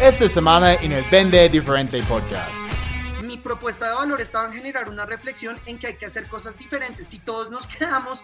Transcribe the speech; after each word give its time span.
esta 0.00 0.28
semana 0.28 0.74
en 0.74 0.92
el 0.92 1.04
Vende 1.10 1.48
Diferente 1.48 2.00
Podcast. 2.04 2.54
Mi 3.24 3.36
propuesta 3.36 3.88
de 3.88 3.94
valor 3.94 4.20
estaba 4.20 4.46
en 4.46 4.52
generar 4.52 4.88
una 4.88 5.04
reflexión 5.04 5.58
en 5.66 5.76
que 5.78 5.88
hay 5.88 5.94
que 5.94 6.06
hacer 6.06 6.28
cosas 6.28 6.56
diferentes. 6.56 7.08
Si 7.08 7.18
todos 7.18 7.50
nos 7.50 7.66
quedamos 7.66 8.22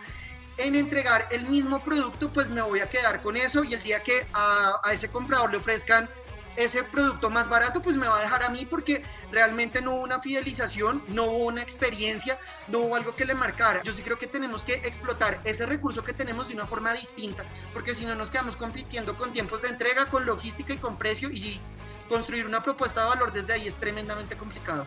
en 0.57 0.77
entregar 0.77 1.27
el 1.33 1.49
mismo 1.49 1.81
producto, 1.81 2.31
pues 2.31 2.49
me 2.49 2.63
voy 2.63 2.79
a 2.79 2.89
quedar 2.89 3.23
con 3.23 3.37
eso 3.37 3.65
y 3.65 3.75
el 3.75 3.83
día 3.83 4.05
que 4.05 4.25
a, 4.33 4.81
a 4.85 4.93
ese 4.93 5.11
comprador 5.11 5.51
le 5.51 5.57
ofrezcan 5.57 6.09
ese 6.57 6.83
producto 6.85 7.31
más 7.31 7.49
barato 7.49 7.83
pues 7.83 7.97
me 7.97 8.07
va 8.07 8.19
a 8.19 8.23
dejar 8.23 8.43
a 8.43 8.49
mí 8.49 8.67
porque 8.67 9.03
realmente 9.31 9.81
no 9.81 9.95
hubo 9.95 10.03
una 10.03 10.21
fidelización, 10.21 11.03
no 11.09 11.25
hubo 11.25 11.47
una 11.47 11.63
experiencia, 11.63 12.39
no 12.69 12.81
hubo 12.81 12.97
algo 12.97 13.15
que 13.15 13.25
le 13.25 13.35
marcara. 13.35 13.83
Yo 13.83 13.93
sí 13.93 14.03
creo 14.03 14.19
que 14.19 14.27
tenemos 14.27 14.65
que 14.65 14.75
explotar 14.75 15.41
ese 15.45 15.67
recurso 15.67 16.05
que 16.05 16.13
tenemos 16.13 16.49
de 16.49 16.55
una 16.55 16.67
forma 16.67 16.93
distinta, 16.93 17.45
porque 17.73 17.95
si 17.95 18.05
no 18.05 18.15
nos 18.15 18.31
quedamos 18.31 18.57
compitiendo 18.57 19.17
con 19.17 19.33
tiempos 19.33 19.63
de 19.63 19.69
entrega, 19.69 20.07
con 20.07 20.27
logística 20.27 20.73
y 20.73 20.79
con 20.79 20.97
precio 20.97 21.31
y 21.31 21.61
construir 22.09 22.47
una 22.47 22.63
propuesta 22.63 23.03
de 23.03 23.09
valor 23.09 23.33
desde 23.33 23.55
ahí 23.55 23.67
es 23.67 23.77
tremendamente 23.77 24.37
complicado. 24.37 24.87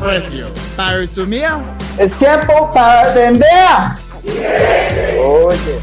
precio. 0.00 0.50
Para 0.76 0.96
resumir, 0.96 1.44
es 1.98 2.16
tiempo 2.16 2.70
para 2.72 3.14
vender. 3.14 3.46
Oye. 5.22 5.78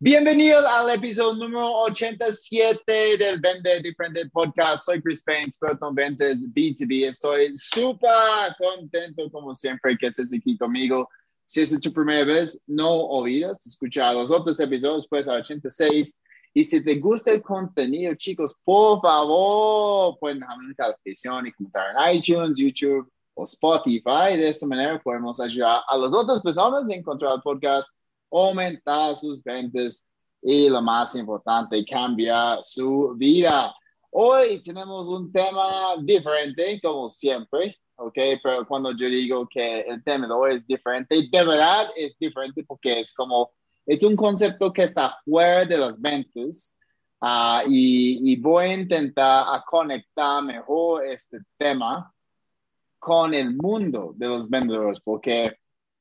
Bienvenidos 0.00 0.64
al 0.64 0.90
episodio 0.90 1.34
número 1.34 1.70
87 1.82 3.18
del 3.18 3.38
Vende 3.40 3.80
Diferente 3.82 4.28
Podcast. 4.30 4.86
Soy 4.86 5.00
Chris 5.00 5.22
Payne, 5.22 5.44
experto 5.44 5.88
en 5.88 5.94
ventas 5.94 6.38
B2B. 6.52 7.08
Estoy 7.08 7.54
súper 7.54 8.10
contento, 8.58 9.30
como 9.30 9.54
siempre, 9.54 9.96
que 9.96 10.06
estés 10.08 10.32
aquí 10.34 10.56
conmigo. 10.56 11.08
Si 11.44 11.60
es 11.60 11.80
tu 11.80 11.92
primera 11.92 12.24
vez, 12.24 12.60
no 12.66 12.90
olvides 12.90 13.64
escuchar 13.66 14.14
los 14.14 14.32
otros 14.32 14.58
episodios, 14.58 15.06
pues 15.06 15.28
a 15.28 15.34
86. 15.34 16.18
Y 16.54 16.64
si 16.64 16.84
te 16.84 16.96
gusta 16.96 17.30
el 17.32 17.42
contenido, 17.42 18.14
chicos, 18.14 18.54
por 18.64 19.00
favor, 19.00 20.18
pueden 20.18 20.40
dejarme 20.40 20.66
una 20.66 20.74
calificación 20.74 21.46
y 21.46 21.52
comentar 21.52 21.84
en 21.96 22.16
iTunes, 22.16 22.58
YouTube 22.58 23.10
o 23.34 23.44
Spotify. 23.44 24.36
De 24.36 24.48
esta 24.48 24.66
manera 24.66 25.00
podemos 25.02 25.40
ayudar 25.40 25.82
a 25.88 25.96
las 25.96 26.12
otras 26.12 26.42
personas 26.42 26.88
a 26.88 26.94
encontrar 26.94 27.34
el 27.36 27.42
podcast 27.42 27.90
aumentar 28.32 29.14
sus 29.16 29.42
ventas 29.42 30.08
y 30.40 30.68
lo 30.68 30.82
más 30.82 31.14
importante, 31.14 31.84
cambiar 31.84 32.58
su 32.62 33.14
vida. 33.16 33.74
Hoy 34.10 34.62
tenemos 34.62 35.06
un 35.06 35.30
tema 35.30 35.96
diferente, 36.02 36.80
como 36.82 37.08
siempre, 37.08 37.76
¿ok? 37.96 38.18
Pero 38.42 38.66
cuando 38.66 38.92
yo 38.92 39.06
digo 39.06 39.48
que 39.48 39.80
el 39.80 40.02
tema 40.02 40.26
de 40.26 40.32
hoy 40.32 40.54
es 40.56 40.66
diferente, 40.66 41.28
de 41.30 41.44
verdad 41.44 41.88
es 41.96 42.18
diferente 42.18 42.64
porque 42.64 43.00
es 43.00 43.14
como, 43.14 43.52
es 43.86 44.02
un 44.04 44.16
concepto 44.16 44.72
que 44.72 44.84
está 44.84 45.18
fuera 45.24 45.64
de 45.64 45.76
las 45.76 46.00
ventas 46.00 46.76
uh, 47.20 47.68
y, 47.68 48.32
y, 48.32 48.36
voy 48.36 48.64
a 48.64 48.74
intentar 48.74 49.46
a 49.48 49.62
conectar 49.62 50.42
mejor 50.42 51.06
este 51.06 51.38
tema 51.56 52.12
con 52.98 53.34
el 53.34 53.54
mundo 53.56 54.12
de 54.16 54.28
los 54.28 54.48
vendedores, 54.48 55.00
porque 55.00 55.56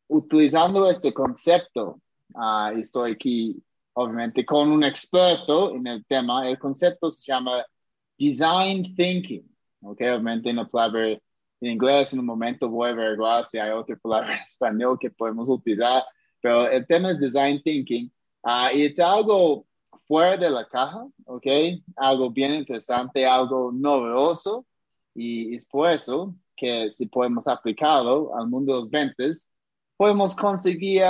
utilizando 0.08 0.90
este 0.90 1.14
concepto 1.14 2.00
Uh, 2.34 2.78
estoy 2.78 3.12
aquí, 3.12 3.64
obviamente, 3.94 4.46
con 4.46 4.72
un 4.72 4.84
experto 4.84 5.75
en 5.75 5.88
el 5.88 6.06
tema. 6.06 6.48
El 6.48 6.58
concepto 6.58 7.09
se 7.09 7.31
llama 7.31 7.66
Design 8.18 8.96
Thinking. 8.96 9.48
Okay, 9.84 10.09
obviamente 10.09 10.53
no 10.53 10.69
palabra 10.69 11.08
en 11.08 11.19
inglés 11.59 12.13
en 12.13 12.19
un 12.19 12.25
momento 12.25 12.69
voy 12.69 12.90
a 12.90 12.92
averiguar 12.92 13.44
si 13.44 13.58
hay 13.58 13.72
otra 13.72 13.96
palabra 13.96 14.36
en 14.38 14.44
español 14.44 14.98
que 15.00 15.09
podemos 15.09 15.50
utilizar, 15.50 16.03
pero 16.41 16.68
el 16.68 16.85
tema 16.88 17.12
es 17.12 17.19
Design 17.19 17.62
Thinking 17.62 18.12
uh, 18.44 18.75
y 18.75 18.85
es 18.85 19.00
algo 19.00 19.66
fuera 20.07 20.38
de 20.38 20.50
la 20.50 20.68
caja, 20.68 21.06
¿ok? 21.25 21.46
Algo 21.96 22.29
bien 22.29 22.53
interesante, 22.53 23.25
algo 23.25 23.72
novedoso 23.72 24.66
y 25.13 25.56
es 25.56 25.66
por 25.66 25.90
eso 25.90 26.35
que 26.56 26.90
si 26.90 27.06
podemos 27.07 27.47
aplicarlo 27.47 28.35
al 28.35 28.47
mundo 28.47 28.74
de 28.74 28.81
los 28.81 28.90
ventas, 28.90 29.51
podemos 29.97 30.35
conseguir 30.35 31.03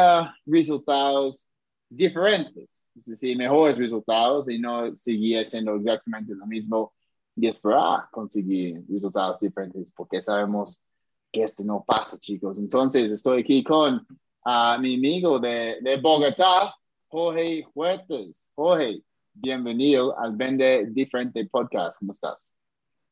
resultados 0.46 1.50
diferentes, 1.90 2.86
es 2.96 3.06
decir, 3.06 3.38
mejores 3.38 3.78
resultados 3.78 4.50
y 4.50 4.60
no 4.60 4.96
seguir 4.96 5.40
haciendo 5.40 5.76
exactamente 5.76 6.34
lo 6.36 6.46
mismo 6.46 6.94
y 7.36 7.48
esperar 7.48 8.10
conseguir 8.12 8.84
resultados 8.90 9.40
diferentes 9.40 9.92
porque 9.96 10.22
sabemos 10.22 10.84
que 11.32 11.44
esto 11.44 11.64
no 11.64 11.84
pasa, 11.86 12.18
chicos. 12.20 12.60
Entonces, 12.60 13.12
estoy 13.12 13.42
aquí 13.42 13.64
con 13.64 14.06
uh, 14.46 14.80
mi 14.80 14.96
amigo 14.96 15.40
de, 15.40 15.78
de 15.82 15.98
Bogotá, 15.98 16.74
Jorge 17.08 17.66
Huertas. 17.74 18.52
Jorge, 18.56 19.02
bienvenido 19.34 20.18
al 20.20 20.36
Vende 20.36 20.86
Diferente 20.90 21.46
Podcast. 21.46 22.00
¿Cómo 22.00 22.14
estás? 22.14 22.56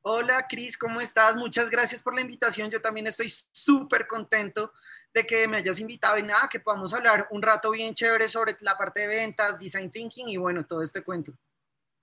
Hola, 0.01 0.47
Cris, 0.47 0.77
¿cómo 0.77 1.01
estás? 1.01 1.35
Muchas 1.35 1.69
gracias 1.69 2.01
por 2.01 2.15
la 2.15 2.21
invitación. 2.21 2.71
Yo 2.71 2.81
también 2.81 3.07
estoy 3.07 3.29
súper 3.51 4.07
contento 4.07 4.71
de 5.13 5.25
que 5.25 5.47
me 5.47 5.57
hayas 5.57 5.79
invitado 5.79 6.17
y 6.17 6.23
nada, 6.23 6.47
que 6.49 6.59
podamos 6.59 6.93
hablar 6.93 7.27
un 7.31 7.41
rato 7.41 7.71
bien 7.71 7.93
chévere 7.93 8.27
sobre 8.27 8.55
la 8.61 8.77
parte 8.77 9.01
de 9.01 9.07
ventas, 9.07 9.59
design 9.59 9.91
thinking 9.91 10.29
y 10.29 10.37
bueno, 10.37 10.65
todo 10.65 10.81
este 10.81 11.03
cuento. 11.03 11.33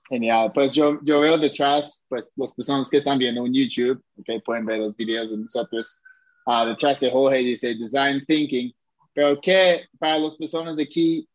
Genial, 0.08 0.52
pues 0.52 0.72
yo, 0.72 1.00
yo 1.02 1.20
veo 1.20 1.38
detrás, 1.38 2.04
pues 2.08 2.30
las 2.36 2.52
personas 2.52 2.88
que 2.88 2.98
están 2.98 3.18
viendo 3.18 3.44
en 3.44 3.54
YouTube, 3.54 4.04
que 4.24 4.40
pueden 4.40 4.66
ver 4.66 4.78
los 4.78 4.94
videos 4.94 5.30
de 5.30 5.38
nosotros, 5.38 6.00
uh, 6.46 6.66
detrás 6.66 7.00
de 7.00 7.10
Jorge 7.10 7.38
dice 7.38 7.74
design 7.74 8.24
thinking, 8.26 8.72
pero 9.16 9.40
que 9.40 9.88
para 9.98 10.18
las 10.18 10.36
personas 10.36 10.78
aquí 10.78 11.26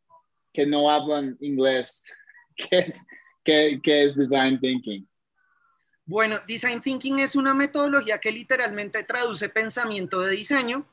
que 0.53 0.65
no 0.65 0.89
hablan 0.89 1.35
inglés, 1.41 2.05
¿qué 2.55 2.79
es, 2.79 3.05
qué, 3.43 3.79
qué 3.83 4.05
es 4.05 4.15
design 4.15 4.59
thinking? 4.59 5.05
Bueno, 6.05 6.39
design 6.47 6.81
thinking 6.81 7.19
es 7.19 7.35
una 7.35 7.53
metodología 7.53 8.19
que 8.19 8.31
literalmente 8.31 9.03
traduce 9.03 9.49
pensamiento 9.49 10.21
de 10.21 10.35
diseño 10.35 10.87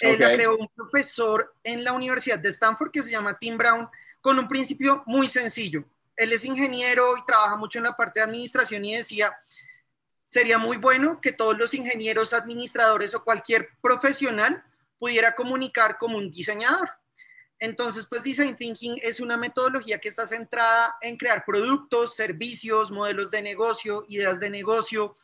él 0.00 0.18
la 0.18 0.34
creó 0.34 0.56
un 0.56 0.68
profesor 0.68 1.54
en 1.62 1.84
la 1.84 1.92
Universidad 1.92 2.38
de 2.38 2.48
Stanford 2.48 2.90
que 2.90 3.02
se 3.02 3.10
llama 3.10 3.38
Tim 3.38 3.56
Brown 3.56 3.88
con 4.20 4.38
un 4.38 4.48
principio 4.48 5.02
muy 5.06 5.28
sencillo. 5.28 5.84
Él 6.16 6.32
es 6.32 6.44
ingeniero 6.44 7.16
y 7.16 7.24
trabaja 7.26 7.56
mucho 7.56 7.78
en 7.78 7.84
la 7.84 7.96
parte 7.96 8.20
de 8.20 8.24
administración 8.24 8.84
y 8.84 8.96
decía, 8.96 9.34
sería 10.24 10.58
muy 10.58 10.76
bueno 10.76 11.20
que 11.20 11.32
todos 11.32 11.56
los 11.56 11.74
ingenieros, 11.74 12.32
administradores 12.32 13.14
o 13.14 13.24
cualquier 13.24 13.68
profesional 13.80 14.64
pudiera 15.04 15.34
comunicar 15.34 15.98
como 15.98 16.16
un 16.16 16.30
diseñador. 16.30 16.90
Entonces, 17.58 18.06
pues 18.06 18.22
Design 18.22 18.56
Thinking 18.56 18.96
es 19.02 19.20
una 19.20 19.36
metodología 19.36 19.98
que 19.98 20.08
está 20.08 20.24
centrada 20.24 20.96
en 21.02 21.18
crear 21.18 21.44
productos, 21.44 22.16
servicios, 22.16 22.90
modelos 22.90 23.30
de 23.30 23.42
negocio, 23.42 24.06
ideas 24.08 24.40
de 24.40 24.48
negocio, 24.48 25.14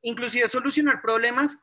inclusive 0.00 0.48
solucionar 0.48 1.02
problemas 1.02 1.58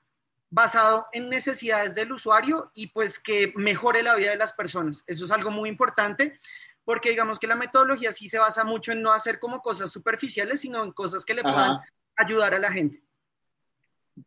basado 0.51 1.07
en 1.13 1.29
necesidades 1.29 1.95
del 1.95 2.11
usuario 2.11 2.69
y 2.75 2.85
pues 2.89 3.17
que 3.17 3.51
mejore 3.56 4.03
la 4.03 4.13
vida 4.13 4.29
de 4.29 4.38
las 4.38 4.53
personas. 4.53 5.03
Eso 5.07 5.25
es 5.25 5.31
algo 5.31 5.50
muy 5.50 5.67
importante 5.67 6.38
porque 6.85 7.09
digamos 7.09 7.40
que 7.40 7.47
la 7.47 7.55
metodología 7.55 8.14
sí 8.14 8.28
se 8.28 8.37
basa 8.37 8.64
mucho 8.64 8.91
en 8.91 9.02
no 9.02 9.11
hacer 9.11 9.40
como 9.40 9.64
cosas 9.64 9.90
superficiales, 9.90 10.61
sino 10.61 10.84
en 10.84 10.91
cosas 10.91 11.26
que 11.26 11.34
le 11.34 11.41
puedan 11.41 11.79
ayudar 12.17 12.53
a 12.53 12.59
la 12.59 12.72
gente. 12.72 13.02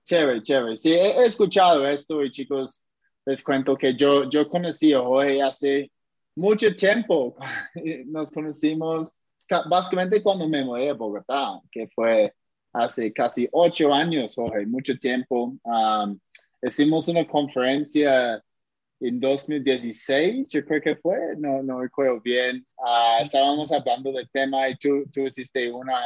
Chévere, 0.04 0.42
chévere. 0.42 0.76
Sí, 0.76 0.92
he, 0.92 1.24
escuchado 1.24 1.86
esto 1.86 2.22
y 2.22 2.30
chicos, 2.30 2.85
les 3.26 3.42
cuento 3.42 3.76
que 3.76 3.94
yo, 3.94 4.30
yo 4.30 4.48
conocí 4.48 4.92
a 4.92 5.00
Jorge 5.00 5.42
hace 5.42 5.90
mucho 6.36 6.74
tiempo. 6.74 7.36
Nos 8.06 8.30
conocimos 8.30 9.12
básicamente 9.68 10.22
cuando 10.22 10.48
me 10.48 10.64
mudé 10.64 10.90
a 10.90 10.94
Bogotá, 10.94 11.60
que 11.70 11.88
fue 11.88 12.32
hace 12.72 13.12
casi 13.12 13.48
ocho 13.52 13.92
años, 13.92 14.34
Jorge, 14.36 14.64
mucho 14.66 14.96
tiempo. 14.96 15.56
Um, 15.64 16.18
hicimos 16.62 17.08
una 17.08 17.26
conferencia 17.26 18.42
en 19.00 19.20
2016, 19.20 20.48
yo 20.50 20.64
creo 20.64 20.80
que 20.80 20.96
fue, 20.96 21.18
no, 21.36 21.62
no 21.62 21.80
recuerdo 21.80 22.20
bien. 22.20 22.66
Uh, 22.76 23.22
estábamos 23.22 23.72
hablando 23.72 24.12
del 24.12 24.28
tema 24.30 24.68
y 24.68 24.76
tú, 24.76 25.04
tú 25.12 25.26
hiciste 25.26 25.70
una, 25.70 26.00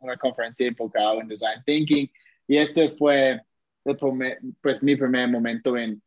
una 0.00 0.16
conferencia 0.16 0.66
enfocada 0.66 1.20
en 1.20 1.28
Design 1.28 1.62
Thinking 1.64 2.10
y 2.46 2.56
este 2.56 2.90
fue 2.90 3.40
pues 4.60 4.82
mi 4.82 4.96
primer 4.96 5.28
momento 5.28 5.76
en, 5.76 6.02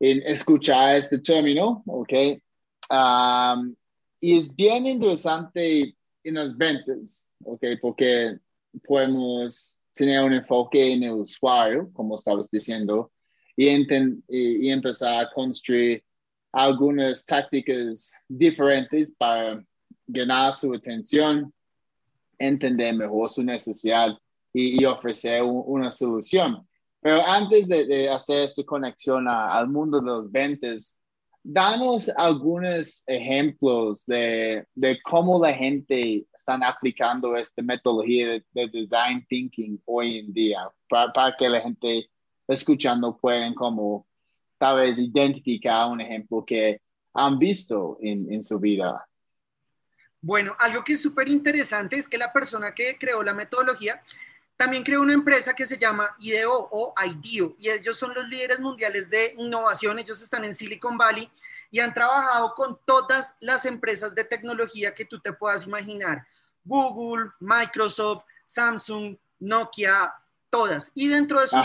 en 0.00 0.22
escuchar 0.26 0.96
este 0.96 1.18
término, 1.18 1.82
¿ok? 1.86 2.12
Um, 2.90 3.74
y 4.20 4.38
es 4.38 4.54
bien 4.54 4.86
interesante 4.86 5.96
en 6.24 6.34
las 6.34 6.56
ventas, 6.56 7.28
¿ok? 7.44 7.62
Porque 7.80 8.38
podemos 8.86 9.78
tener 9.94 10.22
un 10.22 10.34
enfoque 10.34 10.92
en 10.92 11.02
el 11.04 11.12
usuario, 11.12 11.90
como 11.92 12.16
estabas 12.16 12.48
diciendo, 12.50 13.10
y, 13.56 13.68
y, 13.68 14.70
empezar 14.70 15.24
a 15.24 15.30
construir 15.32 16.04
algunas 16.52 17.24
tácticas 17.24 18.22
diferentes 18.28 19.12
para 19.12 19.64
ganar 20.06 20.52
su 20.52 20.74
atención, 20.74 21.52
entender 22.38 22.94
mejor 22.94 23.30
su 23.30 23.42
necesidad 23.42 24.18
y, 24.52 24.84
ofrecer 24.84 25.42
una 25.42 25.90
solución. 25.90 26.66
Pero 27.00 27.24
antes 27.26 27.68
de, 27.68 28.08
hacer 28.10 28.44
esta 28.44 28.64
conexión 28.64 29.28
al 29.28 29.68
mundo 29.68 30.00
de 30.00 30.06
los 30.06 30.30
ventas, 30.30 31.00
danos 31.42 32.08
algunos 32.16 33.04
ejemplos 33.06 34.04
de, 34.06 34.66
cómo 35.04 35.40
la 35.40 35.52
gente 35.52 36.26
está 36.36 36.54
aplicando 36.66 37.36
esta 37.36 37.62
metodología 37.62 38.42
de, 38.52 38.68
design 38.68 39.24
thinking 39.28 39.80
hoy 39.84 40.18
en 40.18 40.32
día, 40.32 40.68
para, 40.88 41.36
que 41.38 41.48
la 41.48 41.60
gente 41.60 42.10
escuchando 42.48 43.16
puedan 43.16 43.54
como 43.54 44.06
tal 44.58 44.78
vez 44.78 44.98
identificar 44.98 45.90
un 45.90 46.00
ejemplo 46.00 46.44
que 46.44 46.80
han 47.14 47.38
visto 47.38 47.98
en, 48.00 48.32
en 48.32 48.42
su 48.42 48.58
vida. 48.58 49.06
Bueno, 50.20 50.54
algo 50.58 50.82
que 50.82 50.94
es 50.94 51.02
súper 51.02 51.28
interesante 51.28 51.96
es 51.96 52.08
que 52.08 52.18
la 52.18 52.32
persona 52.32 52.74
que 52.74 52.96
creó 52.98 53.22
la 53.22 53.34
metodología 53.34 54.02
también 54.56 54.82
creó 54.82 55.02
una 55.02 55.12
empresa 55.12 55.54
que 55.54 55.66
se 55.66 55.76
llama 55.76 56.14
IDEO 56.18 56.68
o 56.70 56.94
IDEO 57.04 57.54
y 57.58 57.68
ellos 57.68 57.98
son 57.98 58.14
los 58.14 58.26
líderes 58.28 58.58
mundiales 58.58 59.10
de 59.10 59.34
innovación. 59.36 59.98
Ellos 59.98 60.22
están 60.22 60.44
en 60.44 60.54
Silicon 60.54 60.96
Valley 60.96 61.30
y 61.70 61.80
han 61.80 61.92
trabajado 61.92 62.54
con 62.54 62.78
todas 62.84 63.36
las 63.40 63.66
empresas 63.66 64.14
de 64.14 64.24
tecnología 64.24 64.94
que 64.94 65.04
tú 65.04 65.20
te 65.20 65.32
puedas 65.32 65.66
imaginar. 65.66 66.26
Google, 66.64 67.30
Microsoft, 67.38 68.24
Samsung, 68.44 69.16
Nokia, 69.40 70.14
todas. 70.48 70.90
Y 70.94 71.08
dentro 71.08 71.40
de 71.40 71.48
sus 71.48 71.60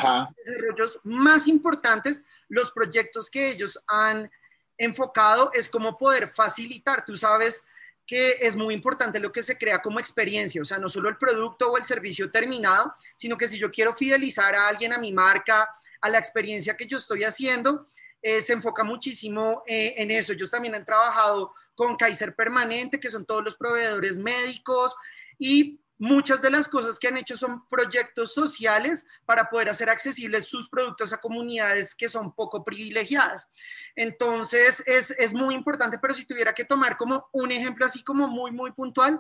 desarrollos 0.46 1.00
más 1.04 1.48
importantes, 1.48 2.22
los 2.50 2.72
proyectos 2.72 3.30
que 3.30 3.52
ellos 3.52 3.82
han 3.88 4.30
enfocado 4.78 5.52
es 5.54 5.70
cómo 5.70 5.98
poder 5.98 6.28
facilitar, 6.28 7.06
tú 7.06 7.16
sabes, 7.16 7.64
que 8.06 8.38
es 8.42 8.56
muy 8.56 8.74
importante 8.74 9.20
lo 9.20 9.32
que 9.32 9.44
se 9.44 9.58
crea 9.58 9.82
como 9.82 10.00
experiencia, 10.00 10.62
o 10.62 10.66
sea, 10.66 10.78
no 10.78 10.90
solo 10.90 11.10
el 11.10 11.18
producto 11.18 11.72
o 11.72 11.78
el 11.78 11.86
servicio 11.86 12.30
terminado, 12.30 12.94
sino 13.16 13.38
que 13.38 13.48
si 13.48 13.58
yo 13.58 13.72
quiero 13.72 13.94
fidelizar 13.94 14.56
a 14.56 14.68
alguien, 14.68 14.94
a 14.94 14.98
mi 14.98 15.12
marca, 15.12 15.70
a 16.02 16.10
la 16.10 16.20
experiencia 16.20 16.76
que 16.76 16.88
yo 16.88 16.98
estoy 16.98 17.24
haciendo, 17.24 17.86
eh, 18.22 18.42
se 18.42 18.54
enfoca 18.54 18.84
muchísimo 18.84 19.64
eh, 19.66 19.96
en 19.98 20.12
eso. 20.12 20.34
Ellos 20.34 20.52
también 20.52 20.76
han 20.76 20.86
trabajado 20.86 21.54
con 21.74 21.96
Kaiser 21.96 22.36
Permanente, 22.36 23.00
que 23.00 23.10
son 23.10 23.26
todos 23.26 23.44
los 23.44 23.56
proveedores 23.56 24.18
médicos, 24.18 24.96
y 25.40 25.81
Muchas 26.02 26.42
de 26.42 26.50
las 26.50 26.68
cosas 26.68 26.98
que 26.98 27.10
han 27.10 27.18
hecho 27.18 27.38
son 27.38 27.68
proyectos 27.68 28.34
sociales 28.34 29.06
para 29.24 29.52
poder 29.52 29.70
hacer 29.70 29.88
accesibles 29.88 30.48
sus 30.48 30.68
productos 30.68 31.14
a 31.14 31.20
comunidades 31.20 31.94
que 31.94 32.10
son 32.10 32.34
poco 32.34 32.64
privilegiadas. 32.64 33.48
Entonces, 33.96 34.84
es, 34.88 35.32
muy 35.36 35.54
importante, 35.54 36.00
pero 36.00 36.16
si 36.16 36.26
tuviera 36.26 36.56
que 36.56 36.66
tomar 36.66 36.98
como 36.98 37.28
un 37.34 37.52
ejemplo 37.52 37.86
así 37.86 38.04
como 38.04 38.28
muy, 38.28 38.50
muy 38.50 38.72
puntual, 38.72 39.20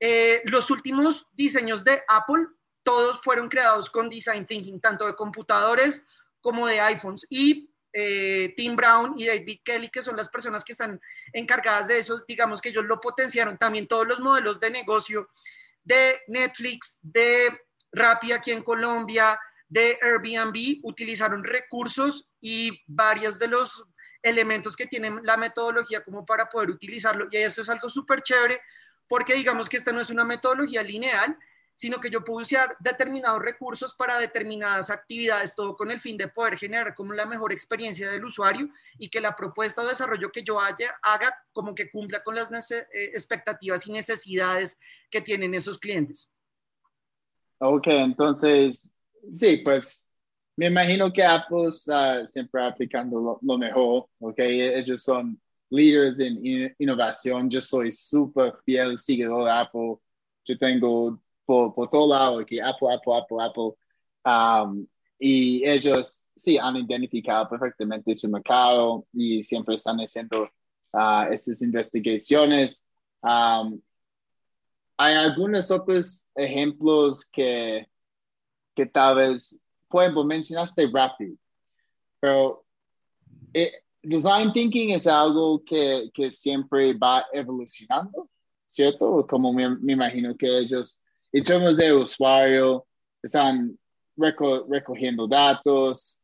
eh, 0.00 0.40
los 0.46 0.70
últimos 0.70 1.26
diseños 1.32 1.84
de 1.84 2.02
Apple, 2.08 2.46
todos 2.82 3.20
fueron 3.22 3.50
creados 3.50 3.90
con 3.90 4.08
Design 4.08 4.46
Thinking, 4.46 4.80
tanto 4.80 5.06
de 5.06 5.14
computadores 5.14 6.02
como 6.40 6.66
de 6.66 6.80
iPhones. 6.80 7.26
Y 7.28 7.68
eh, 7.92 8.54
Tim 8.56 8.74
Brown 8.74 9.12
y 9.18 9.26
David 9.26 9.60
Kelly, 9.62 9.90
que 9.90 10.00
son 10.00 10.16
las 10.16 10.30
personas 10.30 10.64
que 10.64 10.72
están 10.72 10.98
encargadas 11.34 11.88
de 11.88 11.98
eso, 11.98 12.24
digamos 12.26 12.62
que 12.62 12.70
ellos 12.70 12.86
lo 12.86 13.02
potenciaron. 13.02 13.58
También 13.58 13.86
todos 13.86 14.06
los 14.06 14.18
modelos 14.18 14.60
de 14.60 14.70
negocio 14.70 15.28
de 15.84 16.20
Netflix, 16.28 16.98
de 17.02 17.60
Rappi 17.92 18.32
aquí 18.32 18.50
en 18.50 18.62
Colombia, 18.62 19.38
de 19.68 19.98
Airbnb, 20.02 20.80
utilizaron 20.82 21.44
recursos 21.44 22.28
y 22.40 22.82
varios 22.86 23.38
de 23.38 23.48
los 23.48 23.84
elementos 24.22 24.76
que 24.76 24.86
tienen 24.86 25.20
la 25.24 25.36
metodología 25.36 26.02
como 26.04 26.24
para 26.24 26.48
poder 26.48 26.70
utilizarlo. 26.70 27.26
Y 27.30 27.38
esto 27.38 27.62
es 27.62 27.68
algo 27.68 27.88
súper 27.88 28.22
chévere 28.22 28.60
porque 29.08 29.34
digamos 29.34 29.68
que 29.68 29.76
esta 29.76 29.92
no 29.92 30.00
es 30.00 30.10
una 30.10 30.24
metodología 30.24 30.82
lineal, 30.82 31.36
sino 31.74 31.98
que 31.98 32.10
yo 32.10 32.24
puedo 32.24 32.40
usar 32.40 32.76
determinados 32.80 33.40
recursos 33.42 33.94
para 33.94 34.18
determinadas 34.18 34.90
actividades, 34.90 35.54
todo 35.54 35.76
con 35.76 35.90
el 35.90 36.00
fin 36.00 36.16
de 36.16 36.28
poder 36.28 36.56
generar 36.56 36.94
como 36.94 37.12
la 37.12 37.26
mejor 37.26 37.52
experiencia 37.52 38.10
del 38.10 38.24
usuario 38.24 38.68
y 38.98 39.08
que 39.08 39.20
la 39.20 39.34
propuesta 39.34 39.82
o 39.82 39.86
desarrollo 39.86 40.30
que 40.30 40.42
yo 40.42 40.60
haya, 40.60 40.94
haga 41.02 41.34
como 41.52 41.74
que 41.74 41.90
cumpla 41.90 42.22
con 42.22 42.34
las 42.34 42.50
eh, 42.70 42.86
expectativas 42.92 43.86
y 43.86 43.92
necesidades 43.92 44.78
que 45.10 45.20
tienen 45.20 45.54
esos 45.54 45.78
clientes. 45.78 46.30
Ok, 47.58 47.86
entonces, 47.88 48.92
sí, 49.32 49.58
pues 49.58 50.10
me 50.56 50.66
imagino 50.66 51.12
que 51.12 51.22
Apple 51.22 51.68
está 51.68 52.26
siempre 52.26 52.64
aplicando 52.64 53.38
lo, 53.40 53.58
mejor, 53.58 54.06
ok, 54.18 54.38
ellos 54.38 55.02
son 55.02 55.40
líderes 55.70 56.20
en 56.20 56.74
innovación, 56.78 57.48
yo 57.48 57.60
soy 57.60 57.90
súper 57.90 58.54
fiel 58.64 58.98
seguidor 58.98 59.44
de 59.44 59.50
Apple, 59.50 59.96
yo 60.44 60.58
tengo 60.58 61.22
por, 61.44 61.74
por 61.74 61.90
todo 61.90 62.08
lado, 62.08 62.40
aquí 62.40 62.60
Apple, 62.60 62.94
Apple, 62.94 63.14
Apple, 63.14 63.36
Apple. 63.40 63.72
Um, 64.24 64.86
y 65.18 65.64
ellos 65.68 66.24
sí 66.34 66.58
han 66.58 66.76
identificado 66.76 67.48
perfectamente 67.48 68.14
su 68.14 68.28
mercado 68.28 69.06
y 69.12 69.42
siempre 69.42 69.76
están 69.76 69.98
haciendo 69.98 70.44
uh, 70.92 71.30
estas 71.30 71.62
investigaciones. 71.62 72.86
Um, 73.22 73.80
hay 74.96 75.14
algunos 75.14 75.70
otros 75.70 76.26
ejemplos 76.34 77.28
que, 77.30 77.88
que 78.74 78.86
tal 78.86 79.16
vez, 79.16 79.60
por 79.88 80.02
ejemplo, 80.02 80.24
mencionaste 80.24 80.88
rápido, 80.92 81.36
pero 82.20 82.64
eh, 83.52 83.72
design 84.02 84.52
thinking 84.52 84.90
es 84.90 85.06
algo 85.06 85.62
que, 85.64 86.10
que, 86.14 86.30
siempre 86.30 86.94
va 86.94 87.24
evolucionando, 87.32 88.28
¿cierto? 88.68 89.26
Como 89.28 89.52
me, 89.52 89.76
me 89.76 89.94
imagino 89.94 90.36
que 90.36 90.58
ellos 90.58 91.01
en 91.32 91.44
términos 91.44 91.76
de 91.76 91.92
usuario, 91.92 92.86
están 93.22 93.78
recogiendo 94.16 95.26
datos, 95.26 96.22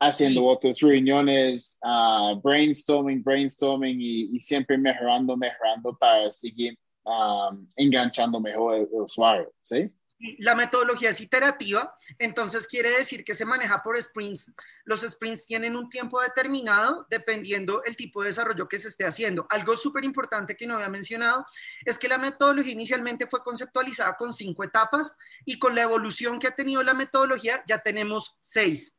haciendo 0.00 0.46
otras 0.46 0.80
reuniones, 0.80 1.78
uh, 1.82 2.40
brainstorming, 2.40 3.22
brainstorming 3.22 4.00
y, 4.00 4.40
siempre 4.40 4.78
mejorando, 4.78 5.36
mejorando 5.36 5.96
para 5.96 6.32
seguir 6.32 6.76
um, 7.04 7.66
enganchando 7.76 8.40
mejor 8.40 8.76
el, 8.76 8.88
el 8.92 9.02
usuario, 9.02 9.52
¿sí? 9.62 9.90
La 10.38 10.54
metodología 10.54 11.10
es 11.10 11.20
iterativa, 11.20 11.96
entonces 12.18 12.66
quiere 12.66 12.90
decir 12.90 13.24
que 13.24 13.34
se 13.34 13.46
maneja 13.46 13.82
por 13.82 14.00
sprints. 14.00 14.52
Los 14.84 15.00
sprints 15.00 15.46
tienen 15.46 15.76
un 15.76 15.88
tiempo 15.88 16.20
determinado 16.20 17.06
dependiendo 17.08 17.82
el 17.84 17.96
tipo 17.96 18.20
de 18.20 18.28
desarrollo 18.28 18.68
que 18.68 18.78
se 18.78 18.88
esté 18.88 19.06
haciendo. 19.06 19.46
Algo 19.48 19.76
súper 19.76 20.04
importante 20.04 20.56
que 20.56 20.66
no 20.66 20.74
había 20.74 20.90
mencionado 20.90 21.46
es 21.84 21.98
que 21.98 22.08
la 22.08 22.18
metodología 22.18 22.72
inicialmente 22.72 23.26
fue 23.26 23.42
conceptualizada 23.42 24.16
con 24.16 24.34
cinco 24.34 24.62
etapas 24.62 25.16
y 25.44 25.58
con 25.58 25.74
la 25.74 25.82
evolución 25.82 26.38
que 26.38 26.48
ha 26.48 26.54
tenido 26.54 26.82
la 26.82 26.94
metodología 26.94 27.62
ya 27.66 27.78
tenemos 27.78 28.36
seis. 28.40 28.94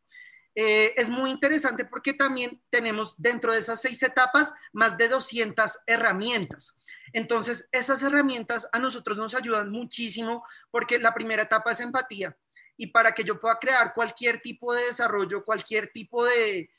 Eh, 0.54 0.94
es 0.98 1.10
muy 1.10 1.30
interesante 1.30 1.86
porque 1.86 2.14
también 2.14 2.62
tenemos 2.70 3.16
dentro 3.22 3.54
de 3.54 3.60
esas 3.60 3.82
seis 3.82 4.04
etapas 4.04 4.54
más 4.74 4.98
de 4.98 5.08
200 5.08 5.80
herramientas. 5.86 6.78
Entonces, 7.14 7.68
esas 7.72 8.04
herramientas 8.04 8.68
a 8.72 8.80
nosotros 8.80 9.18
nos 9.18 9.36
ayudan 9.36 9.72
muchísimo 9.72 10.44
porque 10.70 11.00
la 11.00 11.14
primera 11.14 11.44
etapa 11.44 11.72
es 11.72 11.80
empatía. 11.80 12.36
Y 12.78 12.88
para 12.88 13.14
que 13.14 13.24
yo 13.24 13.40
pueda 13.40 13.60
crear 13.60 13.94
cualquier 13.94 14.42
tipo 14.42 14.74
de 14.74 14.86
desarrollo, 14.86 15.44
cualquier 15.44 15.88
tipo 15.88 16.26
de, 16.26 16.70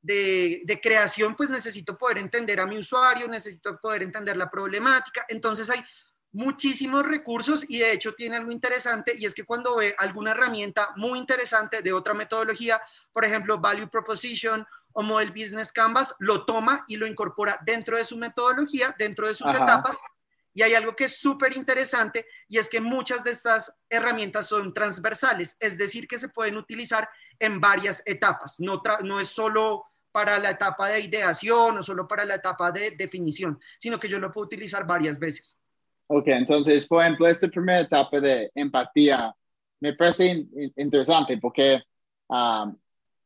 de, 0.00 0.80
creación, 0.82 1.36
pues 1.36 1.50
necesito 1.50 1.98
poder 1.98 2.18
entender 2.18 2.60
a 2.60 2.66
mi 2.66 2.78
usuario, 2.78 3.28
necesito 3.28 3.78
poder 3.78 4.02
entender 4.02 4.36
la 4.36 4.50
problemática. 4.50 5.26
Entonces 5.28 5.68
hay 5.70 5.84
muchísimos 6.32 7.04
recursos 7.04 7.68
y 7.68 7.78
de 7.78 7.92
hecho 7.92 8.14
tiene 8.14 8.36
algo 8.36 8.52
interesante 8.52 9.14
y 9.16 9.26
es 9.26 9.34
que 9.34 9.44
cuando 9.44 9.76
ve 9.76 9.94
alguna 9.98 10.30
herramienta 10.32 10.90
muy 10.96 11.18
interesante 11.18 11.82
de 11.82 11.92
otra 11.92 12.14
metodología, 12.14 12.80
por 13.12 13.24
ejemplo, 13.24 13.58
Value 13.58 13.88
Proposition 13.88 14.66
o 14.92 15.02
Model 15.02 15.30
Business 15.30 15.72
Canvas, 15.72 16.14
lo 16.18 16.44
toma 16.44 16.84
y 16.88 16.96
lo 16.96 17.06
incorpora 17.06 17.58
dentro 17.64 17.96
de 17.96 18.04
su 18.04 18.16
metodología, 18.16 18.94
dentro 18.98 19.26
de 19.26 19.34
sus 19.34 19.52
etapas. 19.52 19.96
Y 20.52 20.62
hay 20.62 20.74
algo 20.74 20.96
que 20.96 21.04
es 21.04 21.16
súper 21.16 21.56
interesante 21.56 22.26
y 22.48 22.58
es 22.58 22.68
que 22.68 22.80
muchas 22.80 23.22
de 23.22 23.30
estas 23.30 23.72
herramientas 23.88 24.46
son 24.46 24.74
transversales, 24.74 25.56
es 25.60 25.78
decir, 25.78 26.08
que 26.08 26.18
se 26.18 26.28
pueden 26.28 26.56
utilizar 26.56 27.08
en 27.38 27.60
varias 27.60 28.02
etapas, 28.04 28.58
no, 28.58 28.82
no 29.04 29.20
es 29.20 29.28
solo 29.28 29.84
para 30.12 30.40
la 30.40 30.50
etapa 30.50 30.88
de 30.88 31.00
ideación 31.00 31.78
o 31.78 31.82
solo 31.84 32.08
para 32.08 32.24
la 32.24 32.34
etapa 32.34 32.72
de 32.72 32.90
definición, 32.90 33.60
sino 33.78 34.00
que 34.00 34.08
yo 34.08 34.18
lo 34.18 34.32
puedo 34.32 34.46
utilizar 34.46 34.84
varias 34.84 35.20
veces. 35.20 35.59
Ok, 36.12 36.26
entonces, 36.26 36.88
por 36.88 37.02
ejemplo, 37.02 37.28
esta 37.28 37.46
primera 37.46 37.82
etapa 37.82 38.18
de 38.18 38.50
empatía 38.56 39.32
me 39.78 39.94
parece 39.94 40.44
interesante 40.76 41.38
porque 41.38 41.80
um, 42.28 42.76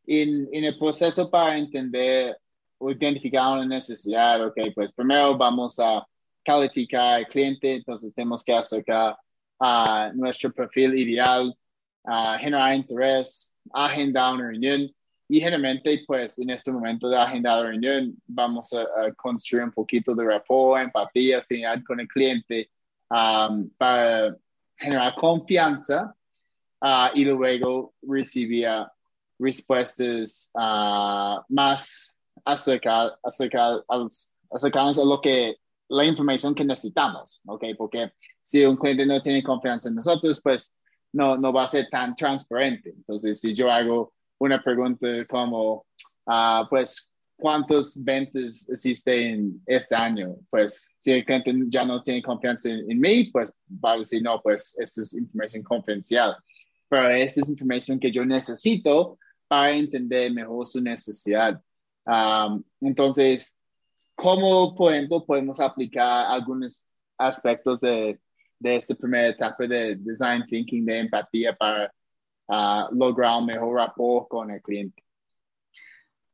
en, 0.07 0.49
en, 0.53 0.65
el 0.65 0.79
proceso 0.79 1.31
para 1.31 1.57
entender 1.57 2.37
o 2.77 2.91
identificar 2.91 3.55
una 3.55 3.65
necesidad, 3.65 4.47
ok, 4.47 4.59
pues 4.75 4.93
primero 4.93 5.35
vamos 5.39 5.79
a 5.81 6.07
calificar 6.45 7.15
al 7.15 7.27
cliente, 7.27 7.77
entonces 7.77 8.13
tenemos 8.13 8.45
que 8.45 8.53
acercar 8.55 9.17
a 9.59 10.13
nuestro 10.15 10.53
perfil 10.53 10.95
ideal, 10.95 11.57
a 12.05 12.37
generar 12.39 12.75
interés, 12.77 13.55
agendar 13.73 14.35
una 14.35 14.49
reunión 14.49 14.95
y 15.27 15.41
generalmente 15.41 16.05
pues 16.07 16.39
en 16.39 16.51
este 16.51 16.71
momento 16.71 17.09
de 17.09 17.17
agendar 17.17 17.63
la 17.63 17.71
reunión 17.71 18.15
vamos 18.27 18.75
a, 18.75 19.11
construir 19.15 19.65
un 19.65 19.73
poquito 19.73 20.15
de 20.15 20.27
rapport, 20.27 20.83
empatía, 20.83 21.39
afinidad 21.39 21.83
con 21.87 21.99
el 22.01 22.09
cliente 22.09 22.69
um, 23.15 23.71
para 23.79 24.37
generar 24.77 25.15
confianza 25.15 26.15
uh, 26.83 27.09
y 27.15 27.25
luego 27.25 27.95
recibir 28.03 28.69
respuestas 29.39 30.51
uh, 30.55 31.41
más 31.49 32.17
acerca, 32.45 33.17
acerca, 33.23 33.81
acercadas 34.51 34.99
a 34.99 35.05
lo 35.05 35.21
que 35.21 35.57
la 35.89 36.05
información 36.05 36.55
que 36.55 36.65
necesitamos, 36.65 37.41
¿ok? 37.47 37.65
Porque 37.77 38.13
si 38.43 38.65
un 38.65 38.77
cliente 38.77 39.07
no 39.07 39.21
tiene 39.21 39.43
confianza 39.43 39.89
en 39.89 39.97
nosotros, 39.97 40.41
pues 40.43 40.75
no, 41.13 41.37
no 41.37 41.53
va 41.53 41.65
a 41.65 41.69
ser 41.69 41.89
tan 41.91 42.15
transparente. 42.15 42.91
Entonces, 42.91 43.41
si 43.41 43.55
yo 43.55 43.71
hago 43.71 44.13
una 44.39 44.63
pregunta 44.63 45.07
como, 45.29 45.87
uh, 46.27 46.67
pues, 46.69 47.11
¿cuántos 47.37 48.03
ventas 48.03 48.69
existen 48.69 49.63
este 49.67 49.95
año? 49.95 50.37
Pues, 50.51 50.89
si 50.99 51.13
el 51.13 51.25
cliente 51.25 51.53
ya 51.69 51.85
no 51.85 52.03
tiene 52.03 52.23
confianza 52.23 52.71
en, 52.71 53.01
mí, 53.01 53.31
pues 53.31 53.53
va 53.69 53.93
a 53.93 53.99
decir, 53.99 54.23
no, 54.23 54.41
pues, 54.43 54.77
esto 54.79 55.01
es 55.01 55.15
información 55.15 55.63
confidencial. 55.63 56.37
Pero 56.89 57.09
esta 57.11 57.41
es 57.41 57.49
información 57.49 57.99
que 57.99 58.11
yo 58.11 58.25
necesito 58.25 59.19
para 59.49 59.73
entender 59.73 60.33
mejor 60.33 60.67
su 60.67 60.81
necesidad. 60.81 61.61
Entonces, 62.81 63.59
¿cómo, 64.15 64.75
por 64.75 64.93
ejemplo, 64.93 65.25
podemos 65.25 65.61
aplicar 65.61 66.27
algunos 66.27 66.83
aspectos 67.19 67.81
de, 67.81 68.19
de 68.59 68.77
esta 68.77 68.95
primera 68.95 69.29
etapa 69.29 69.67
de 69.67 69.97
design 69.97 70.45
thinking, 70.47 70.85
de 70.85 71.01
empatía 71.01 71.55
para 71.55 71.93
uh, 72.49 72.95
lograr 72.95 73.39
un 73.39 73.47
mejor 73.47 73.77
rapport 73.77 74.29
con 74.29 74.51
el 74.51 74.63
cliente? 74.63 75.04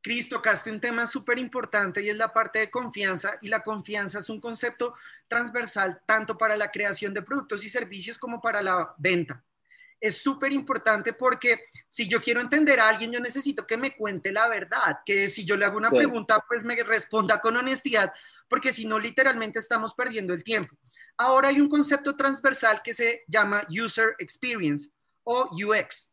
Cris, 0.01 0.29
tocaste 0.29 0.71
un 0.71 0.79
tema 0.79 1.05
súper 1.05 1.37
importante 1.37 2.01
y 2.01 2.09
es 2.09 2.17
la 2.17 2.33
parte 2.33 2.59
de 2.59 2.71
confianza 2.71 3.37
y 3.41 3.47
la 3.47 3.61
confianza 3.61 4.19
es 4.19 4.29
un 4.29 4.41
concepto 4.41 4.95
transversal 5.27 6.01
tanto 6.05 6.37
para 6.37 6.55
la 6.55 6.71
creación 6.71 7.13
de 7.13 7.21
productos 7.21 7.63
y 7.65 7.69
servicios 7.69 8.17
como 8.17 8.41
para 8.41 8.61
la 8.61 8.95
venta 8.97 9.43
es 10.01 10.17
súper 10.17 10.51
importante 10.51 11.13
porque 11.13 11.65
si 11.87 12.07
yo 12.07 12.19
quiero 12.19 12.41
entender 12.41 12.79
a 12.79 12.89
alguien, 12.89 13.11
yo 13.11 13.19
necesito 13.19 13.67
que 13.67 13.77
me 13.77 13.95
cuente 13.95 14.31
la 14.31 14.49
verdad, 14.49 14.99
que 15.05 15.29
si 15.29 15.45
yo 15.45 15.55
le 15.55 15.65
hago 15.65 15.77
una 15.77 15.91
pregunta, 15.91 16.43
pues 16.47 16.63
me 16.63 16.75
responda 16.83 17.39
con 17.39 17.55
honestidad, 17.55 18.11
porque 18.49 18.73
si 18.73 18.85
no, 18.85 18.97
literalmente 18.97 19.59
estamos 19.59 19.93
perdiendo 19.93 20.33
el 20.33 20.43
tiempo. 20.43 20.75
Ahora 21.17 21.49
hay 21.49 21.61
un 21.61 21.69
concepto 21.69 22.15
transversal 22.15 22.81
que 22.83 22.95
se 22.95 23.23
llama 23.27 23.63
User 23.69 24.15
Experience 24.17 24.89
o 25.23 25.47
UX. 25.51 26.10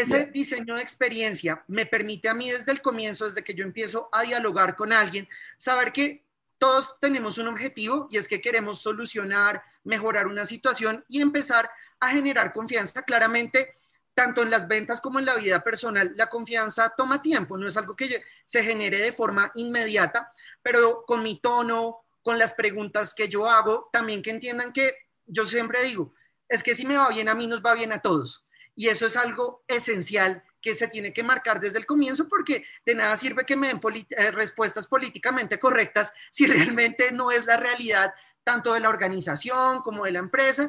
Ese 0.00 0.26
diseño 0.26 0.76
de 0.76 0.82
experiencia 0.82 1.64
me 1.66 1.84
permite 1.84 2.28
a 2.28 2.34
mí 2.34 2.50
desde 2.50 2.70
el 2.70 2.80
comienzo, 2.80 3.24
desde 3.24 3.42
que 3.42 3.54
yo 3.54 3.64
empiezo 3.64 4.08
a 4.12 4.22
dialogar 4.22 4.76
con 4.76 4.92
alguien, 4.92 5.28
saber 5.56 5.92
que 5.92 6.24
todos 6.58 6.98
tenemos 7.00 7.38
un 7.38 7.48
objetivo 7.48 8.08
y 8.10 8.16
es 8.16 8.28
que 8.28 8.40
queremos 8.40 8.80
solucionar, 8.80 9.62
mejorar 9.84 10.26
una 10.26 10.46
situación 10.46 11.04
y 11.08 11.20
empezar 11.20 11.70
a 12.00 12.10
generar 12.10 12.52
confianza. 12.52 13.02
Claramente, 13.02 13.76
tanto 14.14 14.42
en 14.42 14.50
las 14.50 14.68
ventas 14.68 15.00
como 15.00 15.18
en 15.18 15.24
la 15.24 15.34
vida 15.34 15.62
personal, 15.62 16.12
la 16.14 16.28
confianza 16.28 16.92
toma 16.96 17.22
tiempo, 17.22 17.56
no 17.56 17.66
es 17.66 17.76
algo 17.76 17.96
que 17.96 18.22
se 18.44 18.62
genere 18.62 18.98
de 18.98 19.12
forma 19.12 19.50
inmediata, 19.54 20.32
pero 20.62 21.04
con 21.06 21.22
mi 21.22 21.40
tono, 21.40 22.04
con 22.22 22.38
las 22.38 22.54
preguntas 22.54 23.14
que 23.14 23.28
yo 23.28 23.48
hago, 23.48 23.88
también 23.92 24.22
que 24.22 24.30
entiendan 24.30 24.72
que 24.72 24.94
yo 25.26 25.46
siempre 25.46 25.82
digo, 25.84 26.14
es 26.48 26.62
que 26.62 26.74
si 26.74 26.86
me 26.86 26.96
va 26.96 27.08
bien 27.08 27.28
a 27.28 27.34
mí, 27.34 27.46
nos 27.46 27.62
va 27.62 27.74
bien 27.74 27.92
a 27.92 28.00
todos. 28.00 28.44
Y 28.78 28.86
eso 28.86 29.06
es 29.06 29.16
algo 29.16 29.64
esencial 29.66 30.44
que 30.62 30.72
se 30.72 30.86
tiene 30.86 31.12
que 31.12 31.24
marcar 31.24 31.58
desde 31.58 31.78
el 31.78 31.84
comienzo 31.84 32.28
porque 32.28 32.64
de 32.86 32.94
nada 32.94 33.16
sirve 33.16 33.44
que 33.44 33.56
me 33.56 33.66
den 33.66 33.80
eh, 34.10 34.30
respuestas 34.30 34.86
políticamente 34.86 35.58
correctas 35.58 36.12
si 36.30 36.46
realmente 36.46 37.10
no 37.10 37.32
es 37.32 37.44
la 37.44 37.56
realidad 37.56 38.14
tanto 38.44 38.74
de 38.74 38.78
la 38.78 38.88
organización 38.88 39.82
como 39.82 40.04
de 40.04 40.12
la 40.12 40.20
empresa 40.20 40.68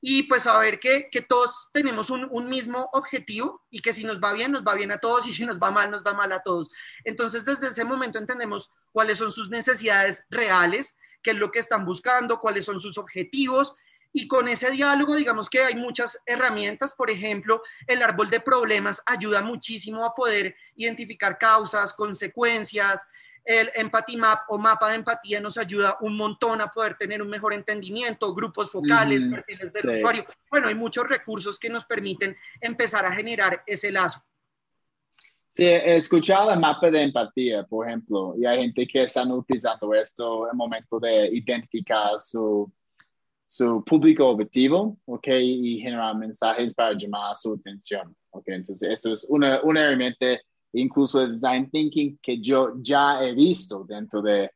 y 0.00 0.24
pues 0.24 0.42
saber 0.42 0.80
que, 0.80 1.08
que 1.12 1.22
todos 1.22 1.68
tenemos 1.72 2.10
un, 2.10 2.26
un, 2.28 2.48
mismo 2.48 2.90
objetivo 2.92 3.62
y 3.70 3.80
que 3.80 3.92
si 3.92 4.02
nos 4.02 4.20
va 4.20 4.32
bien, 4.32 4.50
nos 4.50 4.64
va 4.64 4.74
bien 4.74 4.90
a 4.90 4.98
todos 4.98 5.28
y 5.28 5.32
si 5.32 5.46
nos 5.46 5.60
va 5.60 5.70
mal, 5.70 5.92
nos 5.92 6.02
va 6.04 6.12
mal 6.12 6.32
a 6.32 6.42
todos. 6.42 6.72
Entonces, 7.04 7.44
desde 7.44 7.68
ese 7.68 7.84
momento 7.84 8.18
entendemos 8.18 8.72
cuáles 8.90 9.18
son 9.18 9.30
sus 9.30 9.48
necesidades 9.48 10.24
reales, 10.28 10.98
qué 11.22 11.30
es 11.30 11.36
lo 11.36 11.52
que 11.52 11.60
están 11.60 11.84
buscando, 11.84 12.40
cuáles 12.40 12.64
son 12.64 12.80
sus 12.80 12.98
objetivos. 12.98 13.76
Y 14.16 14.28
con 14.28 14.46
ese 14.46 14.70
diálogo, 14.70 15.16
digamos 15.16 15.50
que 15.50 15.60
hay 15.60 15.74
muchas 15.74 16.22
herramientas, 16.24 16.92
por 16.92 17.10
ejemplo, 17.10 17.62
el 17.88 18.00
árbol 18.00 18.30
de 18.30 18.38
problemas 18.38 19.02
ayuda 19.06 19.42
muchísimo 19.42 20.04
a 20.04 20.14
poder 20.14 20.54
identificar 20.76 21.36
causas, 21.36 21.92
consecuencias, 21.92 23.04
el 23.44 23.72
Empathy 23.74 24.16
Map 24.16 24.42
o 24.48 24.56
mapa 24.56 24.88
de 24.88 24.94
empatía 24.94 25.40
nos 25.40 25.58
ayuda 25.58 25.98
un 26.00 26.16
montón 26.16 26.60
a 26.60 26.68
poder 26.68 26.94
tener 26.94 27.20
un 27.20 27.28
mejor 27.28 27.54
entendimiento, 27.54 28.32
grupos 28.32 28.70
focales, 28.70 29.24
perfiles 29.26 29.72
del 29.72 29.90
usuario. 29.90 30.24
Bueno, 30.48 30.68
hay 30.68 30.76
muchos 30.76 31.08
recursos 31.08 31.58
que 31.58 31.68
nos 31.68 31.84
permiten 31.84 32.36
empezar 32.60 33.04
a 33.04 33.12
generar 33.12 33.64
ese 33.66 33.90
lazo. 33.90 34.22
Sí, 35.46 35.66
he 35.66 35.96
escuchado 35.96 36.52
el 36.52 36.60
mapa 36.60 36.88
de 36.88 37.02
empatía, 37.02 37.64
por 37.64 37.88
ejemplo, 37.88 38.34
y 38.38 38.46
hay 38.46 38.62
gente 38.62 38.86
que 38.86 39.02
están 39.02 39.32
utilizando 39.32 39.92
esto 39.92 40.44
en 40.46 40.50
el 40.52 40.56
momento 40.56 41.00
de 41.00 41.28
identificar 41.28 42.20
su, 42.20 42.72
su 43.54 43.84
público 43.84 44.26
objetivo, 44.26 44.98
¿ok? 45.04 45.28
Y 45.28 45.78
generar 45.78 46.16
mensajes 46.16 46.74
para 46.74 46.92
llamar 46.96 47.36
su 47.36 47.54
atención, 47.54 48.12
¿ok? 48.30 48.48
Entonces, 48.48 48.90
esto 48.90 49.12
es 49.12 49.24
una, 49.30 49.62
una 49.62 49.84
herramienta 49.84 50.40
incluso 50.72 51.22
el 51.22 51.34
design 51.34 51.70
thinking 51.70 52.18
que 52.20 52.40
yo 52.40 52.72
ya 52.82 53.22
he 53.22 53.32
visto 53.32 53.84
dentro 53.84 54.20
de, 54.22 54.50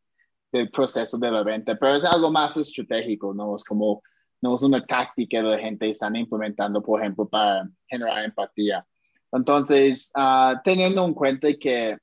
del 0.50 0.68
proceso 0.70 1.16
de 1.16 1.30
la 1.30 1.44
venta, 1.44 1.76
pero 1.76 1.94
es 1.94 2.04
algo 2.04 2.32
más 2.32 2.56
estratégico, 2.56 3.32
no 3.32 3.54
es 3.54 3.62
como, 3.62 4.02
no 4.40 4.56
es 4.56 4.64
una 4.64 4.84
táctica 4.84 5.42
que 5.42 5.42
la 5.44 5.58
gente 5.60 5.88
está 5.88 6.10
implementando, 6.12 6.82
por 6.82 7.00
ejemplo, 7.00 7.28
para 7.28 7.70
generar 7.86 8.24
empatía. 8.24 8.84
Entonces, 9.30 10.10
uh, 10.16 10.58
teniendo 10.64 11.04
en 11.04 11.14
cuenta 11.14 11.46
que 11.54 11.96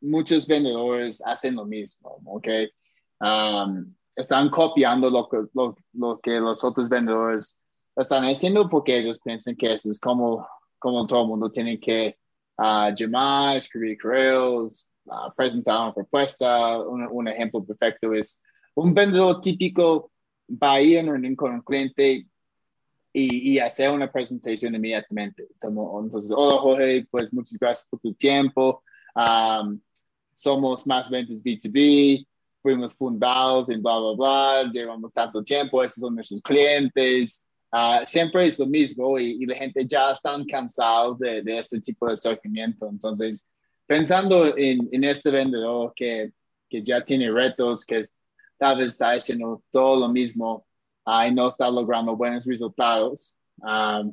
muchos 0.00 0.46
vendedores 0.46 1.20
hacen 1.26 1.56
lo 1.56 1.64
mismo, 1.64 2.20
¿ok? 2.26 2.46
Um, 3.18 3.92
están 4.16 4.50
copiando 4.50 5.10
lo 5.10 5.28
que, 5.28 5.38
lo, 5.54 5.76
lo, 5.92 6.20
que 6.20 6.40
los 6.40 6.64
otros 6.64 6.88
vendedores 6.88 7.58
están 7.96 8.24
haciendo 8.24 8.68
porque 8.68 8.98
ellos 8.98 9.18
piensan 9.20 9.56
que 9.56 9.72
eso 9.72 9.90
es 9.90 9.98
como, 9.98 10.46
como 10.78 11.06
todo 11.06 11.22
el 11.22 11.28
mundo 11.28 11.50
tiene 11.50 11.78
que 11.78 12.16
uh, 12.58 12.94
llamar, 12.94 13.56
escribir 13.56 13.98
correos, 14.00 14.88
presentar 15.36 15.80
una 15.80 15.94
propuesta. 15.94 16.80
Un, 16.80 17.28
ejemplo 17.28 17.64
perfecto 17.64 18.12
es 18.12 18.42
un 18.74 18.94
vendedor 18.94 19.40
típico 19.40 20.10
va 20.50 20.74
a 20.74 20.80
ir 20.80 20.98
a 20.98 21.02
reunión 21.02 21.36
con 21.36 21.52
un 21.52 21.62
cliente 21.62 22.26
y, 23.14 23.52
y, 23.52 23.58
hacer 23.58 23.90
una 23.90 24.10
presentación 24.10 24.74
inmediatamente. 24.74 25.46
Entonces, 25.60 26.32
hola 26.34 26.58
Jorge, 26.58 27.06
pues 27.10 27.32
muchas 27.32 27.58
gracias 27.58 27.86
por 27.88 28.00
tu 28.00 28.14
tiempo. 28.14 28.82
Um, 29.14 29.78
somos 30.34 30.86
más 30.86 31.10
ventas 31.10 31.42
B2B, 31.42 32.26
fuimos 32.62 32.94
fundados 32.94 33.68
en 33.68 33.82
bla, 33.82 33.98
bla, 33.98 34.12
bla, 34.16 34.70
llevamos 34.72 35.12
tanto 35.12 35.42
tiempo, 35.42 35.82
esos 35.82 36.00
son 36.00 36.14
nuestros 36.14 36.40
clientes. 36.40 37.48
Ah, 37.72 38.02
siempre 38.04 38.46
es 38.46 38.58
lo 38.58 38.66
mismo 38.66 39.18
y, 39.18 39.44
la 39.46 39.56
gente 39.56 39.86
ya 39.86 40.10
está 40.10 40.36
cansada 40.48 41.14
de, 41.18 41.42
de, 41.42 41.58
este 41.58 41.80
tipo 41.80 42.06
de 42.06 42.16
sufrimiento. 42.16 42.88
Entonces, 42.88 43.50
pensando 43.86 44.56
en, 44.56 44.88
en 44.92 45.04
este 45.04 45.30
vendedor 45.30 45.92
que, 45.96 46.32
que, 46.68 46.82
ya 46.82 47.04
tiene 47.04 47.30
retos, 47.30 47.84
que 47.84 48.02
tal 48.58 48.78
vez 48.78 48.92
está 48.92 49.12
haciendo 49.12 49.62
todo 49.70 50.00
lo 50.00 50.08
mismo 50.08 50.66
uh, 51.06 51.26
y 51.26 51.32
no 51.32 51.48
está 51.48 51.70
logrando 51.70 52.14
buenos 52.14 52.44
resultados, 52.44 53.36
um, 53.56 54.12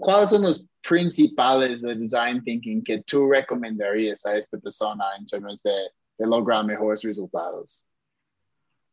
¿cuáles 0.00 0.30
son 0.30 0.42
los 0.42 0.66
principales 0.80 1.82
de 1.82 1.94
design 1.96 2.42
thinking 2.42 2.82
que 2.82 3.02
tú 3.02 3.30
recomendarías 3.30 4.24
a 4.24 4.36
esta 4.36 4.58
persona 4.58 5.04
en 5.18 5.26
términos 5.26 5.62
de, 5.62 5.72
de 6.18 6.26
lograr 6.26 6.64
mejores 6.64 7.02
resultados? 7.02 7.86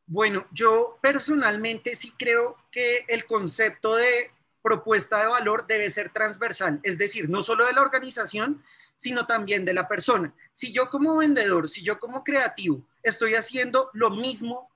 Bueno, 0.07 0.45
yo 0.51 0.99
personalmente 1.01 1.95
sí 1.95 2.13
creo 2.17 2.55
que 2.71 3.05
el 3.07 3.25
concepto 3.25 3.95
de 3.95 4.31
propuesta 4.61 5.19
de 5.19 5.27
valor 5.27 5.65
debe 5.67 5.89
ser 5.89 6.11
transversal, 6.13 6.79
es 6.83 6.97
decir, 6.97 7.29
no 7.29 7.41
solo 7.41 7.65
de 7.65 7.73
la 7.73 7.81
organización, 7.81 8.63
sino 8.95 9.25
también 9.25 9.65
de 9.65 9.73
la 9.73 9.87
persona. 9.87 10.33
Si 10.51 10.71
yo 10.71 10.89
como 10.89 11.17
vendedor, 11.17 11.69
si 11.69 11.83
yo 11.83 11.99
como 11.99 12.23
creativo 12.23 12.81
estoy 13.03 13.35
haciendo 13.35 13.89
lo 13.93 14.09
mismo 14.11 14.69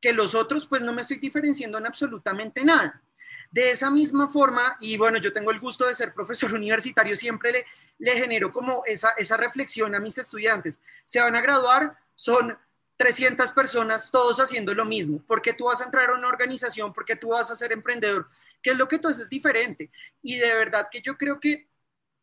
que 0.00 0.12
los 0.12 0.34
otros, 0.34 0.66
pues 0.66 0.82
no 0.82 0.92
me 0.92 1.02
estoy 1.02 1.18
diferenciando 1.18 1.78
en 1.78 1.86
absolutamente 1.86 2.64
nada. 2.64 3.02
De 3.50 3.70
esa 3.70 3.90
misma 3.90 4.28
forma, 4.28 4.76
y 4.80 4.96
bueno, 4.96 5.18
yo 5.18 5.32
tengo 5.32 5.50
el 5.50 5.60
gusto 5.60 5.86
de 5.86 5.94
ser 5.94 6.12
profesor 6.12 6.52
universitario, 6.54 7.16
siempre 7.16 7.64
le, 7.98 8.12
genero 8.12 8.52
como 8.52 8.82
esa, 8.86 9.10
esa 9.16 9.36
reflexión 9.36 9.94
a 9.94 10.00
mis 10.00 10.18
estudiantes. 10.18 10.80
Se 11.06 11.20
van 11.20 11.34
a 11.34 11.40
graduar, 11.40 11.96
son 12.14 12.58
300 12.98 13.52
personas, 13.52 14.10
todos 14.10 14.40
haciendo 14.40 14.74
lo 14.74 14.84
mismo. 14.84 15.22
¿Por 15.26 15.40
qué 15.40 15.52
tú 15.52 15.66
vas 15.66 15.80
a 15.80 15.84
entrar 15.84 16.10
a 16.10 16.14
una 16.14 16.28
organización? 16.28 16.92
¿Por 16.92 17.04
qué 17.04 17.14
tú 17.14 17.28
vas 17.28 17.50
a 17.50 17.56
ser 17.56 17.72
emprendedor? 17.72 18.28
¿Qué 18.60 18.70
es 18.70 18.76
lo 18.76 18.88
que 18.88 18.98
tú 18.98 19.08
haces 19.08 19.28
diferente? 19.28 19.90
Y 20.20 20.36
de 20.36 20.52
verdad 20.52 20.88
que 20.90 21.00
yo 21.00 21.16
creo 21.16 21.38
que 21.38 21.67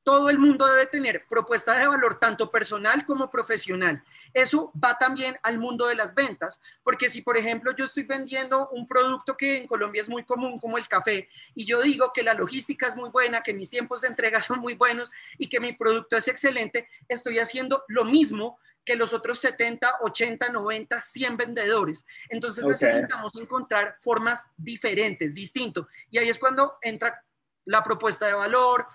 todo 0.05 0.29
el 0.29 0.37
mundo 0.37 0.67
debe 0.67 0.85
tener 0.85 1.25
propuestas 1.27 1.79
de 1.79 1.87
valor 1.87 2.19
tanto 2.19 2.51
personal 2.51 3.07
como 3.07 3.31
profesional. 3.31 4.03
Eso 4.35 4.71
va 4.81 4.99
también 4.99 5.35
al 5.41 5.57
mundo 5.57 5.87
de 5.87 5.95
las 5.95 6.13
ventas, 6.13 6.61
porque 6.83 7.09
si 7.09 7.23
por 7.23 7.37
ejemplo 7.37 7.75
yo 7.75 7.85
estoy 7.85 8.03
vendiendo 8.03 8.69
un 8.69 8.87
producto 8.87 9.35
que 9.35 9.57
en 9.57 9.67
Colombia 9.67 10.03
es 10.03 10.07
muy 10.07 10.23
común 10.23 10.59
como 10.59 10.77
el 10.77 10.87
café 10.87 11.27
y 11.55 11.65
yo 11.65 11.81
digo 11.81 12.11
que 12.13 12.21
la 12.21 12.35
logística 12.35 12.87
es 12.87 12.95
muy 12.95 13.09
buena, 13.09 13.41
que 13.41 13.55
mis 13.55 13.71
tiempos 13.71 14.01
de 14.01 14.09
entrega 14.09 14.41
son 14.43 14.59
muy 14.59 14.75
buenos 14.75 15.11
y 15.39 15.49
que 15.49 15.59
mi 15.59 15.73
producto 15.73 16.15
es 16.15 16.27
excelente, 16.27 16.87
estoy 17.07 17.39
haciendo 17.39 17.83
lo 17.87 18.05
mismo 18.05 18.59
que 18.85 18.95
los 18.95 19.11
otros 19.11 19.39
70, 19.39 19.95
80, 20.01 20.49
90, 20.49 21.01
100 21.01 21.37
vendedores. 21.37 22.05
Entonces 22.29 22.63
necesitamos 22.63 23.31
encontrar 23.33 23.95
formas 23.99 24.45
diferentes, 24.55 25.33
distintos. 25.33 25.87
Y 26.11 26.19
ahí 26.19 26.29
es 26.29 26.37
cuando 26.37 26.77
entra 26.83 27.23
la 27.65 27.83
propuesta 27.83 28.27
de 28.27 28.33
valor, 28.33 28.85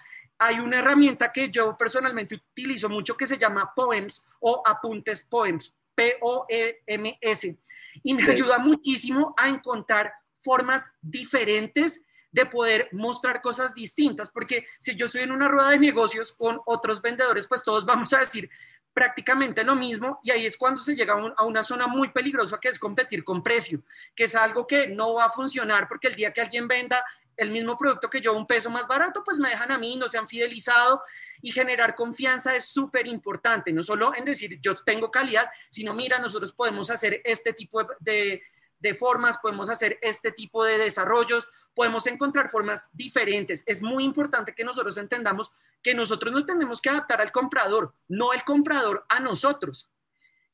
hay 0.42 0.58
una 0.58 0.78
herramienta 0.78 1.30
que 1.30 1.50
yo 1.50 1.76
personalmente 1.76 2.34
utilizo 2.34 2.88
mucho 2.88 3.14
que 3.14 3.26
se 3.26 3.36
llama 3.36 3.72
Poems 3.76 4.26
o 4.40 4.62
Apuntes 4.66 5.22
Poems, 5.22 5.74
P-O-E-M-S, 5.94 7.58
y 8.02 8.14
me 8.14 8.22
ayuda 8.22 8.58
muchísimo 8.58 9.34
a 9.36 9.50
encontrar 9.50 10.10
formas 10.40 10.90
diferentes 11.02 12.02
de 12.32 12.46
poder 12.46 12.88
mostrar 12.92 13.42
cosas 13.42 13.74
distintas, 13.74 14.30
porque 14.30 14.66
si 14.78 14.96
yo 14.96 15.06
estoy 15.06 15.22
en 15.22 15.32
una 15.32 15.46
rueda 15.46 15.70
de 15.70 15.78
negocios 15.78 16.32
con 16.32 16.58
otros 16.64 17.02
vendedores, 17.02 17.46
pues 17.46 17.62
todos 17.62 17.84
vamos 17.84 18.10
a 18.14 18.20
decir 18.20 18.48
prácticamente 18.94 19.62
lo 19.62 19.76
mismo 19.76 20.20
y 20.22 20.30
ahí 20.30 20.46
es 20.46 20.56
cuando 20.56 20.82
se 20.82 20.96
llega 20.96 21.14
a, 21.36 21.44
una 21.44 21.62
zona 21.62 21.86
muy 21.86 22.08
peligrosa 22.08 22.58
que 22.58 22.68
es 22.68 22.78
competir 22.78 23.24
con 23.24 23.42
precio, 23.42 23.82
que 24.14 24.24
es 24.24 24.34
algo 24.34 24.66
que 24.66 24.88
no 24.88 25.14
va 25.14 25.26
a 25.26 25.30
funcionar 25.30 25.86
porque 25.86 26.08
el 26.08 26.14
día 26.14 26.32
que 26.32 26.40
alguien 26.40 26.66
venda 26.66 27.04
el 27.36 27.50
mismo 27.50 27.76
producto 27.76 28.10
que 28.10 28.20
yo 28.20 28.34
un 28.34 28.46
peso 28.46 28.70
más 28.70 28.86
barato, 28.86 29.22
pues 29.24 29.38
me 29.38 29.48
dejan 29.48 29.72
a 29.72 29.78
mí, 29.78 29.96
no 29.96 30.08
se 30.08 30.18
han 30.18 30.28
fidelizado 30.28 31.02
y 31.40 31.52
generar 31.52 31.94
confianza 31.94 32.54
es 32.54 32.66
súper 32.66 33.06
importante, 33.06 33.72
no 33.72 33.82
solo 33.82 34.14
en 34.14 34.24
decir 34.24 34.58
yo 34.60 34.76
tengo 34.82 35.10
calidad, 35.10 35.50
sino 35.70 35.94
mira, 35.94 36.18
nosotros 36.18 36.52
podemos 36.52 36.90
hacer 36.90 37.20
este 37.24 37.52
tipo 37.52 37.82
de, 38.00 38.42
de 38.78 38.94
formas, 38.94 39.38
podemos 39.38 39.68
hacer 39.70 39.98
este 40.02 40.32
tipo 40.32 40.64
de 40.64 40.78
desarrollos, 40.78 41.48
podemos 41.74 42.06
encontrar 42.06 42.50
formas 42.50 42.88
diferentes. 42.92 43.62
Es 43.66 43.82
muy 43.82 44.04
importante 44.04 44.54
que 44.54 44.64
nosotros 44.64 44.96
entendamos 44.96 45.50
que 45.82 45.94
nosotros 45.94 46.32
nos 46.32 46.46
tenemos 46.46 46.80
que 46.80 46.90
adaptar 46.90 47.20
al 47.20 47.32
comprador, 47.32 47.94
no 48.08 48.32
el 48.32 48.44
comprador 48.44 49.04
a 49.08 49.20
nosotros. 49.20 49.90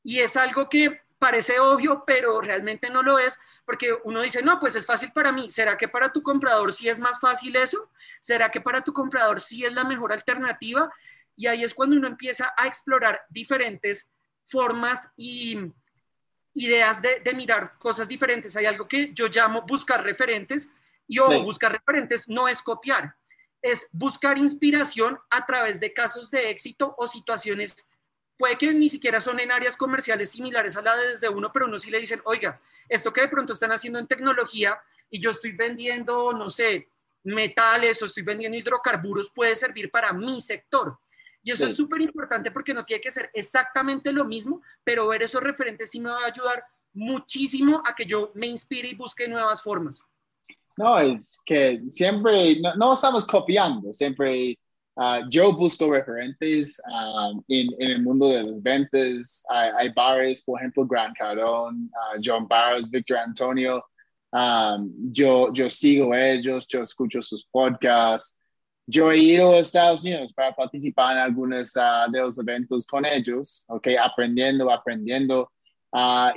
Y 0.03 0.19
es 0.19 0.37
algo 0.37 0.69
que 0.69 1.01
parece 1.19 1.59
obvio, 1.59 2.03
pero 2.05 2.41
realmente 2.41 2.89
no 2.89 3.01
lo 3.01 3.19
es, 3.19 3.39
porque 3.65 3.95
uno 4.03 4.21
dice, 4.21 4.41
no, 4.41 4.59
pues 4.59 4.75
es 4.75 4.85
fácil 4.85 5.11
para 5.11 5.31
mí. 5.31 5.49
¿Será 5.49 5.77
que 5.77 5.87
para 5.87 6.11
tu 6.11 6.21
comprador 6.21 6.73
sí 6.73 6.89
es 6.89 6.99
más 6.99 7.19
fácil 7.19 7.55
eso? 7.55 7.89
¿Será 8.19 8.49
que 8.49 8.61
para 8.61 8.81
tu 8.81 8.93
comprador 8.93 9.41
sí 9.41 9.65
es 9.65 9.73
la 9.73 9.83
mejor 9.83 10.13
alternativa? 10.13 10.91
Y 11.35 11.47
ahí 11.47 11.63
es 11.63 11.73
cuando 11.73 11.95
uno 11.95 12.07
empieza 12.07 12.53
a 12.57 12.67
explorar 12.67 13.25
diferentes 13.29 14.07
formas 14.45 15.09
y 15.15 15.59
ideas 16.53 17.01
de, 17.01 17.33
mirar 17.35 17.77
cosas 17.77 18.07
diferentes. 18.07 18.55
Hay 18.55 18.65
algo 18.65 18.87
que 18.87 19.13
yo 19.13 19.27
llamo 19.27 19.63
buscar 19.63 20.03
referentes, 20.03 20.69
y 21.07 21.19
o 21.19 21.43
buscar 21.43 21.71
referentes 21.71 22.27
no 22.27 22.47
es 22.47 22.61
copiar, 22.61 23.15
es 23.61 23.87
buscar 23.91 24.37
inspiración 24.37 25.17
a 25.29 25.45
través 25.45 25.79
de 25.79 25.93
casos 25.93 26.29
de 26.31 26.49
éxito 26.49 26.93
o 26.97 27.07
situaciones 27.07 27.87
puede 28.37 28.57
que 28.57 28.73
ni 28.73 28.89
siquiera 28.89 29.19
son 29.19 29.39
en 29.39 29.51
áreas 29.51 29.75
comerciales 29.75 30.29
similares 30.29 30.77
a 30.77 30.81
la 30.81 30.95
de 30.95 31.13
desde 31.13 31.29
uno, 31.29 31.51
pero 31.51 31.65
uno 31.65 31.79
sí 31.79 31.89
le 31.89 31.99
dicen, 31.99 32.21
oiga, 32.25 32.61
esto 32.87 33.11
que 33.11 33.21
de 33.21 33.27
pronto 33.27 33.53
están 33.53 33.71
haciendo 33.71 33.99
en 33.99 34.07
tecnología 34.07 34.79
y 35.09 35.19
yo 35.19 35.31
estoy 35.31 35.51
vendiendo, 35.51 36.33
no 36.33 36.49
sé, 36.49 36.89
metales 37.23 38.01
o 38.01 38.05
estoy 38.05 38.23
vendiendo 38.23 38.57
hidrocarburos, 38.57 39.31
puede 39.31 39.55
servir 39.55 39.89
para 39.91 40.13
mi 40.13 40.39
sector. 40.41 40.97
Y 41.43 41.51
eso 41.51 41.65
es 41.65 41.75
súper 41.75 42.01
importante 42.01 42.51
porque 42.51 42.73
no 42.73 42.85
tiene 42.85 43.01
que 43.01 43.11
ser 43.11 43.29
exactamente 43.33 44.11
lo 44.11 44.25
mismo, 44.25 44.61
pero 44.83 45.07
ver 45.07 45.23
esos 45.23 45.41
referentes 45.41 45.89
sí 45.91 45.99
me 45.99 46.09
va 46.09 46.23
a 46.23 46.27
ayudar 46.27 46.63
muchísimo 46.93 47.81
a 47.85 47.95
que 47.95 48.05
yo 48.05 48.31
me 48.35 48.47
inspire 48.47 48.89
y 48.89 48.95
busque 48.95 49.27
nuevas 49.27 49.61
formas. 49.61 50.03
No, 50.75 50.99
es 50.99 51.39
que 51.45 51.81
siempre, 51.89 52.59
no, 52.59 52.75
no 52.75 52.93
estamos 52.93 53.25
copiando, 53.25 53.93
siempre 53.93 54.57
Uh, 54.97 55.21
yo 55.29 55.53
busco 55.53 55.91
referentes 55.91 56.81
um, 56.91 57.43
en, 57.49 57.69
el 57.77 58.01
mundo 58.01 58.29
de 58.29 58.41
las 58.41 58.63
ventas. 58.63 59.45
Hay, 59.51 59.69
hay 59.77 59.89
bares, 59.89 60.41
por 60.41 60.59
ejemplo, 60.59 60.87
Gran 60.87 61.13
Cardón, 61.13 61.91
uh, 61.93 62.19
John 62.23 62.47
Barros, 62.47 62.89
Victor 62.89 63.17
Antonio. 63.17 63.83
Yo, 65.11 65.53
yo 65.53 65.69
sigo 65.69 66.15
ellos, 66.15 66.65
yo 66.67 66.81
escucho 66.81 67.21
sus 67.21 67.45
podcasts. 67.45 68.39
Yo 68.87 69.11
he 69.11 69.19
ido 69.19 69.53
a 69.53 69.59
Estados 69.59 70.03
Unidos 70.03 70.33
para 70.33 70.53
participar 70.53 71.13
en 71.13 71.17
algunos 71.19 71.73
de 71.73 72.19
los 72.19 72.39
eventos 72.39 72.87
con 72.87 73.05
ellos, 73.05 73.65
okay, 73.67 73.95
aprendiendo, 73.97 74.71
aprendiendo. 74.71 75.51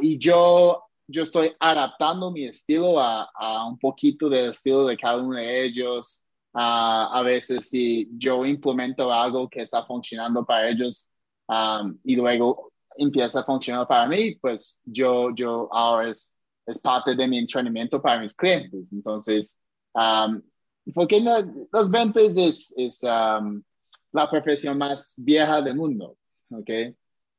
y 0.01 0.19
yo, 0.19 0.83
yo 1.07 1.23
estoy 1.23 1.55
adaptando 1.59 2.31
mi 2.31 2.45
estilo 2.45 3.01
a, 3.01 3.31
a 3.35 3.67
un 3.67 3.79
poquito 3.79 4.29
del 4.29 4.51
estilo 4.51 4.87
de 4.87 4.97
cada 4.97 5.17
uno 5.17 5.37
de 5.37 5.65
ellos. 5.65 6.25
Ah, 6.53 7.11
a 7.13 7.23
veces 7.23 7.69
si 7.69 8.09
yo 8.17 8.45
implemento 8.45 9.13
algo 9.13 9.49
que 9.49 9.61
está 9.61 9.85
funcionando 9.87 10.45
para 10.45 10.69
ellos 10.69 11.13
um, 11.47 11.97
y 12.03 12.17
luego 12.17 12.73
empieza 12.97 13.41
a 13.41 13.45
funcionar 13.45 13.87
para 13.87 14.09
mí, 14.09 14.35
pues 14.35 14.81
yo, 14.85 15.33
yo 15.35 15.69
ahora 15.73 16.11
es, 16.11 16.37
es 16.67 16.79
parte 16.81 17.15
de 17.15 17.29
mi 17.29 17.39
entrenamiento 17.39 18.03
para 18.03 18.21
mis 18.21 18.35
clientes. 18.35 18.93
Entonces, 18.93 19.61
um, 19.95 20.43
porque 20.93 21.21
las 21.21 21.89
ventas 21.89 22.37
es, 22.37 22.75
es 22.77 23.01
um, 23.05 23.63
la 24.13 24.29
profesión 24.29 24.77
más 24.77 25.15
vieja 25.17 25.63
del 25.63 25.77
mundo, 25.77 26.17
¿ok? 26.51 26.71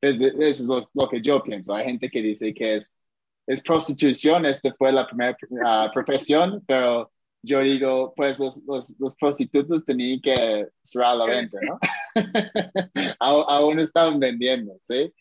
Eso 0.00 0.78
es 0.78 0.88
lo, 0.94 1.08
que 1.08 1.20
yo 1.20 1.42
pienso. 1.42 1.74
Hay 1.74 1.84
gente 1.84 2.10
que 2.10 2.22
dice 2.22 2.52
que 2.52 2.76
es, 2.76 2.98
es 3.46 3.60
prostitución, 3.62 4.46
esta 4.46 4.72
fue 4.74 4.90
la 4.90 5.06
primera 5.06 5.36
ah, 5.64 5.90
profesión, 5.92 6.62
pero 6.66 7.12
yo 7.42 7.60
digo, 7.60 8.12
pues 8.16 8.38
los, 8.38 8.62
los, 8.64 8.98
los, 9.00 9.14
prostitutos 9.16 9.84
tenían 9.84 10.20
que 10.20 10.68
cerrar 10.80 11.16
la 11.16 11.26
venta, 11.26 11.58
¿no? 11.62 11.78
aún 13.18 13.80
estaban 13.80 14.20
vendiendo, 14.20 14.74
¿sí? 14.78 15.12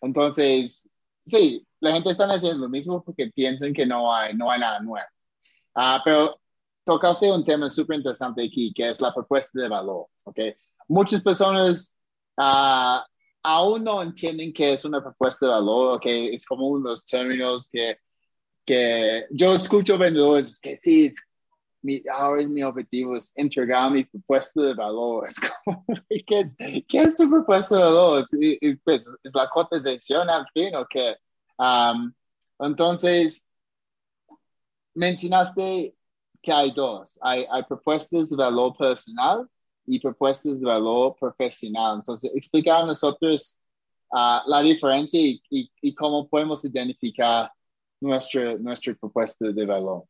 entonces, 0.00 0.90
sí, 1.26 1.66
la 1.80 1.92
gente 1.92 2.10
está 2.10 2.24
haciendo 2.26 2.62
lo 2.62 2.68
mismo 2.68 3.02
porque 3.02 3.30
piensan 3.34 3.72
que 3.72 3.86
no 3.86 4.14
hay, 4.14 4.34
no 4.34 4.50
hay 4.50 4.60
nada 4.60 4.80
nuevo. 4.80 5.06
Uh, 5.74 6.00
pero 6.04 6.40
tocaste 6.84 7.30
un 7.30 7.44
tema 7.44 7.68
súper 7.70 7.98
interesante 7.98 8.44
aquí, 8.44 8.72
que 8.74 8.88
es 8.88 9.00
la 9.00 9.12
propuesta 9.12 9.60
de 9.60 9.68
valor, 9.68 10.06
¿ok? 10.24 10.38
Muchas 10.88 11.22
personas 11.22 11.94
uh, 12.36 13.00
aún 13.42 13.84
no 13.84 14.02
entienden 14.02 14.52
qué 14.52 14.72
es 14.72 14.84
una 14.84 15.02
propuesta 15.02 15.46
de 15.46 15.52
valor, 15.52 15.96
¿ok? 15.96 16.06
Es 16.06 16.46
como 16.46 16.68
unos 16.68 17.04
términos 17.04 17.68
que 17.70 17.98
que 18.68 19.24
yo 19.30 19.54
escucho 19.54 19.96
vendedores 19.96 20.60
que 20.60 20.76
sí, 20.76 21.06
es, 21.06 21.16
mi, 21.80 22.02
ahora 22.12 22.46
mi 22.46 22.62
objetivo 22.62 23.16
es 23.16 23.32
entregar 23.34 23.90
mi 23.90 24.04
propuesta 24.04 24.60
de 24.60 24.74
valor. 24.74 25.26
¿qué, 26.26 26.40
es, 26.40 26.54
¿qué 26.86 26.98
es 26.98 27.16
tu 27.16 27.30
propuesta 27.30 27.76
de 27.76 27.82
valor? 27.82 28.24
Es, 28.60 28.78
pues, 28.84 29.06
es 29.24 29.34
la 29.34 29.48
cotización 29.48 30.28
al 30.28 30.46
fin 30.52 30.74
o 30.74 30.86
qué? 30.86 31.16
Entonces, 32.58 33.48
mencionaste 34.94 35.96
que 36.42 36.52
hay 36.52 36.70
dos. 36.72 37.18
Hay, 37.22 37.46
hay 37.50 37.62
propuestas 37.62 38.28
de 38.28 38.36
valor 38.36 38.76
personal 38.76 39.48
y 39.86 39.98
propuestas 39.98 40.60
de 40.60 40.66
valor 40.66 41.16
profesional. 41.18 42.00
Entonces, 42.00 42.30
explica 42.34 42.80
a 42.80 42.84
nosotros 42.84 43.62
uh, 44.10 44.46
la 44.46 44.60
diferencia 44.60 45.18
y, 45.18 45.40
y, 45.48 45.70
y, 45.80 45.94
cómo 45.94 46.28
podemos 46.28 46.62
identificar 46.66 47.50
nuestra, 48.00 48.56
nuestra 48.56 48.94
propuesta 48.94 49.46
de 49.46 49.66
valor. 49.66 50.04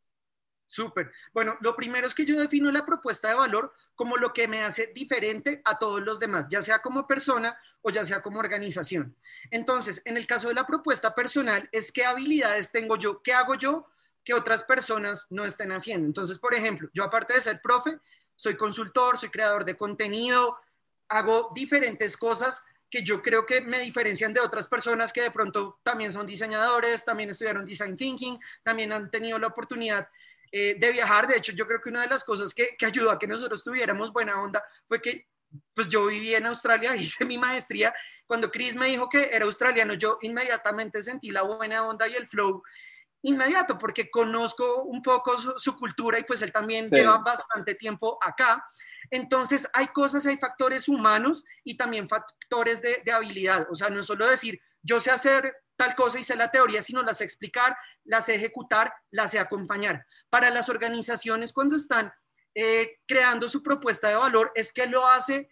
Súper. 0.66 1.10
Bueno, 1.32 1.56
lo 1.60 1.74
primero 1.74 2.06
es 2.06 2.14
que 2.14 2.26
yo 2.26 2.38
defino 2.38 2.70
la 2.70 2.84
propuesta 2.84 3.28
de 3.28 3.34
valor 3.34 3.72
como 3.94 4.18
lo 4.18 4.34
que 4.34 4.46
me 4.46 4.62
hace 4.62 4.92
diferente 4.94 5.62
a 5.64 5.78
todos 5.78 6.02
los 6.02 6.20
demás, 6.20 6.46
ya 6.50 6.60
sea 6.60 6.80
como 6.80 7.06
persona 7.06 7.58
o 7.80 7.90
ya 7.90 8.04
sea 8.04 8.20
como 8.20 8.38
organización. 8.38 9.16
Entonces, 9.50 10.02
en 10.04 10.18
el 10.18 10.26
caso 10.26 10.48
de 10.48 10.54
la 10.54 10.66
propuesta 10.66 11.14
personal, 11.14 11.66
es 11.72 11.90
qué 11.90 12.04
habilidades 12.04 12.70
tengo 12.70 12.96
yo, 12.96 13.22
qué 13.22 13.32
hago 13.32 13.54
yo 13.54 13.86
que 14.22 14.34
otras 14.34 14.62
personas 14.62 15.26
no 15.30 15.46
estén 15.46 15.72
haciendo. 15.72 16.06
Entonces, 16.06 16.38
por 16.38 16.52
ejemplo, 16.52 16.90
yo 16.92 17.02
aparte 17.02 17.32
de 17.32 17.40
ser 17.40 17.62
profe, 17.62 17.98
soy 18.36 18.54
consultor, 18.54 19.16
soy 19.16 19.30
creador 19.30 19.64
de 19.64 19.74
contenido, 19.74 20.58
hago 21.08 21.50
diferentes 21.54 22.14
cosas 22.14 22.62
que 22.90 23.02
yo 23.02 23.22
creo 23.22 23.44
que 23.44 23.60
me 23.60 23.80
diferencian 23.80 24.32
de 24.32 24.40
otras 24.40 24.66
personas 24.66 25.12
que 25.12 25.22
de 25.22 25.30
pronto 25.30 25.78
también 25.82 26.12
son 26.12 26.26
diseñadores, 26.26 27.04
también 27.04 27.30
estudiaron 27.30 27.66
design 27.66 27.96
thinking, 27.96 28.38
también 28.62 28.92
han 28.92 29.10
tenido 29.10 29.38
la 29.38 29.48
oportunidad 29.48 30.08
eh, 30.50 30.76
de 30.78 30.92
viajar. 30.92 31.26
De 31.26 31.36
hecho, 31.36 31.52
yo 31.52 31.66
creo 31.66 31.80
que 31.80 31.90
una 31.90 32.02
de 32.02 32.08
las 32.08 32.24
cosas 32.24 32.54
que, 32.54 32.76
que 32.78 32.86
ayudó 32.86 33.10
a 33.10 33.18
que 33.18 33.26
nosotros 33.26 33.62
tuviéramos 33.62 34.12
buena 34.12 34.40
onda 34.40 34.64
fue 34.86 35.00
que 35.02 35.26
pues 35.74 35.88
yo 35.88 36.06
viví 36.06 36.34
en 36.34 36.46
Australia, 36.46 36.96
hice 36.96 37.24
mi 37.24 37.38
maestría. 37.38 37.94
Cuando 38.26 38.50
Chris 38.50 38.74
me 38.74 38.86
dijo 38.86 39.08
que 39.08 39.30
era 39.32 39.44
australiano, 39.44 39.94
yo 39.94 40.18
inmediatamente 40.22 41.02
sentí 41.02 41.30
la 41.30 41.42
buena 41.42 41.86
onda 41.86 42.08
y 42.08 42.14
el 42.14 42.26
flow 42.26 42.62
inmediato, 43.22 43.78
porque 43.78 44.10
conozco 44.10 44.82
un 44.82 45.02
poco 45.02 45.36
su, 45.58 45.74
cultura 45.74 46.18
y 46.18 46.24
pues 46.24 46.40
él 46.42 46.52
también 46.52 46.88
lleva 46.88 47.18
bastante 47.18 47.74
tiempo 47.74 48.18
acá. 48.20 48.64
Entonces 49.10 49.68
hay 49.72 49.88
cosas, 49.88 50.26
hay 50.26 50.36
factores 50.36 50.88
humanos 50.88 51.44
y 51.64 51.76
también 51.76 52.08
factores 52.08 52.82
de, 52.82 53.02
habilidad. 53.12 53.66
O 53.70 53.74
sea, 53.74 53.90
no 53.90 54.02
solo 54.02 54.26
decir, 54.26 54.60
yo 54.82 55.00
sé 55.00 55.10
hacer 55.10 55.54
tal 55.76 55.94
cosa 55.94 56.18
y 56.18 56.24
sé 56.24 56.36
la 56.36 56.50
teoría, 56.50 56.82
sino 56.82 57.02
las 57.02 57.20
explicar, 57.20 57.76
las 58.04 58.26
sé 58.26 58.34
ejecutar, 58.34 58.92
las 59.10 59.34
acompañar. 59.34 60.04
Para 60.28 60.50
las 60.50 60.68
organizaciones 60.68 61.52
cuando 61.52 61.76
están 61.76 62.12
eh, 62.54 62.98
creando 63.06 63.48
su 63.48 63.62
propuesta 63.62 64.08
de 64.08 64.16
valor 64.16 64.50
es 64.54 64.72
que 64.72 64.86
lo 64.86 65.06
hace 65.06 65.48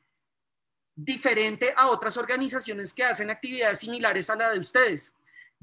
diferente 0.96 1.74
a 1.76 1.88
otras 1.88 2.16
organizaciones 2.16 2.92
que 2.92 3.04
hacen 3.04 3.30
actividades 3.30 3.80
similares 3.80 4.30
a 4.30 4.36
la 4.36 4.50
de 4.50 4.58
ustedes. 4.58 5.14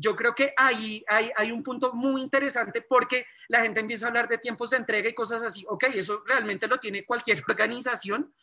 Yo 0.03 0.17
creo 0.17 0.35
que 0.35 0.53
ahí 0.57 1.01
hay, 1.07 1.31
hay, 1.33 1.49
un 1.49 1.63
punto 1.63 1.93
muy 1.93 2.21
interesante 2.21 2.81
porque 2.81 3.25
la 3.47 3.61
gente 3.61 3.79
empieza 3.79 4.05
a 4.05 4.09
hablar 4.09 4.27
de 4.27 4.37
tiempos 4.37 4.71
de 4.71 4.77
entrega 4.77 5.07
y 5.07 5.13
cosas 5.13 5.41
así. 5.41 5.63
Ok, 5.69 5.85
eso 5.93 6.21
realmente 6.25 6.67
lo 6.67 6.77
tiene 6.77 7.05
cualquier 7.05 7.41
organización 7.47 8.35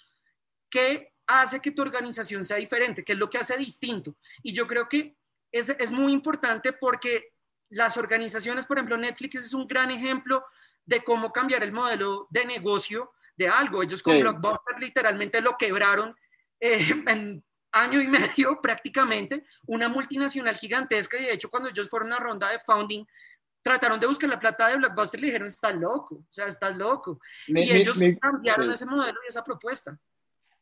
que 0.70 1.12
hace 1.27 1.61
que 1.61 1.73
tu 1.73 1.83
organización 1.83 2.46
sea 2.46 2.57
diferente, 2.57 3.05
que 3.05 3.12
es 3.12 3.18
lo 3.18 3.29
que 3.29 3.37
hace 3.37 3.59
distinto. 3.59 4.16
Y 4.42 4.55
yo 4.55 4.66
creo 4.66 4.88
que 4.88 5.14
es, 5.53 5.68
es 5.68 5.92
muy 5.92 6.14
importante 6.14 6.73
porque 6.73 7.35
las 7.68 7.99
organizaciones, 7.99 8.64
por 8.64 8.79
ejemplo, 8.79 8.96
Netflix 8.96 9.44
es 9.44 9.53
un 9.53 9.66
gran 9.68 9.90
ejemplo 9.90 10.42
de 10.87 11.05
cómo 11.05 11.31
cambiar 11.31 11.62
el 11.62 11.73
modelo 11.73 12.27
de 12.31 12.46
negocio 12.46 13.12
de 13.37 13.49
algo. 13.49 13.83
Ellos 13.83 14.03
con 14.03 14.18
Blockbuster 14.18 14.81
literalmente 14.81 15.42
lo 15.42 15.59
quebraron 15.59 16.16
eh, 16.59 16.88
en 17.07 17.44
año 17.72 18.00
y 18.00 18.06
medio 18.38 18.61
prácticamente, 18.61 19.44
una 19.66 19.88
multinacional 19.88 20.56
gigantesca 20.56 21.18
y 21.18 21.24
de 21.24 21.35
hecho 21.35 21.50
cuando 21.50 21.68
ellos 21.68 21.88
fueron 21.88 22.12
a 22.12 22.18
ronda 22.18 22.50
de 22.50 22.61
founding, 22.61 23.04
trataron 23.62 24.00
de 24.00 24.06
buscar 24.06 24.30
la 24.30 24.38
plata 24.38 24.68
de 24.68 24.76
Blockbuster 24.76 25.18
y 25.18 25.22
le 25.22 25.26
dijeron, 25.28 25.48
estás 25.48 25.74
loco, 25.74 26.16
o 26.16 26.33
sea, 26.33 26.46
estás 26.46 26.76
loco. 26.76 27.20
y 27.46 27.70
ellos 27.70 27.98
cambiaron 28.20 28.70
ese 28.72 28.87
modelo 28.87 29.18
y 29.24 29.28
esa 29.28 29.44
propuesta. 29.44 29.98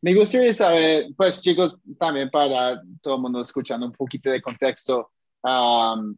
Me 0.00 0.14
gustaría 0.14 0.52
saber, 0.52 1.06
pues 1.16 1.42
chicos, 1.42 1.76
también 1.98 2.30
para 2.30 2.80
todo 3.02 3.16
el 3.16 3.20
mundo 3.20 3.40
escuchando 3.40 3.86
un 3.86 3.92
poquito 3.92 4.30
de 4.30 4.40
contexto, 4.40 5.10
um, 5.42 6.16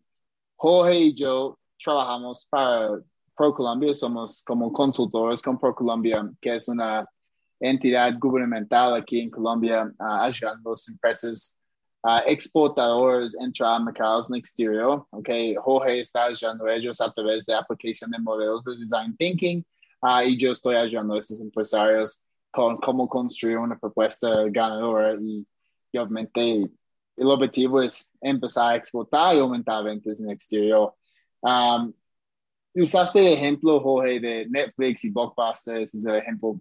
Jorge 0.57 0.98
y 0.98 1.14
yo 1.14 1.59
trabajamos 1.83 2.46
para 2.50 3.00
ProColombia, 3.35 3.94
somos 3.94 4.42
como 4.44 4.70
consultores 4.70 5.40
con 5.40 5.59
ProColombia, 5.59 6.31
que 6.42 6.57
es 6.57 6.68
una 6.68 7.07
entidad 7.61 8.18
gubernamental 8.18 8.94
aquí 8.94 9.20
en 9.20 9.31
Colombia, 9.31 9.92
uh, 10.01 10.05
ayudando 10.23 10.70
a 10.70 10.73
las 10.73 10.88
empresas 10.88 11.61
uh, 12.05 12.20
exportadores 12.27 13.37
entrar 13.38 13.77
a 13.77 13.81
mercados 13.81 14.31
en 14.31 14.37
el 14.37 14.40
exterior. 14.40 15.07
Okay. 15.11 15.55
Jorge 15.55 16.01
está 16.01 16.25
ayudando 16.25 16.66
a 16.66 16.75
ellos 16.75 17.01
a 17.01 17.12
través 17.12 17.46
de 17.46 17.55
aplicación 17.55 18.11
de 18.11 18.18
modelos 18.18 18.64
de 18.64 18.77
design 18.77 19.14
thinking 19.16 19.64
uh, 20.03 20.23
y 20.23 20.37
yo 20.38 20.53
estoy 20.53 20.77
ayudando 20.77 21.14
a 21.14 21.18
esos 21.18 21.40
empresarios 21.40 22.25
con 22.51 22.79
cómo 22.79 23.09
construir 23.09 23.59
una 23.59 23.79
propuesta 23.79 24.44
ganadora 24.49 25.14
y, 25.20 25.46
obviamente 25.92 26.70
el 27.16 27.27
objetivo 27.27 27.83
es 27.83 28.11
empezar 28.20 28.73
a 28.73 28.77
exportar 28.77 29.37
y 29.37 29.40
aumentar 29.40 29.85
ventas 29.85 30.20
en 30.20 30.29
el 30.29 30.33
exterior. 30.35 30.94
Um, 31.42 31.92
usaste 32.75 33.20
de 33.20 33.35
ejemplo, 33.35 33.81
Jorge, 33.81 34.20
de 34.20 34.46
Netflix 34.49 35.05
y 35.05 35.11
Blockbuster, 35.11 35.83
ese 35.83 35.99
es 35.99 36.07
el 36.07 36.16
ejemplo 36.16 36.59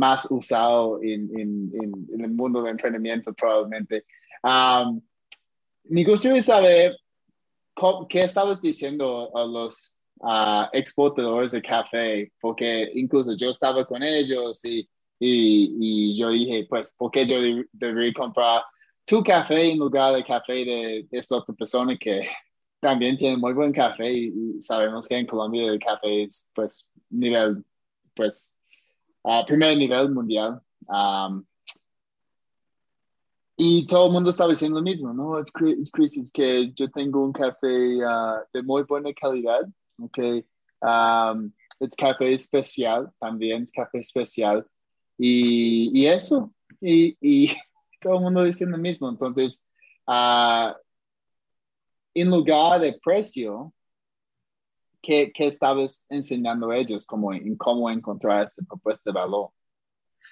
más 0.00 0.26
usado 0.30 0.98
en, 1.02 1.30
en, 1.38 1.72
en, 2.14 2.20
el 2.24 2.30
mundo 2.30 2.62
del 2.62 2.72
emprendimiento 2.72 3.34
probablemente. 3.34 4.04
Um, 4.42 5.02
me 5.84 6.04
gustaría 6.04 6.40
saber 6.40 6.96
qué 8.08 8.22
estabas 8.22 8.62
diciendo 8.62 9.30
a 9.36 9.44
los 9.44 9.96
exportadores 10.72 11.52
de 11.52 11.62
café, 11.62 12.32
porque 12.40 12.90
incluso 12.94 13.36
yo 13.36 13.50
estaba 13.50 13.84
con 13.84 14.02
ellos 14.02 14.64
y, 14.64 14.88
y, 15.18 15.76
y 15.78 16.18
yo 16.18 16.30
dije, 16.30 16.66
pues, 16.68 16.94
¿por 16.96 17.10
qué 17.10 17.26
yo 17.26 17.36
debería 17.72 18.12
comprar 18.14 18.62
tu 19.04 19.22
café 19.22 19.70
en 19.70 19.78
lugar 19.78 20.14
del 20.14 20.24
café 20.24 20.64
de, 20.64 21.06
de 21.10 21.18
esta 21.18 21.36
otra 21.36 21.54
persona 21.54 21.96
que 21.98 22.26
también 22.80 23.18
tiene 23.18 23.36
muy 23.36 23.52
buen 23.52 23.72
café 23.72 24.10
y, 24.12 24.62
sabemos 24.62 25.06
que 25.06 25.16
en 25.16 25.26
Colombia 25.26 25.66
el 25.66 25.78
café 25.78 26.24
es 26.24 26.50
pues 26.54 26.88
nivel, 27.10 27.64
pues, 28.14 28.50
primer 29.46 29.76
nivel 29.76 30.10
mundial. 30.10 30.60
y 33.56 33.86
todo 33.86 34.06
el 34.06 34.12
mundo 34.12 34.30
estaba 34.30 34.50
diciendo 34.50 34.78
lo 34.78 34.84
mismo, 34.84 35.12
¿no? 35.12 35.38
Es, 35.38 35.50
crisis 35.52 36.32
que 36.32 36.72
yo 36.72 36.90
tengo 36.90 37.24
un 37.24 37.32
café 37.32 38.02
ah, 38.06 38.42
de 38.52 38.62
muy 38.62 38.82
buena 38.84 39.12
calidad, 39.12 39.68
¿ok? 39.98 40.18
es 41.80 41.96
café 41.96 42.34
especial, 42.34 43.10
también 43.18 43.64
es 43.64 43.72
café 43.72 43.98
especial. 43.98 44.66
Y, 45.18 45.90
y 45.98 46.06
eso, 46.06 46.52
y, 46.80 47.16
y, 47.20 47.48
todo 48.00 48.16
el 48.16 48.20
mundo 48.22 48.44
dice 48.44 48.66
lo 48.66 48.78
mismo. 48.78 49.08
Entonces, 49.08 49.64
uh, 50.06 50.72
en 52.14 52.30
lugar 52.30 52.80
de 52.80 52.98
precio, 53.02 53.72
¿qué, 55.02 55.32
qué 55.32 55.46
estabas 55.46 56.06
enseñando 56.08 56.70
a 56.70 56.76
ellos 56.76 57.06
como 57.06 57.30
cómo 57.58 57.90
encontrar 57.90 58.44
esta 58.44 58.62
propuesta 58.62 59.10
de 59.10 59.12
valor? 59.18 59.50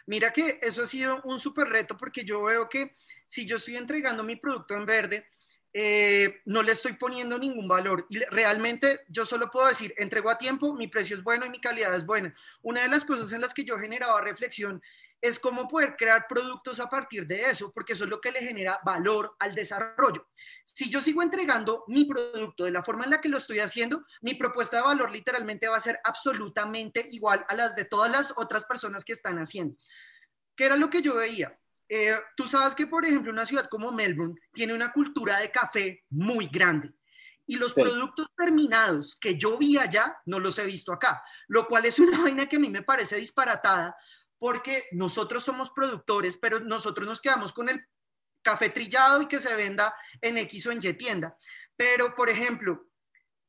Mira 0.06 0.32
que 0.32 0.58
eso 0.62 0.82
ha 0.82 0.86
sido 0.86 1.20
un 1.24 1.38
súper 1.38 1.68
reto 1.68 1.96
porque 1.96 2.24
yo 2.24 2.42
veo 2.44 2.68
que 2.68 2.94
si 3.26 3.46
yo 3.46 3.56
estoy 3.56 3.76
entregando 3.76 4.22
mi 4.22 4.36
producto 4.36 4.74
en 4.74 4.86
verde, 4.86 5.26
eh, 5.74 6.40
no 6.46 6.62
le 6.62 6.72
estoy 6.72 6.94
poniendo 6.94 7.38
ningún 7.38 7.68
valor. 7.68 8.06
Y 8.08 8.18
realmente 8.30 9.00
yo 9.08 9.24
solo 9.24 9.50
puedo 9.50 9.68
decir, 9.68 9.92
entrego 9.98 10.30
a 10.30 10.38
tiempo, 10.38 10.72
mi 10.72 10.88
precio 10.88 11.16
es 11.16 11.22
bueno 11.22 11.44
y 11.44 11.50
mi 11.50 11.60
calidad 11.60 11.94
es 11.94 12.06
buena. 12.06 12.34
Una 12.62 12.82
de 12.82 12.88
las 12.88 13.04
cosas 13.04 13.32
en 13.32 13.42
las 13.42 13.52
que 13.52 13.64
yo 13.64 13.78
generaba 13.78 14.20
reflexión 14.22 14.82
es 15.20 15.38
cómo 15.38 15.66
poder 15.66 15.96
crear 15.96 16.26
productos 16.28 16.78
a 16.80 16.88
partir 16.88 17.26
de 17.26 17.50
eso, 17.50 17.72
porque 17.72 17.92
eso 17.92 18.04
es 18.04 18.10
lo 18.10 18.20
que 18.20 18.30
le 18.30 18.40
genera 18.40 18.78
valor 18.84 19.34
al 19.38 19.54
desarrollo. 19.54 20.28
Si 20.64 20.88
yo 20.88 21.00
sigo 21.00 21.22
entregando 21.22 21.84
mi 21.88 22.04
producto 22.04 22.64
de 22.64 22.70
la 22.70 22.84
forma 22.84 23.04
en 23.04 23.10
la 23.10 23.20
que 23.20 23.28
lo 23.28 23.38
estoy 23.38 23.58
haciendo, 23.58 24.04
mi 24.20 24.34
propuesta 24.34 24.76
de 24.76 24.84
valor 24.84 25.10
literalmente 25.10 25.68
va 25.68 25.76
a 25.76 25.80
ser 25.80 25.98
absolutamente 26.04 27.04
igual 27.10 27.44
a 27.48 27.54
las 27.54 27.74
de 27.74 27.84
todas 27.84 28.10
las 28.10 28.32
otras 28.36 28.64
personas 28.64 29.04
que 29.04 29.12
están 29.12 29.38
haciendo. 29.38 29.76
¿Qué 30.54 30.64
era 30.64 30.76
lo 30.76 30.90
que 30.90 31.02
yo 31.02 31.16
veía? 31.16 31.58
Eh, 31.88 32.18
tú 32.36 32.46
sabes 32.46 32.74
que, 32.74 32.86
por 32.86 33.04
ejemplo, 33.04 33.32
una 33.32 33.46
ciudad 33.46 33.68
como 33.68 33.90
Melbourne 33.90 34.38
tiene 34.52 34.74
una 34.74 34.92
cultura 34.92 35.38
de 35.38 35.50
café 35.50 36.04
muy 36.10 36.46
grande. 36.46 36.92
Y 37.46 37.56
los 37.56 37.72
productos 37.72 38.26
terminados 38.36 39.16
que 39.18 39.38
yo 39.38 39.56
vi 39.56 39.78
allá 39.78 40.18
no 40.26 40.38
los 40.38 40.58
he 40.58 40.66
visto 40.66 40.92
acá, 40.92 41.22
lo 41.46 41.66
cual 41.66 41.86
es 41.86 41.98
una 41.98 42.18
vaina 42.22 42.46
que 42.46 42.56
a 42.56 42.60
mí 42.60 42.68
me 42.68 42.82
parece 42.82 43.16
disparatada 43.16 43.96
porque 44.38 44.86
nosotros 44.92 45.44
somos 45.44 45.70
productores, 45.70 46.36
pero 46.36 46.60
nosotros 46.60 47.06
nos 47.06 47.20
quedamos 47.20 47.52
con 47.52 47.68
el 47.68 47.84
café 48.42 48.70
trillado 48.70 49.22
y 49.22 49.28
que 49.28 49.40
se 49.40 49.54
venda 49.54 49.94
en 50.20 50.38
X 50.38 50.66
o 50.66 50.72
en 50.72 50.80
Y 50.82 50.92
tienda. 50.94 51.36
Pero, 51.76 52.14
por 52.14 52.28
ejemplo, 52.28 52.88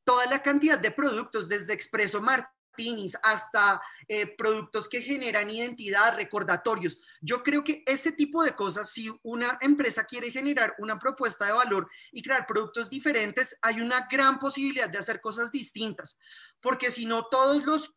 toda 0.03 0.25
la 0.25 0.41
cantidad 0.41 0.79
de 0.79 0.91
productos, 0.91 1.47
desde 1.47 1.73
Expreso 1.73 2.21
Martinis 2.21 3.17
hasta 3.23 3.81
eh, 4.07 4.25
productos 4.37 4.87
que 4.87 5.01
generan 5.01 5.49
identidad, 5.49 6.15
recordatorios. 6.15 6.97
Yo 7.21 7.43
creo 7.43 7.63
que 7.63 7.83
ese 7.85 8.11
tipo 8.11 8.43
de 8.43 8.55
cosas, 8.55 8.91
si 8.91 9.09
una 9.23 9.57
empresa 9.61 10.05
quiere 10.05 10.31
generar 10.31 10.75
una 10.79 10.97
propuesta 10.97 11.45
de 11.45 11.51
valor 11.51 11.89
y 12.11 12.21
crear 12.21 12.47
productos 12.47 12.89
diferentes, 12.89 13.57
hay 13.61 13.81
una 13.81 14.07
gran 14.09 14.39
posibilidad 14.39 14.89
de 14.89 14.97
hacer 14.97 15.19
cosas 15.19 15.51
distintas, 15.51 16.17
porque 16.61 16.91
si 16.91 17.05
no, 17.05 17.25
todos 17.27 17.63
los 17.65 17.93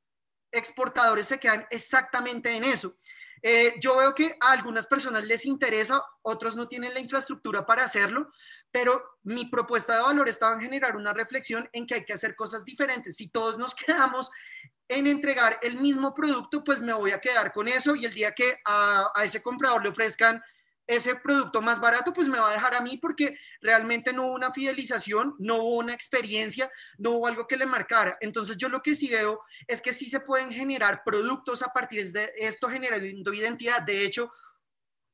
exportadores 0.52 1.26
se 1.26 1.40
quedan 1.40 1.66
exactamente 1.70 2.54
en 2.54 2.64
eso. 2.64 2.96
Eh, 3.42 3.74
yo 3.80 3.96
veo 3.96 4.14
que 4.14 4.36
a 4.40 4.52
algunas 4.52 4.86
personas 4.86 5.24
les 5.24 5.44
interesa, 5.46 6.00
otros 6.22 6.54
no 6.54 6.68
tienen 6.68 6.94
la 6.94 7.00
infraestructura 7.00 7.66
para 7.66 7.84
hacerlo, 7.84 8.30
pero 8.70 9.02
mi 9.24 9.46
propuesta 9.46 9.96
de 9.96 10.02
valor 10.02 10.28
estaba 10.28 10.54
en 10.54 10.60
generar 10.60 10.96
una 10.96 11.12
reflexión 11.12 11.68
en 11.72 11.86
que 11.86 11.94
hay 11.94 12.04
que 12.04 12.12
hacer 12.12 12.36
cosas 12.36 12.64
diferentes. 12.64 13.16
Si 13.16 13.28
todos 13.28 13.58
nos 13.58 13.74
quedamos 13.86 14.30
en 14.86 15.06
entregar 15.06 15.58
el 15.62 15.76
mismo 15.76 16.14
producto, 16.14 16.62
pues 16.62 16.80
me 16.80 16.92
voy 16.92 17.10
a 17.10 17.20
quedar 17.20 17.52
con 17.52 17.66
eso 17.66 17.96
y 17.96 18.04
el 18.04 18.14
día 18.14 18.32
que 18.32 18.58
a, 18.64 19.10
a 19.14 19.24
ese 19.24 19.42
comprador 19.42 19.82
le 19.82 19.88
ofrezcan 19.88 20.40
ese 20.86 21.14
producto 21.16 21.62
más 21.62 21.80
barato, 21.80 22.12
pues 22.12 22.26
me 22.28 22.38
va 22.38 22.50
a 22.50 22.52
dejar 22.52 22.74
a 22.74 22.80
mí 22.80 22.98
porque 22.98 23.38
realmente 23.60 24.12
no 24.12 24.26
hubo 24.26 24.34
una 24.34 24.52
fidelización, 24.52 25.34
no 25.38 25.56
hubo 25.56 25.78
una 25.78 25.94
experiencia, 25.94 26.70
no 26.98 27.12
hubo 27.12 27.26
algo 27.26 27.46
que 27.46 27.56
le 27.56 27.66
marcara. 27.66 28.16
Entonces 28.20 28.56
yo 28.56 28.68
lo 28.68 28.82
que 28.82 28.94
sí 28.94 29.08
veo 29.08 29.40
es 29.66 29.80
que 29.80 29.92
sí 29.92 30.08
se 30.10 30.20
pueden 30.20 30.50
generar 30.50 31.02
productos 31.04 31.62
a 31.62 31.72
partir 31.72 32.10
de 32.12 32.32
esto 32.36 32.68
generando 32.68 33.32
identidad. 33.32 33.82
De 33.82 34.04
hecho, 34.04 34.32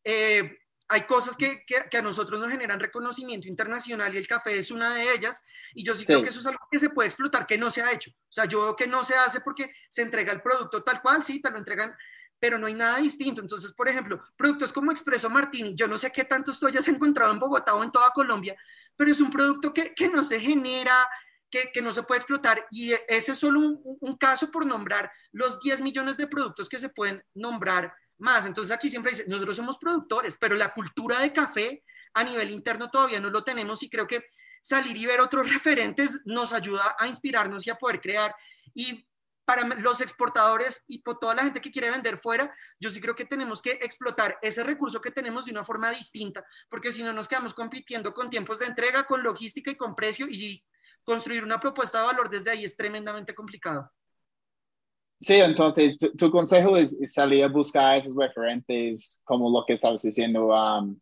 eh, 0.04 0.58
hay 0.90 1.02
cosas 1.02 1.36
que, 1.36 1.66
que, 1.66 1.96
a 1.98 2.02
nosotros 2.02 2.40
nos 2.40 2.50
generan 2.50 2.80
reconocimiento 2.80 3.46
internacional 3.46 4.14
y 4.14 4.18
el 4.18 4.26
café 4.26 4.56
es 4.56 4.70
una 4.70 4.94
de 4.94 5.12
ellas. 5.12 5.42
Y 5.74 5.84
yo 5.84 5.94
sí, 5.94 6.06
creo 6.06 6.22
que 6.22 6.30
eso 6.30 6.40
es 6.40 6.46
algo 6.46 6.66
que 6.70 6.78
se 6.78 6.88
puede 6.88 7.08
explotar, 7.08 7.46
que 7.46 7.58
no 7.58 7.70
se 7.70 7.82
ha 7.82 7.92
hecho. 7.92 8.10
O 8.10 8.32
sea, 8.32 8.46
yo 8.46 8.62
veo 8.62 8.76
que 8.76 8.86
no 8.86 9.04
se 9.04 9.14
hace 9.14 9.40
porque 9.42 9.70
se 9.90 10.00
entrega 10.00 10.32
el 10.32 10.40
producto 10.40 10.82
tal 10.82 11.02
cual, 11.02 11.22
sí, 11.22 11.42
te 11.42 11.50
lo 11.50 11.58
entregan 11.58 11.94
pero 12.38 12.58
no 12.58 12.66
hay 12.66 12.74
nada 12.74 12.98
distinto. 12.98 13.40
Entonces, 13.40 13.72
por 13.72 13.88
ejemplo, 13.88 14.22
productos 14.36 14.72
como 14.72 14.92
Expreso 14.92 15.28
Martini, 15.28 15.74
yo 15.74 15.88
no 15.88 15.98
sé 15.98 16.12
qué 16.12 16.24
tanto 16.24 16.52
tú 16.52 16.66
hayas 16.66 16.86
encontrado 16.88 17.32
en 17.32 17.38
Bogotá 17.38 17.74
o 17.74 17.82
en 17.82 17.90
toda 17.90 18.10
Colombia, 18.10 18.56
pero 18.96 19.10
es 19.10 19.20
un 19.20 19.30
producto 19.30 19.72
que, 19.72 19.94
que 19.94 20.08
no 20.08 20.24
se 20.24 20.40
genera, 20.40 21.08
que, 21.50 21.70
que, 21.72 21.82
no 21.82 21.92
se 21.92 22.02
puede 22.02 22.20
explotar. 22.20 22.66
Y 22.70 22.92
ese 23.08 23.32
es 23.32 23.38
solo 23.38 23.60
un, 23.60 23.80
un, 24.00 24.16
caso 24.16 24.50
por 24.50 24.66
nombrar 24.66 25.10
los 25.32 25.60
10 25.60 25.80
millones 25.80 26.16
de 26.16 26.26
productos 26.26 26.68
que 26.68 26.78
se 26.78 26.88
pueden 26.88 27.22
nombrar 27.34 27.92
más. 28.18 28.46
Entonces 28.46 28.74
aquí 28.74 28.90
siempre 28.90 29.12
dice, 29.12 29.24
nosotros 29.28 29.56
somos 29.56 29.78
productores, 29.78 30.36
pero 30.38 30.54
la 30.54 30.72
cultura 30.72 31.20
de 31.20 31.32
café 31.32 31.84
a 32.14 32.24
nivel 32.24 32.50
interno 32.50 32.90
todavía 32.90 33.20
no 33.20 33.30
lo 33.30 33.44
tenemos 33.44 33.82
y 33.82 33.90
creo 33.90 34.06
que 34.06 34.24
salir 34.62 34.96
y 34.96 35.06
ver 35.06 35.20
otros 35.20 35.48
referentes 35.52 36.20
nos 36.24 36.52
ayuda 36.52 36.96
a 36.98 37.06
inspirarnos 37.06 37.66
y 37.66 37.70
a 37.70 37.76
poder 37.76 38.00
crear. 38.00 38.34
Y 38.74 39.06
para 39.48 39.64
los 39.76 40.02
exportadores 40.02 40.84
y 40.88 40.98
por 40.98 41.18
toda 41.18 41.34
la 41.34 41.42
gente 41.42 41.62
que 41.62 41.70
quiere 41.70 41.90
vender 41.90 42.18
fuera, 42.18 42.54
yo 42.78 42.90
sí 42.90 43.00
creo 43.00 43.14
que 43.14 43.24
tenemos 43.24 43.62
que 43.62 43.70
explotar 43.80 44.36
ese 44.42 44.62
recurso 44.62 45.00
que 45.00 45.10
tenemos 45.10 45.46
de 45.46 45.52
una 45.52 45.64
forma 45.64 45.90
distinta, 45.90 46.44
porque 46.68 46.92
si 46.92 47.02
no 47.02 47.14
nos 47.14 47.26
quedamos 47.26 47.54
compitiendo 47.54 48.12
con 48.12 48.28
tiempos 48.28 48.58
de 48.58 48.66
entrega, 48.66 49.06
con 49.06 49.22
logística 49.22 49.70
y 49.70 49.74
con 49.74 49.94
precio 49.94 50.26
y 50.28 50.62
construir 51.02 51.44
una 51.44 51.58
propuesta 51.58 51.98
de 51.98 52.04
valor 52.08 52.28
desde 52.28 52.50
ahí 52.50 52.62
es 52.62 52.76
tremendamente 52.76 53.34
complicado. 53.34 53.90
Sí, 55.18 55.36
entonces 55.36 55.96
tu, 55.96 56.30
consejo 56.30 56.76
es, 56.76 56.98
salir 57.10 57.42
a 57.42 57.48
buscar 57.48 57.96
esos 57.96 58.14
referentes 58.14 59.18
como 59.24 59.48
lo 59.48 59.64
que 59.64 59.72
estabas 59.72 60.02
diciendo, 60.02 60.48
um, 60.48 60.94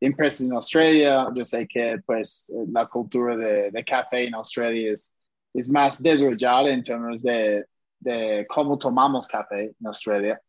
empresas 0.00 0.48
en 0.48 0.56
Australia. 0.56 1.28
Yo 1.36 1.44
sé 1.44 1.68
que 1.68 2.00
pues 2.04 2.52
la 2.66 2.84
cultura 2.84 3.36
de, 3.36 3.70
de 3.70 3.84
café 3.84 4.26
en 4.26 4.34
Australia 4.34 4.92
es, 4.92 5.16
es 5.54 5.68
más 5.70 6.02
desarrollada 6.02 6.68
en 6.68 6.82
términos 6.82 7.22
de, 7.22 7.64
de 8.02 8.46
cómo 8.48 8.78
tomamos 8.78 9.26
café 9.28 9.74
en 9.78 9.86
Australia. 9.86 10.40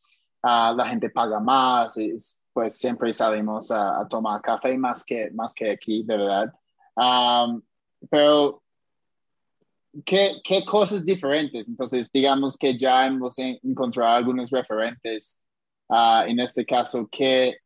Uh, 0.44 0.76
la 0.76 0.88
gente 0.88 1.10
paga 1.10 1.40
más, 1.40 1.98
y, 1.98 2.14
pues 2.52 2.78
siempre 2.78 3.12
salimos 3.14 3.72
a, 3.72 4.08
tomar 4.10 4.42
café 4.42 4.78
más 4.78 5.04
que, 5.04 5.32
más 5.32 5.54
que 5.54 5.72
aquí, 5.72 6.04
verdad. 6.04 6.54
Pero 8.10 8.62
¿qué, 10.06 10.42
¿qué, 10.44 10.66
cosas 10.66 11.06
diferentes? 11.06 11.68
Entonces, 11.68 12.12
digamos 12.12 12.58
que 12.58 12.78
ya 12.78 13.08
hemos 13.08 13.38
encontrado 13.40 14.16
algunos 14.16 14.50
referentes. 14.50 15.44
Uh, 15.88 16.24
en 16.28 16.40
este 16.40 16.66
caso, 16.66 17.08
¿qué, 17.12 17.58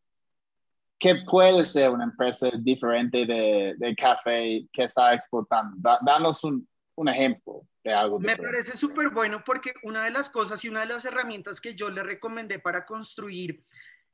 ¿qué 1.00 1.24
puede 1.30 1.64
ser 1.64 1.92
una 1.92 2.06
empresa 2.06 2.50
diferente 2.60 3.26
de, 3.26 3.76
de 3.78 3.96
café 3.96 4.68
que 4.74 4.84
está 4.84 5.14
exportando? 5.14 5.78
danos 6.02 6.44
un, 6.44 6.68
un, 6.96 7.10
ejemplo 7.10 7.62
algo. 7.94 8.20
Me 8.20 8.38
parece 8.38 8.76
súper 8.76 9.10
bueno 9.10 9.44
porque 9.44 9.74
una 9.84 10.04
de 10.04 10.12
las 10.12 10.30
cosas 10.30 10.64
y 10.64 10.70
una 10.70 10.82
de 10.82 10.88
las 10.88 11.06
herramientas 11.06 11.62
que 11.62 11.76
yo 11.76 11.90
le 11.90 12.04
recomendé 12.04 12.60
para 12.60 12.86
construir 12.86 13.64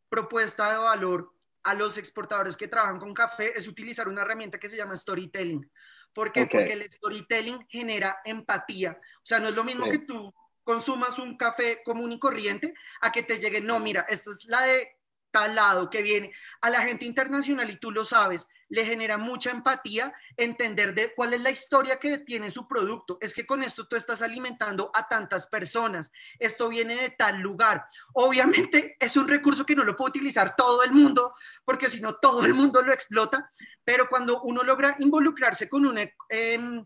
propuesta 0.09 0.71
de 0.71 0.77
valor 0.77 1.33
a 1.63 1.73
los 1.73 1.97
exportadores 1.97 2.57
que 2.57 2.67
trabajan 2.67 2.99
con 2.99 3.13
café 3.13 3.57
es 3.57 3.67
utilizar 3.67 4.07
una 4.07 4.21
herramienta 4.21 4.59
que 4.59 4.69
se 4.69 4.77
llama 4.77 4.95
storytelling. 4.95 5.69
¿Por 6.13 6.31
qué? 6.31 6.45
Porque 6.45 6.73
el 6.73 6.91
storytelling 6.91 7.65
genera 7.67 8.19
empatía. 8.23 8.99
O 9.17 9.25
sea, 9.25 9.39
no 9.39 9.47
es 9.47 9.55
lo 9.55 9.63
mismo 9.63 9.89
que 9.89 9.99
tú 9.99 10.33
consumas 10.63 11.17
un 11.17 11.37
café 11.37 11.81
común 11.83 12.11
y 12.11 12.19
corriente 12.19 12.73
a 13.01 13.11
que 13.11 13.23
te 13.23 13.39
llegue, 13.39 13.61
no, 13.61 13.79
mira, 13.79 14.05
esta 14.07 14.31
es 14.31 14.45
la 14.45 14.61
de 14.61 14.97
tal 15.33 15.55
lado 15.55 15.89
que 15.89 16.01
viene. 16.01 16.31
A 16.61 16.69
la 16.69 16.81
gente 16.81 17.05
internacional, 17.05 17.69
y 17.69 17.77
tú 17.77 17.91
lo 17.91 18.05
sabes, 18.05 18.47
le 18.69 18.85
genera 18.85 19.17
mucha 19.17 19.49
empatía 19.51 20.13
entender 20.37 20.93
de 20.93 21.13
cuál 21.13 21.33
es 21.33 21.41
la 21.41 21.49
historia 21.49 21.99
que 21.99 22.19
tiene 22.19 22.51
su 22.51 22.67
producto. 22.67 23.17
Es 23.19 23.33
que 23.33 23.45
con 23.45 23.63
esto 23.63 23.87
tú 23.87 23.95
estás 23.95 24.21
alimentando 24.21 24.91
a 24.93 25.07
tantas 25.07 25.47
personas. 25.47 26.11
Esto 26.39 26.69
viene 26.69 26.95
de 26.95 27.09
tal 27.09 27.39
lugar. 27.39 27.85
Obviamente 28.13 28.95
es 28.99 29.17
un 29.17 29.27
recurso 29.27 29.65
que 29.65 29.75
no 29.75 29.83
lo 29.83 29.95
puede 29.95 30.11
utilizar 30.11 30.55
todo 30.55 30.83
el 30.83 30.91
mundo, 30.91 31.33
porque 31.65 31.89
si 31.89 31.99
no, 31.99 32.15
todo 32.15 32.45
el 32.45 32.53
mundo 32.53 32.81
lo 32.83 32.93
explota. 32.93 33.49
Pero 33.83 34.07
cuando 34.07 34.41
uno 34.43 34.63
logra 34.63 34.95
involucrarse 34.99 35.67
con 35.67 35.85
una... 35.85 36.03
Eh, 36.29 36.83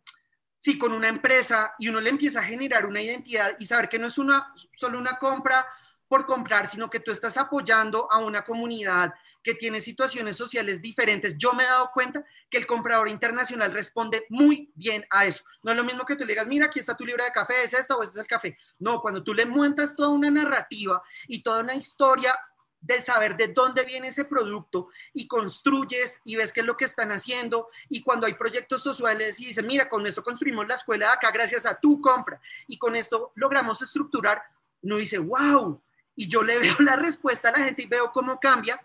sí, 0.59 0.79
con 0.79 0.91
una 0.91 1.07
empresa 1.07 1.75
y 1.77 1.87
uno 1.87 2.01
le 2.01 2.09
empieza 2.09 2.39
a 2.39 2.43
generar 2.43 2.87
una 2.87 2.99
identidad 2.99 3.51
y 3.59 3.65
saber 3.67 3.87
que 3.87 3.99
no 3.99 4.07
es 4.07 4.17
una, 4.17 4.53
solo 4.75 4.97
una 4.97 5.19
compra 5.19 5.65
por 6.07 6.25
comprar, 6.25 6.67
sino 6.67 6.89
que 6.89 6.99
tú 6.99 7.11
estás 7.11 7.37
apoyando 7.37 8.11
a 8.11 8.19
una 8.19 8.43
comunidad 8.43 9.13
que 9.43 9.53
tiene 9.53 9.81
situaciones 9.81 10.35
sociales 10.35 10.81
diferentes. 10.81 11.35
Yo 11.37 11.53
me 11.53 11.63
he 11.63 11.67
dado 11.67 11.91
cuenta 11.93 12.23
que 12.49 12.57
el 12.57 12.67
comprador 12.67 13.09
internacional 13.09 13.71
responde 13.71 14.25
muy 14.29 14.71
bien 14.75 15.05
a 15.09 15.25
eso. 15.25 15.43
No 15.63 15.71
es 15.71 15.77
lo 15.77 15.83
mismo 15.83 16.05
que 16.05 16.15
tú 16.15 16.25
le 16.25 16.33
digas, 16.33 16.47
mira, 16.47 16.65
aquí 16.65 16.79
está 16.79 16.95
tu 16.95 17.05
libra 17.05 17.25
de 17.25 17.31
café, 17.31 17.63
es 17.63 17.73
esta 17.73 17.95
o 17.95 18.03
este 18.03 18.19
es 18.19 18.21
el 18.21 18.27
café. 18.27 18.57
No, 18.79 19.01
cuando 19.01 19.23
tú 19.23 19.33
le 19.33 19.45
montas 19.45 19.95
toda 19.95 20.09
una 20.09 20.29
narrativa 20.29 21.01
y 21.27 21.43
toda 21.43 21.59
una 21.59 21.75
historia 21.75 22.37
de 22.79 23.01
saber 23.01 23.35
de 23.35 23.49
dónde 23.49 23.83
viene 23.83 24.09
ese 24.09 24.25
producto 24.25 24.89
y 25.13 25.27
construyes 25.27 26.21
y 26.23 26.35
ves 26.35 26.53
qué 26.53 26.61
es 26.61 26.65
lo 26.65 26.77
que 26.77 26.85
están 26.85 27.11
haciendo 27.11 27.69
y 27.89 28.01
cuando 28.03 28.27
hay 28.27 28.35
proyectos 28.35 28.83
sociales 28.83 29.39
y 29.39 29.47
dicen, 29.47 29.67
mira, 29.67 29.89
con 29.89 30.05
esto 30.05 30.23
construimos 30.23 30.67
la 30.67 30.75
escuela 30.75 31.07
de 31.07 31.13
acá 31.13 31.31
gracias 31.31 31.65
a 31.65 31.79
tu 31.79 31.99
compra 31.99 32.39
y 32.67 32.77
con 32.77 32.95
esto 32.95 33.31
logramos 33.35 33.81
estructurar, 33.81 34.41
uno 34.81 34.97
dice, 34.97 35.17
wow, 35.17 35.81
y 36.17 36.27
yo 36.27 36.43
le 36.43 36.59
veo 36.59 36.75
la 36.79 36.97
respuesta 36.97 37.47
a 37.47 37.51
la 37.53 37.63
gente 37.63 37.83
y 37.83 37.85
veo 37.85 38.11
cómo 38.11 38.37
cambia. 38.39 38.81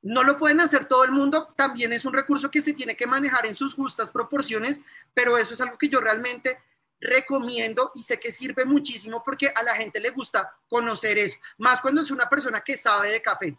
No 0.00 0.22
lo 0.22 0.38
pueden 0.38 0.60
hacer 0.60 0.86
todo 0.86 1.04
el 1.04 1.10
mundo, 1.10 1.48
también 1.56 1.92
es 1.92 2.04
un 2.04 2.14
recurso 2.14 2.50
que 2.50 2.62
se 2.62 2.72
tiene 2.72 2.96
que 2.96 3.06
manejar 3.06 3.44
en 3.44 3.56
sus 3.56 3.74
justas 3.74 4.10
proporciones, 4.10 4.80
pero 5.12 5.36
eso 5.36 5.52
es 5.52 5.60
algo 5.60 5.76
que 5.76 5.88
yo 5.88 6.00
realmente 6.00 6.58
recomiendo 7.00 7.90
y 7.94 8.02
sé 8.02 8.18
que 8.18 8.32
sirve 8.32 8.64
muchísimo 8.64 9.22
porque 9.24 9.48
a 9.54 9.62
la 9.62 9.74
gente 9.74 10.00
le 10.00 10.10
gusta 10.10 10.50
conocer 10.68 11.18
eso, 11.18 11.36
más 11.58 11.80
cuando 11.80 12.00
es 12.00 12.10
una 12.10 12.28
persona 12.28 12.60
que 12.60 12.76
sabe 12.76 13.10
de 13.10 13.20
café. 13.20 13.58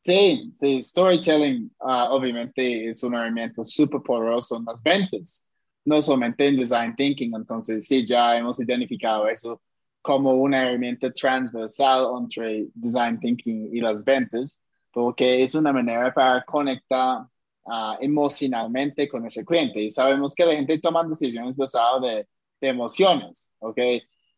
Sí, 0.00 0.50
sí, 0.54 0.82
storytelling 0.82 1.70
uh, 1.80 2.08
obviamente 2.10 2.88
es 2.88 3.02
un 3.02 3.14
herramienta 3.14 3.64
súper 3.64 4.00
poderoso 4.00 4.56
en 4.56 4.64
las 4.66 4.82
ventas, 4.82 5.46
no 5.84 6.00
solamente 6.00 6.46
en 6.46 6.56
design 6.56 6.94
thinking, 6.94 7.34
entonces 7.34 7.86
sí, 7.86 8.06
ya 8.06 8.36
hemos 8.36 8.60
identificado 8.60 9.28
eso 9.28 9.60
como 10.02 10.32
una 10.32 10.64
herramienta 10.64 11.12
transversal 11.12 12.06
entre 12.18 12.68
design 12.74 13.18
thinking 13.20 13.70
y 13.72 13.80
las 13.80 14.02
ventas, 14.04 14.60
porque 14.92 15.44
es 15.44 15.54
una 15.54 15.72
manera 15.72 16.12
para 16.12 16.42
conectar 16.44 17.22
uh, 17.64 17.94
emocionalmente 18.00 19.08
con 19.08 19.22
nuestro 19.22 19.44
cliente. 19.44 19.82
Y 19.82 19.90
sabemos 19.90 20.34
que 20.34 20.46
la 20.46 20.54
gente 20.54 20.78
toma 20.78 21.04
decisiones 21.04 21.56
basadas 21.56 22.02
de, 22.02 22.28
de 22.60 22.68
emociones, 22.68 23.54
¿ok? 23.58 23.78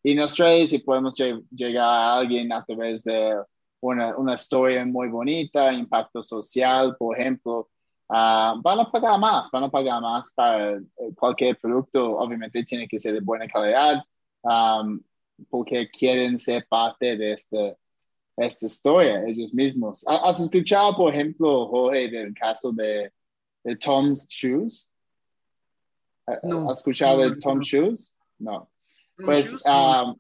Y 0.03 0.14
nos 0.14 0.35
trae 0.35 0.66
si 0.66 0.81
podemos 0.81 1.14
llegar 1.51 1.88
a 1.88 2.16
alguien 2.18 2.53
a 2.53 2.64
través 2.64 3.05
de 3.05 3.40
una, 3.81 4.16
una 4.16 4.35
historia 4.35 4.85
muy 4.85 5.09
bonita, 5.09 5.72
impacto 5.72 6.22
social, 6.22 6.96
por 6.98 7.18
ejemplo, 7.18 7.68
uh, 8.09 8.61
van 8.61 8.81
a 8.81 8.90
pagar 8.90 9.18
más, 9.18 9.48
van 9.51 9.64
a 9.64 9.70
pagar 9.70 10.03
más 10.03 10.33
para 10.35 10.81
cualquier 11.16 11.57
producto, 11.57 12.18
obviamente 12.18 12.64
tiene 12.64 12.88
que 12.88 12.98
ser 12.98 13.14
de 13.14 13.20
buena 13.20 13.46
calidad. 13.46 14.03
Porque 15.51 15.89
quieren 15.89 16.39
ser 16.39 16.67
parte 16.69 17.17
de 17.17 17.33
esta, 17.33 17.77
esta 18.37 18.67
historia 18.67 19.25
ellos 19.27 19.53
mismos. 19.53 20.05
¿Has 20.07 20.41
escuchado, 20.41 20.97
por 20.97 21.15
ejemplo, 21.15 21.67
Jorge, 21.69 22.11
del 22.11 22.35
caso 22.35 22.73
de, 22.73 23.13
de 23.65 23.77
Tom's 23.77 24.27
Shoes? 24.29 24.91
¿Has 26.27 26.79
escuchado 26.79 27.19
de 27.19 27.37
Tom's 27.37 27.67
Shoes? 27.67 28.15
No. 28.39 28.71
Pues, 29.17 29.61
um, 29.67 30.17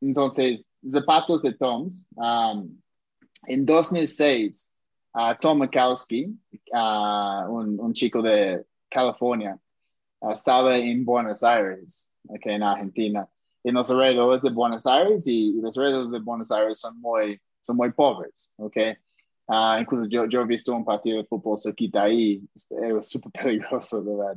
entonces, 0.00 0.64
zapatos 0.86 1.42
de 1.42 1.52
Tom's. 1.52 2.06
Um, 2.16 2.80
en 3.46 3.64
2006, 3.64 4.72
uh, 5.14 5.34
Tom 5.40 5.60
Mikowski, 5.60 6.26
uh, 6.72 7.48
un, 7.48 7.80
un, 7.80 7.92
chico 7.92 8.22
de 8.22 8.64
California, 8.90 9.58
uh, 10.20 10.30
estaba 10.32 10.76
en 10.76 11.04
Buenos 11.04 11.42
Aires, 11.42 12.10
okay, 12.28 12.54
en 12.54 12.62
Argentina 12.62 13.28
en 13.64 13.74
los 13.74 13.90
alrededores 13.90 14.42
de 14.42 14.50
Buenos 14.50 14.86
Aires 14.86 15.26
y, 15.26 15.52
los 15.60 15.76
alrededores 15.76 16.10
de 16.10 16.18
Buenos 16.20 16.50
Aires 16.50 16.78
son 16.78 17.00
muy, 17.00 17.40
son 17.60 17.76
muy 17.76 17.92
pobres, 17.92 18.52
¿ok? 18.56 18.76
Uh, 19.46 19.80
incluso 19.80 20.06
yo, 20.06 20.26
yo 20.26 20.42
he 20.42 20.46
visto 20.46 20.72
un 20.74 20.84
partido 20.84 21.18
de 21.18 21.24
fútbol 21.24 21.58
cerquita 21.58 22.04
ahí, 22.04 22.42
es 22.54 23.08
súper 23.08 23.32
peligroso, 23.42 24.02
¿verdad? 24.04 24.36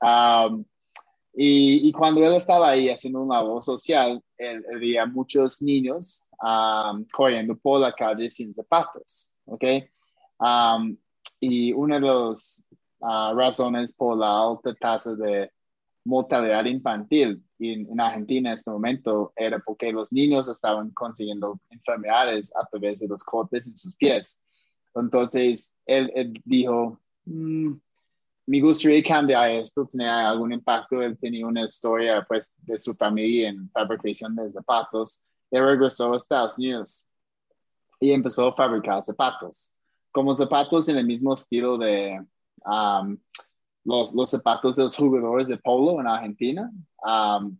Um, 0.00 0.64
y, 1.34 1.88
y, 1.88 1.92
cuando 1.92 2.24
él 2.24 2.34
estaba 2.34 2.70
ahí 2.70 2.88
haciendo 2.88 3.22
un 3.22 3.28
labor 3.28 3.62
social, 3.62 4.22
él, 4.38 4.64
él 4.70 4.78
veía 4.78 5.04
muchos 5.04 5.60
niños 5.60 6.22
um, 6.40 7.04
corriendo 7.12 7.56
por 7.56 7.80
la 7.80 7.92
calle 7.92 8.30
sin 8.30 8.54
zapatos, 8.54 9.32
¿ok? 9.44 9.64
Um, 10.38 10.96
y 11.40 11.72
una 11.72 11.96
de 11.96 12.06
las 12.06 12.64
uh, 13.00 13.34
razones 13.34 13.92
por 13.92 14.16
la 14.16 14.42
alta 14.42 14.74
tasa 14.74 15.14
de 15.14 15.50
mortalidad 16.04 16.64
infantil 16.66 17.42
en, 17.58 18.00
Argentina 18.00 18.50
en 18.50 18.54
este 18.54 18.70
momento 18.70 19.32
era 19.36 19.58
porque 19.58 19.92
los 19.92 20.12
niños 20.12 20.48
estaban 20.48 20.90
consiguiendo 20.90 21.60
enfermedades 21.70 22.54
a 22.56 22.66
través 22.66 23.00
de 23.00 23.08
los 23.08 23.22
cortes 23.22 23.66
en 23.68 23.76
sus 23.76 23.94
pies. 23.94 24.44
Entonces, 24.94 25.74
él, 25.86 26.40
dijo, 26.44 27.00
mm, 27.24 27.72
me 28.46 28.60
gustaría 28.60 29.02
cambiar 29.02 29.50
esto, 29.50 29.86
tenía 29.86 30.28
algún 30.28 30.52
impacto, 30.52 31.02
él 31.02 31.18
tenía 31.18 31.46
una 31.46 31.64
historia 31.64 32.24
pues 32.28 32.56
de 32.62 32.78
su 32.78 32.94
familia 32.94 33.48
en 33.48 33.70
fabricación 33.70 34.36
de 34.36 34.52
zapatos, 34.52 35.24
y 35.50 35.58
regresó 35.58 36.12
a 36.12 36.16
Estados 36.16 36.58
Unidos 36.58 37.08
y 38.00 38.10
empezó 38.10 38.48
a 38.48 38.56
fabricar 38.56 39.02
zapatos, 39.04 39.72
como 40.10 40.34
zapatos 40.34 40.88
en 40.88 40.98
el 40.98 41.06
mismo 41.06 41.34
estilo 41.34 41.78
de 41.78 42.20
um, 42.66 43.16
los, 43.84 44.12
los, 44.14 44.30
zapatos 44.30 44.76
de 44.76 44.84
los 44.84 44.96
jugadores 44.96 45.48
de 45.48 45.56
polo 45.58 46.00
en 46.00 46.06
Argentina. 46.06 46.70
Um, 47.04 47.58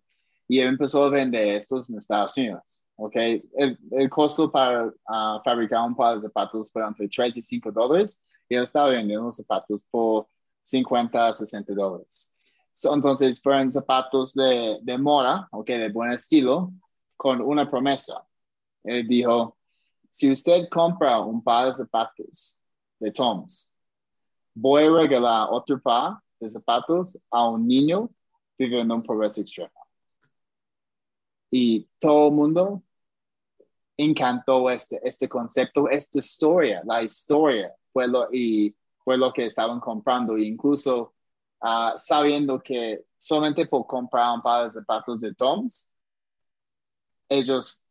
y 0.48 0.60
empezó 0.60 1.04
a 1.04 1.10
vender 1.10 1.56
estos 1.56 1.88
en 1.88 1.98
Estados 1.98 2.36
Unidos. 2.36 2.82
Okay. 2.96 3.42
El, 3.54 4.08
costo 4.08 4.50
para 4.50 4.86
uh, 4.86 5.42
fabricar 5.44 5.84
un 5.84 5.96
par 5.96 6.16
de 6.16 6.22
zapatos 6.22 6.70
fue 6.70 6.84
entre 6.84 7.08
3 7.08 7.36
y 7.36 7.42
5 7.42 7.72
dólares 7.72 8.22
y 8.48 8.54
él 8.54 8.62
estaba 8.62 8.90
vendiendo 8.90 9.24
los 9.24 9.36
zapatos 9.36 9.82
por 9.90 10.28
50 10.62 11.26
a 11.26 11.32
60 11.32 11.74
dólares. 11.74 12.32
entonces 12.84 13.40
fueron 13.42 13.72
zapatos 13.72 14.32
de, 14.34 14.78
de 14.82 14.98
moda, 14.98 15.48
okay, 15.50 15.78
de 15.78 15.90
buen 15.90 16.12
estilo, 16.12 16.72
con 17.16 17.40
una 17.40 17.68
promesa. 17.68 18.24
Él 18.84 19.08
dijo, 19.08 19.56
si 20.10 20.30
usted 20.30 20.68
compra 20.70 21.20
un 21.20 21.42
par 21.42 21.70
de 21.70 21.76
zapatos 21.76 22.60
de 23.00 23.10
Toms, 23.10 23.73
voy 24.54 24.84
a 24.84 24.90
regalar 24.90 25.48
otro 25.50 25.80
par 25.80 26.18
de 26.40 26.48
zapatos 26.48 27.18
a 27.30 27.48
un 27.48 27.66
niño 27.66 28.10
viviendo 28.58 28.94
en 28.94 29.02
pobreza 29.02 29.40
extrema. 29.40 29.70
Y 31.50 31.88
todo 31.98 32.28
el 32.28 32.34
mundo 32.34 32.82
encantó 33.96 34.70
este, 34.70 35.00
este 35.06 35.28
concepto, 35.28 35.88
esta 35.88 36.18
historia, 36.18 36.82
la 36.84 37.02
historia 37.02 37.72
fue 37.92 38.08
lo, 38.08 38.28
y 38.32 38.74
fue 39.04 39.16
lo 39.16 39.32
que 39.32 39.46
estaban 39.46 39.80
comprando. 39.80 40.36
E 40.36 40.44
incluso 40.44 41.14
uh, 41.62 41.96
sabiendo 41.96 42.60
que 42.60 43.04
solamente 43.16 43.66
por 43.66 43.86
comprar 43.86 44.34
un 44.34 44.42
par 44.42 44.64
de 44.64 44.70
zapatos 44.72 45.20
de 45.20 45.34
Toms, 45.34 45.90
ellos 47.28 47.82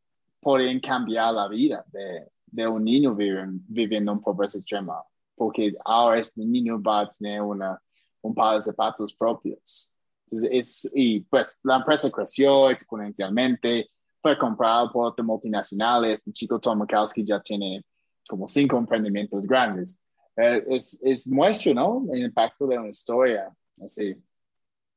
podían 0.41 0.79
cambiar 0.79 1.33
la 1.33 1.47
vida 1.47 1.85
de, 1.87 2.27
de 2.47 2.67
un 2.67 2.83
niño 2.83 3.15
viviendo 3.15 4.11
en 4.11 4.21
pobreza 4.21 4.57
extrema, 4.57 5.01
porque 5.35 5.73
ahora 5.85 6.19
este 6.19 6.41
niño 6.45 6.81
va 6.81 7.01
a 7.01 7.09
tener 7.09 7.41
una, 7.41 7.81
un 8.21 8.33
par 8.33 8.57
de 8.57 8.63
zapatos 8.63 9.13
propios. 9.13 9.91
es, 10.31 10.89
y 10.93 11.21
pues 11.21 11.59
la 11.63 11.77
empresa 11.77 12.09
creció 12.09 12.69
exponencialmente, 12.69 13.89
fue 14.21 14.37
comprado 14.37 14.91
por 14.91 15.07
otras 15.07 15.25
multinacionales, 15.25 16.19
este 16.19 16.31
chico 16.31 16.59
Tom 16.59 16.85
ya 17.17 17.41
tiene 17.41 17.83
como 18.27 18.47
cinco 18.47 18.77
emprendimientos 18.77 19.45
grandes. 19.45 20.01
Eh, 20.37 20.63
es, 20.69 20.99
es 21.03 21.27
muestra, 21.27 21.73
¿no? 21.73 22.05
El 22.11 22.23
impacto 22.23 22.65
de 22.65 22.77
una 22.77 22.89
historia, 22.89 23.53
así. 23.83 24.15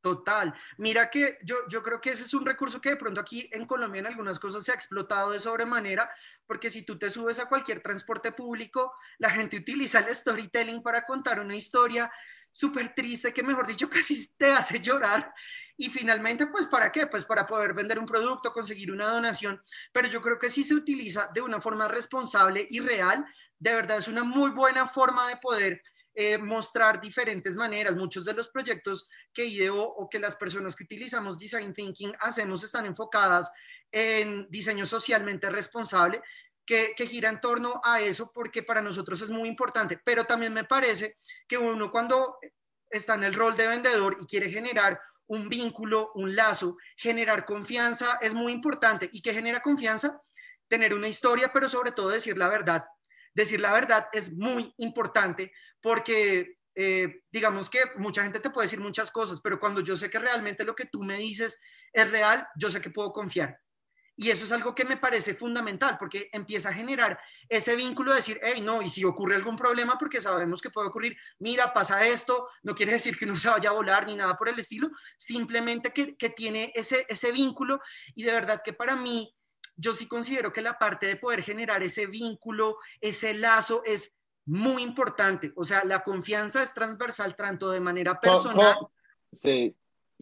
Total. 0.06 0.54
Mira 0.76 1.10
que 1.10 1.36
yo, 1.42 1.56
yo 1.68 1.82
creo 1.82 2.00
que 2.00 2.10
ese 2.10 2.22
es 2.22 2.32
un 2.32 2.46
recurso 2.46 2.80
que 2.80 2.90
de 2.90 2.96
pronto 2.96 3.20
aquí 3.20 3.50
en 3.50 3.66
Colombia 3.66 3.98
en 3.98 4.06
algunas 4.06 4.38
cosas 4.38 4.62
se 4.62 4.70
ha 4.70 4.74
explotado 4.76 5.32
de 5.32 5.40
sobremanera, 5.40 6.08
porque 6.46 6.70
si 6.70 6.82
tú 6.82 6.96
te 6.96 7.10
subes 7.10 7.40
a 7.40 7.48
cualquier 7.48 7.80
transporte 7.80 8.30
público, 8.30 8.92
la 9.18 9.30
gente 9.30 9.56
utiliza 9.56 9.98
el 9.98 10.14
storytelling 10.14 10.80
para 10.80 11.04
contar 11.04 11.40
una 11.40 11.56
historia 11.56 12.08
súper 12.52 12.94
triste 12.94 13.32
que 13.32 13.42
mejor 13.42 13.66
dicho 13.66 13.90
casi 13.90 14.28
te 14.36 14.52
hace 14.52 14.78
llorar. 14.78 15.34
Y 15.76 15.90
finalmente, 15.90 16.46
pues 16.46 16.66
¿para 16.66 16.92
qué? 16.92 17.08
Pues 17.08 17.24
para 17.24 17.44
poder 17.44 17.74
vender 17.74 17.98
un 17.98 18.06
producto, 18.06 18.52
conseguir 18.52 18.92
una 18.92 19.08
donación. 19.08 19.60
Pero 19.90 20.06
yo 20.06 20.22
creo 20.22 20.38
que 20.38 20.50
si 20.50 20.62
se 20.62 20.74
utiliza 20.74 21.32
de 21.34 21.40
una 21.40 21.60
forma 21.60 21.88
responsable 21.88 22.64
y 22.70 22.78
real, 22.78 23.26
de 23.58 23.74
verdad 23.74 23.98
es 23.98 24.06
una 24.06 24.22
muy 24.22 24.50
buena 24.50 24.86
forma 24.86 25.28
de 25.28 25.38
poder 25.38 25.82
eh, 26.18 26.38
mostrar 26.38 26.98
diferentes 26.98 27.54
maneras. 27.56 27.94
Muchos 27.94 28.24
de 28.24 28.32
los 28.32 28.48
proyectos 28.48 29.06
que 29.34 29.44
IDEO 29.44 29.82
o 29.82 30.08
que 30.08 30.18
las 30.18 30.34
personas 30.34 30.74
que 30.74 30.84
utilizamos 30.84 31.38
Design 31.38 31.74
Thinking 31.74 32.14
hacemos 32.20 32.64
están 32.64 32.86
enfocadas 32.86 33.50
en 33.92 34.48
diseño 34.48 34.86
socialmente 34.86 35.50
responsable, 35.50 36.22
que, 36.64 36.94
que, 36.96 37.06
gira 37.06 37.28
en 37.28 37.38
torno 37.38 37.82
a 37.84 38.00
eso 38.00 38.32
porque 38.32 38.62
para 38.62 38.80
nosotros 38.80 39.20
es 39.20 39.28
muy 39.28 39.46
importante. 39.46 40.00
Pero 40.02 40.24
también 40.24 40.54
me 40.54 40.64
parece 40.64 41.18
que 41.46 41.58
uno 41.58 41.90
cuando 41.90 42.38
está 42.88 43.14
en 43.16 43.24
el 43.24 43.34
rol 43.34 43.54
de 43.54 43.66
vendedor 43.66 44.16
y 44.18 44.24
quiere 44.24 44.50
generar 44.50 44.98
un 45.26 45.50
vínculo, 45.50 46.12
un 46.14 46.34
lazo, 46.34 46.78
generar 46.96 47.44
confianza 47.44 48.16
es 48.22 48.32
muy 48.32 48.54
importante. 48.54 49.10
¿Y 49.12 49.20
qué 49.20 49.34
genera 49.34 49.60
confianza? 49.60 50.18
Tener 50.66 50.94
una 50.94 51.08
historia, 51.08 51.50
pero 51.52 51.68
sobre 51.68 51.92
todo 51.92 52.08
decir 52.08 52.38
la 52.38 52.48
verdad 52.48 52.86
decir 53.36 53.60
la 53.60 53.72
verdad 53.72 54.08
es 54.12 54.32
muy 54.32 54.72
importante 54.78 55.52
porque 55.80 56.56
eh, 56.74 57.20
digamos 57.30 57.70
que 57.70 57.80
mucha 57.96 58.22
gente 58.22 58.40
te 58.40 58.50
puede 58.50 58.66
decir 58.66 58.80
muchas 58.80 59.10
cosas, 59.10 59.40
pero 59.40 59.60
cuando 59.60 59.82
yo 59.82 59.94
sé 59.94 60.10
que 60.10 60.18
realmente 60.18 60.64
lo 60.64 60.74
que 60.74 60.86
tú 60.86 61.02
me 61.02 61.18
dices 61.18 61.58
es 61.92 62.10
real, 62.10 62.46
yo 62.56 62.70
sé 62.70 62.80
que 62.80 62.90
puedo 62.90 63.12
confiar. 63.12 63.58
Y 64.18 64.30
eso 64.30 64.46
es 64.46 64.52
algo 64.52 64.74
que 64.74 64.86
me 64.86 64.96
parece 64.96 65.34
fundamental 65.34 65.98
porque 65.98 66.30
empieza 66.32 66.70
a 66.70 66.72
generar 66.72 67.20
ese 67.46 67.76
vínculo 67.76 68.12
de 68.12 68.16
decir, 68.16 68.40
hey, 68.42 68.62
no, 68.62 68.80
y 68.80 68.88
si 68.88 69.04
ocurre 69.04 69.36
algún 69.36 69.56
problema, 69.56 69.98
porque 69.98 70.22
sabemos 70.22 70.62
que 70.62 70.70
puede 70.70 70.88
ocurrir, 70.88 71.14
mira, 71.38 71.74
pasa 71.74 72.06
esto, 72.06 72.48
no 72.62 72.74
quiere 72.74 72.92
decir 72.92 73.18
que 73.18 73.26
no 73.26 73.36
se 73.36 73.50
vaya 73.50 73.68
a 73.68 73.74
volar 73.74 74.06
ni 74.06 74.16
nada 74.16 74.34
por 74.34 74.48
el 74.48 74.58
estilo, 74.58 74.90
simplemente 75.18 75.92
que, 75.92 76.16
que 76.16 76.30
tiene 76.30 76.72
ese, 76.74 77.04
ese 77.10 77.30
vínculo 77.30 77.80
y 78.14 78.22
de 78.22 78.32
verdad 78.32 78.62
que 78.64 78.72
para 78.72 78.96
mí 78.96 79.30
yo 79.76 79.94
sí 79.94 80.06
considero 80.06 80.52
que 80.52 80.62
la 80.62 80.78
parte 80.78 81.06
de 81.06 81.16
poder 81.16 81.42
generar 81.42 81.82
ese 81.82 82.06
vínculo, 82.06 82.78
ese 83.00 83.34
lazo 83.34 83.82
es 83.84 84.16
muy 84.46 84.82
importante. 84.82 85.52
O 85.56 85.64
sea, 85.64 85.84
la 85.84 86.02
confianza 86.02 86.62
es 86.62 86.72
transversal 86.72 87.36
tanto 87.36 87.70
de 87.70 87.80
manera 87.80 88.18
personal. 88.20 88.76
sí. 89.32 89.74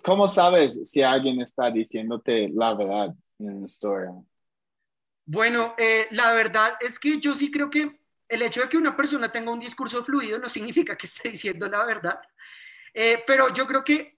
¿Cómo 0.02 0.26
sabes 0.26 0.90
si 0.90 1.02
alguien 1.02 1.40
está 1.40 1.70
diciéndote 1.70 2.50
la 2.52 2.74
verdad 2.74 3.14
en 3.38 3.58
una 3.58 3.66
historia? 3.66 4.10
Bueno, 5.24 5.74
eh, 5.78 6.08
la 6.10 6.32
verdad 6.32 6.74
es 6.80 6.98
que 6.98 7.18
yo 7.20 7.32
sí 7.32 7.50
creo 7.50 7.70
que 7.70 8.00
el 8.28 8.42
hecho 8.42 8.62
de 8.62 8.68
que 8.68 8.76
una 8.76 8.96
persona 8.96 9.30
tenga 9.30 9.52
un 9.52 9.60
discurso 9.60 10.02
fluido 10.02 10.38
no 10.38 10.48
significa 10.48 10.96
que 10.96 11.06
esté 11.06 11.30
diciendo 11.30 11.68
la 11.68 11.84
verdad. 11.84 12.18
Eh, 12.92 13.22
pero 13.26 13.52
yo 13.52 13.66
creo 13.66 13.84
que 13.84 14.13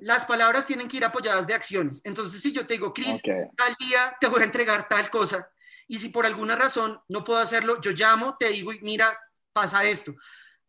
las 0.00 0.24
palabras 0.24 0.66
tienen 0.66 0.88
que 0.88 0.96
ir 0.96 1.04
apoyadas 1.04 1.46
de 1.46 1.54
acciones. 1.54 2.00
Entonces, 2.04 2.40
si 2.40 2.52
yo 2.52 2.66
te 2.66 2.74
digo, 2.74 2.92
Cris, 2.92 3.20
tal 3.56 3.74
día 3.78 4.16
te 4.20 4.26
voy 4.28 4.42
a 4.42 4.44
entregar 4.44 4.88
tal 4.88 5.10
cosa, 5.10 5.50
y 5.86 5.98
si 5.98 6.08
por 6.10 6.24
alguna 6.24 6.56
razón 6.56 7.00
no 7.08 7.24
puedo 7.24 7.40
hacerlo, 7.40 7.80
yo 7.80 7.90
llamo, 7.90 8.36
te 8.38 8.48
digo, 8.48 8.72
mira, 8.80 9.18
pasa 9.52 9.84
esto. 9.84 10.14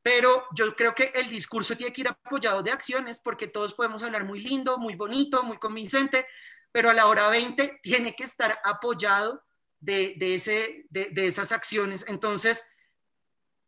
Pero 0.02 0.46
yo 0.56 0.76
creo 0.76 0.96
que 0.96 1.12
el 1.14 1.30
discurso 1.30 1.78
tiene 1.78 1.94
que 1.94 2.02
ir 2.02 2.08
apoyado 2.08 2.64
de 2.64 2.72
acciones, 2.72 3.20
porque 3.20 3.48
todos 3.48 3.76
podemos 3.76 4.02
hablar 4.02 4.24
muy 4.24 4.40
lindo, 4.40 4.80
muy 4.80 4.96
bonito, 4.96 5.44
muy 5.44 5.60
convincente, 5.60 6.26
pero 6.72 6.90
a 6.90 6.94
la 6.94 7.06
hora 7.06 7.30
20 7.30 7.80
tiene 7.84 8.16
que 8.16 8.24
estar 8.24 8.60
apoyado 8.64 9.44
de, 9.80 10.16
ese, 10.20 10.86
de, 10.90 11.10
de 11.12 11.26
esas 11.28 11.52
acciones. 11.52 12.04
Entonces, 12.08 12.64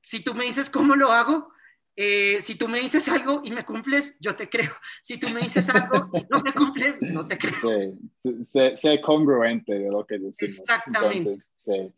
si 0.02 0.24
tú 0.24 0.34
me 0.34 0.46
dices 0.46 0.70
cómo 0.70 0.96
lo 0.96 1.12
hago, 1.12 1.53
eh, 1.96 2.42
si 2.42 2.56
tú 2.56 2.68
me 2.68 2.80
dices 2.80 3.08
algo 3.08 3.42
y 3.44 3.52
me 3.52 3.64
cumples, 3.64 4.18
yo 4.20 4.36
te 4.36 4.50
creo. 4.50 4.72
Si 5.04 5.20
tú 5.20 5.30
me 5.30 5.42
dices 5.42 5.70
algo 5.70 6.10
y 6.14 6.26
no 6.30 6.42
me 6.42 6.54
cumples, 6.54 7.02
no 7.02 7.28
te 7.28 7.38
creo. 7.38 7.98
Sí, 8.44 8.76
sé, 8.76 9.02
congruente 9.02 9.74
de 9.78 9.92
lo 9.92 10.06
que 10.06 10.18
decimos. 10.18 10.60
Exactamente. 10.60 11.38
sí. 11.56 11.94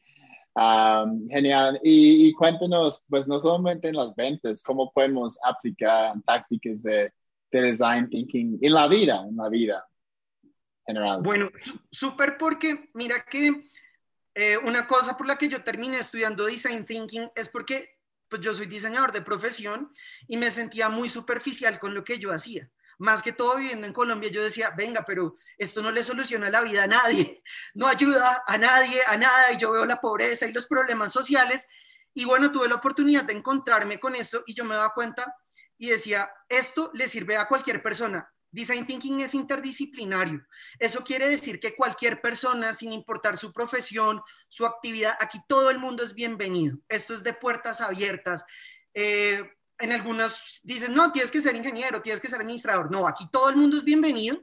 genial. 1.30 1.80
Y, 1.84 2.34
cuéntanos, 2.34 3.06
pues 3.10 3.28
no 3.28 3.40
solamente 3.40 3.88
en 3.88 3.96
las 3.96 4.14
ventas, 4.16 4.62
cómo 4.64 4.92
podemos 4.92 5.40
aplicar 5.44 6.16
tácticas 6.26 6.84
de, 6.84 7.12
design 7.52 8.10
thinking 8.10 8.60
en 8.62 8.74
la 8.74 8.86
vida, 8.90 9.26
en 9.30 9.38
la 9.38 9.48
vida 9.48 9.88
general. 10.86 11.22
Bueno, 11.22 11.50
súper 11.90 12.38
porque 12.38 12.90
mira 12.94 13.24
que 13.24 13.64
eh, 14.34 14.58
una 14.58 14.86
cosa 14.88 15.16
por 15.16 15.26
la 15.26 15.38
que 15.38 15.48
yo 15.48 15.64
terminé 15.64 16.00
estudiando 16.00 16.46
design 16.46 16.84
thinking 16.84 17.30
es 17.34 17.48
porque 17.48 17.95
pues 18.30 18.42
yo 18.42 18.54
soy 18.54 18.68
diseñador 18.68 19.12
de 19.12 19.22
profesión 19.22 19.94
y 20.28 20.38
me 20.38 20.52
sentía 20.52 20.90
muy 20.90 21.10
superficial 21.10 21.80
con 21.80 21.94
lo 21.94 22.04
que 22.04 22.20
yo 22.20 22.32
hacía. 22.32 22.70
Más 22.98 23.22
que 23.22 23.34
todo 23.34 23.58
viviendo 23.58 23.86
en 23.86 23.94
Colombia, 23.94 24.30
yo 24.32 24.42
decía, 24.42 24.72
venga, 24.72 25.04
pero 25.06 25.36
esto 25.58 25.82
no 25.82 25.92
le 25.92 26.04
soluciona 26.04 26.50
la 26.50 26.62
vida 26.62 26.84
a 26.84 26.88
nadie, 26.88 27.44
no 27.74 27.88
ayuda 27.88 28.44
a 28.48 28.58
nadie, 28.58 29.02
a 29.06 29.18
nada, 29.18 29.52
y 29.52 29.58
yo 29.58 29.72
veo 29.72 29.86
la 29.86 30.00
pobreza 30.00 30.46
y 30.46 30.54
los 30.54 30.66
problemas 30.66 31.12
sociales. 31.12 31.68
Y 32.14 32.26
bueno, 32.26 32.52
tuve 32.52 32.70
la 32.70 32.76
oportunidad 32.76 33.26
de 33.26 33.34
encontrarme 33.34 34.00
con 34.00 34.16
esto 34.16 34.44
y 34.46 34.54
yo 34.54 34.64
me 34.64 34.76
daba 34.76 34.94
cuenta 34.94 35.36
y 35.78 35.90
decía, 35.90 36.30
esto 36.48 36.90
le 36.94 37.08
sirve 37.10 37.36
a 37.36 37.48
cualquier 37.48 37.82
persona, 37.84 38.32
Design 38.56 38.88
Thinking 38.88 39.20
es 39.20 39.34
interdisciplinario. 39.34 40.46
Eso 40.80 41.04
quiere 41.04 41.28
decir 41.28 41.60
que 41.60 41.76
cualquier 41.76 42.22
persona, 42.22 42.74
sin 42.74 42.94
importar 42.94 43.38
su 43.38 43.52
profesión, 43.52 44.22
su 44.48 44.66
actividad, 44.66 45.18
aquí 45.20 45.40
todo 45.46 45.70
el 45.70 45.78
mundo 45.78 46.04
es 46.04 46.14
bienvenido. 46.14 46.78
Esto 46.88 47.14
es 47.14 47.22
de 47.22 47.34
puertas 47.34 47.82
abiertas. 47.82 48.46
Eh, 48.94 49.44
en 49.78 49.92
algunos 49.92 50.62
dicen, 50.64 50.94
no, 50.94 51.12
tienes 51.12 51.32
que 51.32 51.42
ser 51.42 51.54
ingeniero, 51.54 52.02
tienes 52.02 52.22
que 52.22 52.30
ser 52.30 52.40
administrador. 52.40 52.90
No, 52.90 53.06
aquí 53.06 53.28
todo 53.30 53.50
el 53.50 53.58
mundo 53.58 53.76
es 53.76 53.84
bienvenido. 53.84 54.40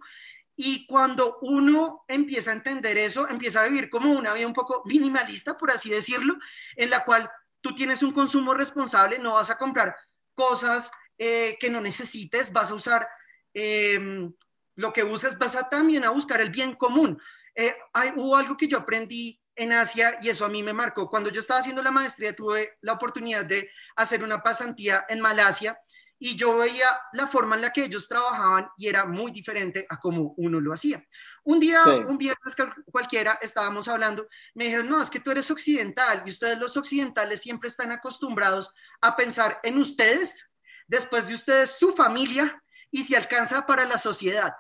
Y 0.55 0.87
cuando 0.87 1.39
uno 1.41 2.05
empieza 2.07 2.51
a 2.51 2.55
entender 2.55 2.99
eso, 2.99 3.27
empieza 3.27 3.63
a 3.63 3.67
vivir 3.67 3.89
como 3.89 4.13
una 4.13 4.35
vida 4.35 4.47
un 4.47 4.53
poco 4.53 4.83
minimalista, 4.85 5.57
por 5.57 5.71
así 5.71 5.89
decirlo, 5.89 6.37
en 6.77 6.91
la 6.91 7.03
cual 7.07 7.31
tú 7.63 7.75
tienes 7.75 8.03
un 8.03 8.13
consumo 8.13 8.53
responsable, 8.53 9.19
no 9.19 9.33
vas 9.33 9.49
a 9.49 9.57
comprar 9.57 9.97
cosas 10.35 10.91
eh, 11.17 11.57
que 11.59 11.71
no 11.71 11.81
necesites, 11.81 12.53
vas 12.53 12.71
a 12.71 12.75
usar 12.75 13.09
Em, 13.55 14.33
lo 14.77 14.93
que 14.93 15.05
usas 15.05 15.39
vas 15.39 15.55
a 15.57 15.69
también 15.69 16.05
a 16.05 16.11
buscar 16.11 16.41
el 16.41 16.51
bien 16.51 16.75
común. 16.75 17.21
Eh, 17.55 17.75
hay, 17.93 18.13
hubo 18.17 18.37
algo 18.37 18.57
que 18.57 18.69
yo 18.69 18.79
aprendí 18.79 19.39
en 19.55 19.73
Asia 19.73 20.19
y 20.23 20.29
eso 20.29 20.45
a 20.45 20.49
mí 20.49 20.63
me 20.63 20.73
marcó. 20.73 21.09
Cuando 21.09 21.31
yo 21.31 21.41
estaba 21.41 21.61
haciendo 21.61 21.83
la 21.83 21.91
maestría 21.91 22.35
tuve 22.35 22.79
la 22.81 22.95
oportunidad 22.95 23.45
de 23.45 23.71
hacer 23.97 24.25
una 24.25 24.43
pasantía 24.43 25.05
en 25.09 25.21
Malasia 25.21 25.79
y 26.19 26.37
yo 26.37 26.57
veía 26.57 26.87
la 27.13 27.27
forma 27.27 27.57
en 27.57 27.63
la 27.63 27.73
que 27.73 27.85
ellos 27.85 28.09
trabajaban 28.09 28.69
y 28.77 28.87
era 28.89 29.05
muy 29.05 29.33
diferente 29.33 29.85
a 29.89 29.99
como 29.99 30.35
uno 30.37 30.61
lo 30.61 30.73
hacía. 30.73 31.05
Un 31.43 31.59
día, 31.59 31.83
un 31.85 32.17
viernes 32.17 32.55
cualquiera, 32.87 33.41
estábamos 33.43 33.89
hablando, 33.89 34.29
me 34.55 34.67
dijeron, 34.67 34.89
no, 34.89 35.03
es 35.03 35.11
que 35.11 35.19
tú 35.19 35.33
eres 35.33 35.51
occidental 35.51 36.23
y 36.25 36.31
ustedes 36.31 36.57
los 36.59 36.77
occidentales 36.77 37.41
siempre 37.41 37.69
están 37.69 37.91
acostumbrados 37.91 38.73
a 39.01 39.17
pensar 39.17 39.59
en 39.65 39.79
ustedes, 39.79 40.49
después 40.87 41.27
de 41.27 41.35
ustedes 41.35 41.73
su 41.77 41.91
familia 41.91 42.62
y 42.93 43.03
si 43.03 43.17
alcanza 43.17 43.67
para 43.67 43.85
la 43.85 43.99
sociedad. 43.99 44.53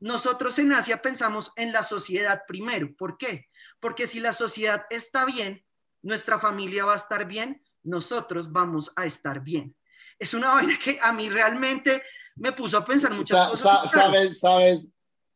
Nosotros 0.00 0.58
en 0.58 0.72
Asia 0.72 1.00
pensamos 1.00 1.52
en 1.56 1.72
la 1.72 1.82
sociedad 1.82 2.42
primero. 2.46 2.94
¿Por 2.98 3.16
qué? 3.16 3.46
Porque 3.80 4.06
si 4.06 4.20
la 4.20 4.34
sociedad 4.34 4.84
está 4.90 5.24
bien, 5.24 5.64
nuestra 6.02 6.38
familia 6.38 6.84
va 6.84 6.92
a 6.92 6.96
estar 6.96 7.26
bien, 7.26 7.62
nosotros 7.82 8.52
vamos 8.52 8.92
a 8.94 9.06
estar 9.06 9.40
bien 9.40 9.74
es 10.18 10.34
una 10.34 10.48
vaina 10.54 10.78
que 10.82 10.98
a 11.00 11.12
mí 11.12 11.28
realmente 11.28 12.02
me 12.36 12.52
puso 12.52 12.78
a 12.78 12.84
pensar 12.84 13.12
muchas 13.14 13.50
cosas. 13.50 13.90
¿Sabes, 13.90 14.40
¿Sabes 14.40 14.92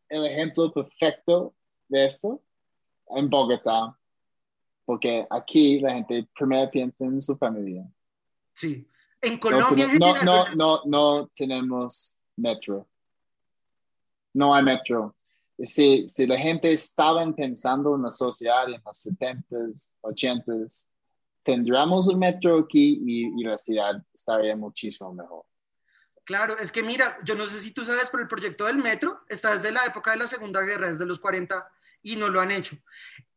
el 0.09 0.27
ejemplo 0.27 0.73
perfecto 0.73 1.55
de 1.89 2.07
esto? 2.07 2.43
En 3.09 3.29
Bogotá. 3.29 3.97
Porque 4.85 5.27
aquí 5.31 5.81
la 5.81 5.95
gente 5.95 6.29
primero 6.35 6.71
piensa 6.71 7.05
en 7.05 7.21
su 7.23 7.37
familia. 7.37 7.89
Sí. 8.55 8.87
En 9.23 9.39
Colombia. 9.39 9.89
No, 9.99 10.23
no, 10.23 10.55
no, 10.55 10.83
no, 10.85 11.29
tenemos 11.29 12.20
metro. 12.41 12.89
No 14.33 14.55
hay 14.55 14.63
metro. 14.63 15.17
Si, 15.65 16.09
si 16.09 16.27
la 16.27 16.39
gente 16.39 16.73
estaba 16.73 17.31
pensando 17.33 17.95
en 17.95 18.03
la 18.03 18.11
sociedad 18.11 18.65
en 18.67 18.81
los 18.85 19.07
70s, 19.07 19.91
80s, 20.03 20.91
tendríamos 21.43 22.09
un 22.09 22.19
metro 22.19 22.61
aquí 22.61 23.03
y, 23.05 23.45
la 23.45 23.59
ciudad 23.59 24.03
estaría 24.13 24.57
muchísimo 24.57 25.13
mejor. 25.13 25.45
Claro, 26.25 26.57
es 26.59 26.71
que 26.71 26.83
mira, 26.83 27.19
yo 27.25 27.35
no 27.35 27.47
sé 27.47 27.61
si 27.61 27.73
tú 27.73 27.85
sabes, 27.85 28.09
pero 28.11 28.23
el 28.23 28.29
proyecto 28.29 28.67
del 28.67 28.77
metro 28.77 29.21
está 29.29 29.57
desde 29.57 29.73
la 29.73 29.85
época 29.85 30.13
de 30.13 30.19
la 30.19 30.27
Segunda 30.27 30.61
Guerra, 30.63 30.89
desde 30.89 31.07
los 31.07 31.19
40, 31.19 31.69
y 32.03 32.17
no 32.17 32.29
lo 32.29 32.41
han 32.41 32.53
hecho. 32.53 32.77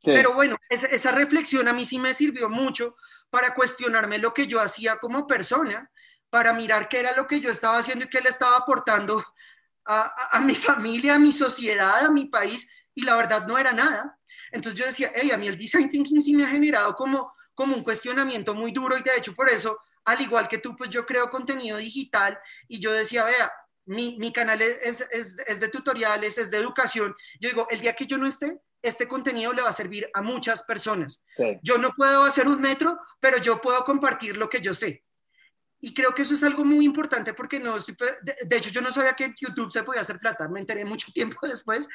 Pero 0.04 0.34
bueno, 0.34 0.58
esa, 0.70 0.88
esa, 0.88 1.12
reflexión 1.12 1.68
a 1.68 1.74
mí 1.74 1.86
sí 1.86 1.98
me 1.98 2.14
sirvió 2.14 2.50
mucho 2.50 2.96
para 3.30 3.56
cuestionarme 3.56 4.20
lo 4.20 4.34
que 4.34 4.48
yo 4.48 4.60
hacía 4.62 4.98
como 4.98 5.26
persona, 5.26 5.90
para 6.34 6.52
mirar 6.52 6.90
qué 6.90 6.98
era 7.02 7.16
lo 7.16 7.28
que 7.28 7.40
yo 7.40 7.52
estaba 7.52 7.78
haciendo 7.78 8.06
y 8.06 8.10
qué 8.10 8.20
le 8.20 8.30
estaba 8.30 8.58
aportando 8.58 9.24
a, 9.86 10.38
a, 10.38 10.42
mi 10.42 10.56
familia, 10.68 11.14
a 11.14 11.20
mi 11.20 11.32
sociedad, 11.32 12.06
a 12.06 12.10
mi 12.10 12.26
país, 12.26 12.68
y 12.96 13.04
la 13.04 13.16
verdad 13.16 13.46
no 13.46 13.56
era 13.60 13.72
nada. 13.72 14.18
Entonces 14.52 14.80
yo 14.80 14.88
decía, 14.88 15.12
hey, 15.14 15.30
a 15.32 15.38
mí 15.38 15.48
el 15.48 15.60
design 15.60 15.92
thinking 15.92 16.20
sí 16.20 16.36
me 16.36 16.46
ha 16.46 16.48
generado 16.48 16.96
como 16.96 17.32
como 17.54 17.76
un 17.76 17.84
cuestionamiento 17.84 18.56
muy 18.56 18.72
duro 18.72 18.98
y 18.98 19.04
de 19.04 19.16
hecho 19.18 19.34
por 19.34 19.50
eso, 19.50 19.78
al 20.06 20.22
igual 20.22 20.48
que 20.48 20.58
tú, 20.58 20.76
pues 20.76 20.90
yo 20.90 21.06
creo 21.06 21.30
contenido 21.30 21.78
digital 21.78 22.38
y 22.68 22.80
yo 22.80 22.92
decía, 22.92 23.26
vea, 23.26 23.52
mi, 23.86 24.18
mi 24.18 24.32
canal 24.32 24.62
es, 24.62 25.06
es, 25.12 25.38
es, 25.46 25.60
de 25.60 25.68
tutoriales, 25.68 26.38
es 26.38 26.50
de 26.50 26.58
educación. 26.58 27.14
Yo 27.40 27.50
digo, 27.50 27.68
el 27.70 27.82
día 27.82 27.94
que 27.94 28.08
yo 28.08 28.18
no 28.18 28.26
esté, 28.26 28.60
este 28.82 29.08
contenido 29.08 29.54
le 29.54 29.62
va 29.62 29.70
a 29.70 29.74
servir 29.74 30.10
a 30.14 30.22
muchas 30.22 30.64
personas. 30.64 31.22
Yo 31.62 31.78
no 31.78 31.92
puedo 31.92 32.24
hacer 32.24 32.48
un 32.48 32.60
metro, 32.60 32.98
pero 33.20 33.38
yo 33.38 33.62
puedo 33.62 33.84
compartir 33.84 34.36
lo 34.36 34.50
que 34.50 34.62
yo 34.62 34.74
sé. 34.74 35.04
Y 35.86 35.94
creo 35.94 36.14
que 36.14 36.22
eso 36.22 36.34
es 36.34 36.44
algo 36.44 36.64
muy 36.64 36.86
importante 36.86 37.34
porque 37.34 37.60
no 37.60 37.76
estoy, 37.76 37.98
de, 38.22 38.38
de, 38.46 38.56
hecho 38.56 38.70
yo 38.70 38.80
no 38.80 38.94
sabía 38.94 39.18
que 39.18 39.26
en 39.26 39.36
YouTube 39.38 39.70
se 39.70 39.84
podía 39.84 40.00
hacer 40.00 40.18
plata, 40.18 40.48
me 40.48 40.62
enteré 40.62 40.86
mucho 40.86 41.12
tiempo 41.14 41.46
después 41.46 41.90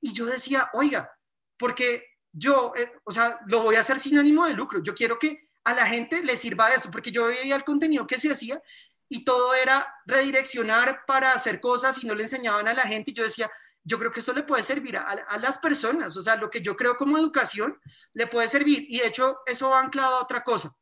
y 0.00 0.12
yo 0.12 0.26
decía, 0.26 0.68
oiga, 0.72 1.08
porque 1.56 2.04
yo, 2.32 2.72
eh, 2.76 2.92
o 3.04 3.12
sea, 3.12 3.38
lo 3.46 3.62
voy 3.62 3.76
a 3.76 3.80
hacer 3.80 4.00
sin 4.00 4.18
ánimo 4.18 4.44
de 4.44 4.54
lucro. 4.54 4.82
Yo 4.82 4.92
quiero 4.92 5.20
que 5.20 5.48
a 5.62 5.72
la 5.72 5.86
gente 5.86 6.20
le 6.20 6.36
sirva 6.36 6.72
eso, 6.72 6.90
porque 6.90 7.12
yo 7.12 7.26
veía 7.26 7.54
el 7.54 7.62
contenido 7.62 8.08
que 8.08 8.18
se 8.18 8.32
hacía 8.32 8.60
y 9.08 9.24
todo 9.24 9.54
era 9.54 9.86
redireccionar 10.04 11.04
para 11.06 11.32
hacer 11.32 11.60
cosas 11.60 12.02
y 12.02 12.08
no 12.08 12.16
le 12.16 12.24
enseñaban 12.24 12.66
a 12.66 12.74
la 12.74 12.82
gente. 12.82 13.12
Y 13.12 13.14
yo 13.14 13.22
decía, 13.22 13.48
yo 13.84 14.00
creo 14.00 14.10
que 14.10 14.18
esto 14.18 14.32
le 14.32 14.42
puede 14.42 14.64
servir 14.64 14.96
a, 14.96 15.38
las 15.38 15.58
personas, 15.58 16.16
o 16.16 16.22
sea, 16.22 16.34
lo 16.34 16.50
que 16.50 16.60
yo 16.60 16.76
creo 16.76 16.96
como 16.96 17.16
educación 17.16 17.78
le 18.14 18.26
puede 18.26 18.48
servir. 18.48 18.84
Y 18.88 18.98
de 18.98 19.06
hecho, 19.06 19.38
eso 19.46 19.70
va 19.70 19.80
anclado 19.80 20.16
a 20.16 20.22
otra 20.22 20.42
cosa. 20.42 20.76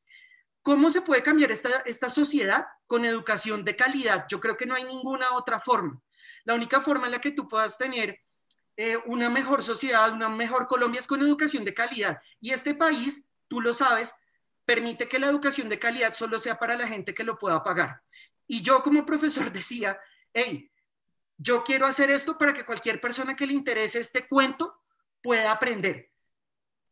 ¿Cómo 0.67 0.91
se 0.91 1.01
puede 1.01 1.23
cambiar 1.23 1.53
esta, 1.53 2.11
sociedad 2.11 2.67
con 2.89 3.05
educación 3.05 3.65
de 3.65 3.77
calidad? 3.77 4.27
Yo 4.29 4.41
creo 4.41 4.57
que 4.57 4.67
no 4.67 4.75
hay 4.75 4.83
ninguna 4.83 5.35
otra 5.35 5.61
forma. 5.61 6.03
La 6.43 6.55
única 6.55 6.81
forma 6.81 7.07
en 7.07 7.13
la 7.13 7.21
que 7.21 7.31
tú 7.31 7.47
puedas 7.47 7.79
tener 7.79 8.19
eh, 8.77 8.99
una 9.07 9.31
mejor 9.31 9.63
sociedad, 9.63 10.13
una 10.13 10.29
mejor 10.29 10.67
Colombia 10.67 10.99
es 10.99 11.07
con 11.07 11.21
educación 11.21 11.65
de 11.65 11.73
calidad. 11.73 12.21
Y 12.41 12.51
este 12.51 12.75
país, 12.75 13.25
tú 13.47 13.61
lo 13.61 13.73
sabes, 13.73 14.13
permite 14.65 15.07
que 15.07 15.21
la 15.21 15.29
educación 15.29 15.69
de 15.69 15.79
calidad 15.79 16.15
solo 16.15 16.37
sea 16.37 16.59
para 16.59 16.75
la 16.75 16.89
gente 16.89 17.15
que 17.15 17.23
lo 17.23 17.39
pueda 17.39 17.63
pagar. 17.63 18.03
Y 18.49 18.61
yo 18.61 18.83
como 18.83 19.07
profesor 19.07 19.53
decía, 19.53 19.97
hey, 20.35 20.69
yo 21.39 21.63
quiero 21.63 21.87
hacer 21.87 22.11
esto 22.11 22.37
para 22.37 22.53
que 22.53 22.67
cualquier 22.67 23.01
persona 23.01 23.37
que 23.37 23.47
le 23.47 23.53
interese 23.53 24.01
este 24.01 24.27
cuento 24.27 24.83
pueda 25.23 25.53
aprender. 25.53 26.11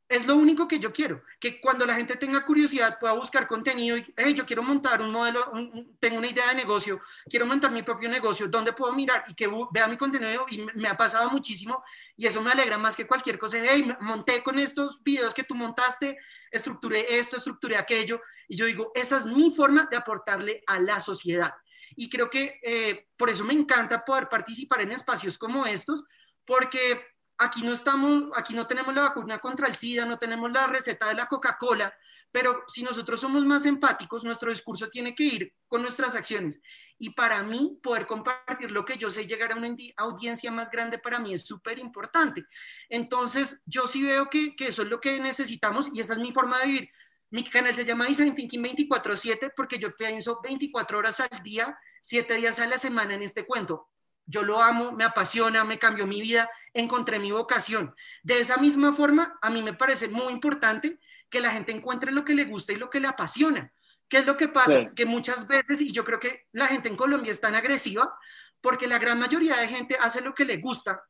Es 0.06 0.26
lo 0.26 0.36
único 0.36 0.68
que 0.68 0.78
yo 0.78 0.92
quiero, 0.92 1.22
que 1.40 1.60
cuando 1.60 1.86
la 1.86 1.94
gente 1.94 2.16
tenga 2.16 2.44
curiosidad 2.44 2.98
pueda 2.98 3.14
buscar 3.14 3.46
contenido 3.46 3.96
y, 3.96 4.12
hey, 4.16 4.34
yo 4.34 4.44
quiero 4.44 4.62
montar 4.62 5.00
un 5.00 5.10
modelo, 5.10 5.50
tengo 5.98 6.18
una 6.18 6.26
idea 6.26 6.48
de 6.48 6.56
negocio, 6.56 7.00
quiero 7.28 7.46
montar 7.46 7.70
mi 7.70 7.82
propio 7.82 8.10
negocio, 8.10 8.46
¿dónde 8.46 8.74
puedo 8.74 8.92
mirar? 8.92 9.24
Y 9.28 9.34
que 9.34 9.50
vea 9.72 9.88
mi 9.88 9.96
contenido 9.96 10.44
y 10.50 10.66
me, 10.74 10.88
ha 10.88 10.96
pasado 10.96 11.30
muchísimo 11.30 11.82
y 12.16 12.26
eso 12.26 12.42
me 12.42 12.52
alegra 12.52 12.76
más 12.76 12.96
que 12.96 13.06
cualquier 13.06 13.38
cosa. 13.38 13.56
Hey, 13.58 13.96
monté 14.00 14.42
con 14.42 14.58
estos 14.58 15.02
videos 15.02 15.32
que 15.32 15.44
tú 15.44 15.54
montaste, 15.54 16.18
estructuré 16.50 17.18
esto, 17.18 17.36
estructuré 17.36 17.78
aquello 17.78 18.20
y 18.46 18.56
yo 18.56 18.66
digo, 18.66 18.92
esa 18.94 19.16
es 19.16 19.24
mi 19.24 19.54
forma 19.54 19.88
de 19.90 19.96
aportarle 19.96 20.62
a 20.66 20.78
la 20.78 21.00
sociedad. 21.00 21.54
Y 21.96 22.10
creo 22.10 22.28
que 22.28 22.60
eh, 22.62 23.06
por 23.16 23.30
eso 23.30 23.42
me 23.42 23.54
encanta 23.54 24.04
poder 24.04 24.28
participar 24.28 24.82
en 24.82 24.92
espacios 24.92 25.38
como 25.38 25.64
estos, 25.64 26.04
porque 26.44 27.13
aquí 27.38 27.62
no 27.62 27.72
estamos, 27.72 28.24
aquí 28.34 28.54
no 28.54 28.66
tenemos 28.66 28.94
la 28.94 29.02
vacuna 29.02 29.38
contra 29.38 29.68
el 29.68 29.74
SIDA, 29.74 30.04
no 30.04 30.18
tenemos 30.18 30.50
la 30.50 30.66
receta 30.66 31.08
de 31.08 31.14
la 31.14 31.26
Coca-Cola, 31.26 31.94
pero 32.30 32.64
si 32.66 32.82
nosotros 32.82 33.20
somos 33.20 33.44
más 33.44 33.64
empáticos, 33.64 34.24
nuestro 34.24 34.50
discurso 34.50 34.88
tiene 34.88 35.14
que 35.14 35.22
ir 35.22 35.54
con 35.68 35.82
nuestras 35.82 36.16
acciones. 36.16 36.60
Y 36.98 37.10
para 37.10 37.42
mí, 37.44 37.78
poder 37.80 38.06
compartir 38.06 38.72
lo 38.72 38.84
que 38.84 38.98
yo 38.98 39.08
sé, 39.08 39.26
llegar 39.26 39.52
a 39.52 39.56
una 39.56 39.74
audiencia 39.96 40.50
más 40.50 40.68
grande, 40.68 40.98
para 40.98 41.20
mí 41.20 41.32
es 41.32 41.46
súper 41.46 41.78
importante. 41.78 42.44
Entonces, 42.88 43.62
yo 43.66 43.86
sí 43.86 44.02
veo 44.02 44.28
que, 44.28 44.56
que, 44.56 44.66
eso 44.66 44.82
es 44.82 44.88
lo 44.88 45.00
que 45.00 45.20
necesitamos 45.20 45.90
y 45.92 46.00
esa 46.00 46.14
es 46.14 46.18
mi 46.18 46.32
forma 46.32 46.58
de 46.58 46.66
vivir. 46.66 46.90
Mi 47.30 47.44
canal 47.44 47.74
se 47.74 47.84
llama 47.84 48.06
Design 48.06 48.34
Thinking 48.34 48.62
24/7 48.62 49.52
porque 49.56 49.78
yo 49.78 49.94
pienso 49.94 50.40
24 50.42 50.98
horas 50.98 51.20
al 51.20 51.42
día, 51.42 51.78
7 52.00 52.34
días 52.34 52.58
a 52.58 52.66
la 52.66 52.78
semana 52.78 53.14
en 53.14 53.22
este 53.22 53.46
cuento. 53.46 53.90
Yo 54.26 54.42
lo 54.42 54.62
amo, 54.62 54.92
me 54.92 55.04
apasiona, 55.04 55.64
me 55.64 55.78
cambió 55.78 56.06
mi 56.06 56.20
vida, 56.20 56.48
encontré 56.72 57.18
mi 57.18 57.30
vocación. 57.30 57.94
De 58.22 58.38
esa 58.38 58.56
misma 58.56 58.92
forma, 58.92 59.38
a 59.42 59.50
mí 59.50 59.62
me 59.62 59.74
parece 59.74 60.08
muy 60.08 60.32
importante 60.32 60.98
que 61.28 61.40
la 61.40 61.50
gente 61.50 61.72
encuentre 61.72 62.12
lo 62.12 62.24
que 62.24 62.34
le 62.34 62.44
gusta 62.44 62.72
y 62.72 62.76
lo 62.76 62.90
que 62.90 63.00
le 63.00 63.08
apasiona. 63.08 63.72
¿Qué 64.08 64.18
es 64.18 64.26
lo 64.26 64.36
que 64.36 64.48
pasa? 64.48 64.94
Que 64.94 65.06
muchas 65.06 65.46
veces, 65.46 65.80
y 65.80 65.92
yo 65.92 66.04
creo 66.04 66.20
que 66.20 66.46
la 66.52 66.68
gente 66.68 66.88
en 66.88 66.96
Colombia 66.96 67.30
es 67.30 67.40
tan 67.40 67.54
agresiva, 67.54 68.16
porque 68.60 68.86
la 68.86 68.98
gran 68.98 69.18
mayoría 69.18 69.56
de 69.56 69.68
gente 69.68 69.96
hace 70.00 70.20
lo 70.20 70.34
que 70.34 70.44
le 70.44 70.58
gusta, 70.58 71.02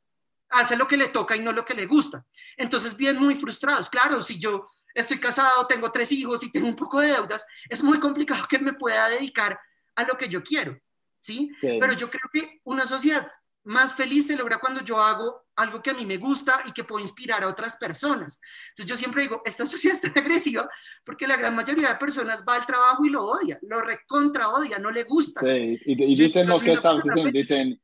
hace 0.49 0.77
lo 0.77 0.89
que 0.89 0.97
le 0.97 1.09
toca 1.09 1.37
y 1.37 1.41
no 1.41 1.53
lo 1.53 1.65
que 1.65 1.75
le 1.75 1.87
gusta. 1.87 2.25
Entonces, 2.57 2.97
bien 2.97 3.17
muy 3.17 3.35
frustrados. 3.35 3.89
Claro, 3.91 4.23
si 4.23 4.39
yo 4.39 4.69
estoy 4.95 5.21
casado, 5.21 5.67
tengo 5.67 5.91
tres 5.91 6.11
hijos 6.13 6.43
y 6.43 6.51
tengo 6.51 6.67
un 6.67 6.77
poco 6.77 7.01
de 7.01 7.09
deudas, 7.09 7.47
es 7.69 7.83
muy 7.83 8.01
complicado 8.01 8.47
que 8.49 8.59
me 8.59 8.73
pueda 8.73 9.09
dedicar 9.09 9.61
a 9.97 10.05
lo 10.05 10.17
que 10.17 10.29
yo 10.29 10.43
quiero. 10.43 10.79
¿Sí? 11.25 11.51
Pero 11.61 11.95
yo 11.95 12.11
creo 12.11 12.29
que 12.31 12.61
una 12.65 12.87
sociedad 12.87 13.27
más 13.65 13.95
feliz 13.95 14.27
se 14.27 14.37
logra 14.37 14.61
cuando 14.61 14.83
yo 14.83 14.99
hago 14.99 15.47
algo 15.57 15.81
que 15.81 15.91
a 15.91 15.95
mí 15.95 16.05
me 16.05 16.19
gusta 16.19 16.61
y 16.67 16.73
que 16.73 16.85
puedo 16.85 17.03
inspirar 17.03 17.43
a 17.43 17.49
otras 17.49 17.77
personas. 17.77 18.39
Entonces 18.71 18.87
yo 18.87 18.97
siempre 18.97 19.23
digo, 19.23 19.41
esta 19.45 19.65
sociedad 19.67 19.99
está 20.03 20.21
agresiva 20.21 20.69
porque 21.05 21.27
la 21.27 21.37
gran 21.37 21.57
mayoría 21.57 21.89
de 21.89 21.95
personas 21.97 22.45
va 22.47 22.57
al 22.57 22.67
trabajo 22.67 23.05
y 23.07 23.11
lo 23.11 23.25
odia, 23.25 23.59
lo 23.63 23.81
recontra 23.81 24.51
odia, 24.51 24.79
no 24.79 24.91
le 24.91 25.05
gusta. 25.05 25.41
Sí, 25.41 25.81
y, 25.87 26.15
dicen 26.15 26.47
lo 26.47 26.61
que 26.61 26.73
estamos 26.73 27.05
diciendo, 27.05 27.33
dicen, 27.33 27.81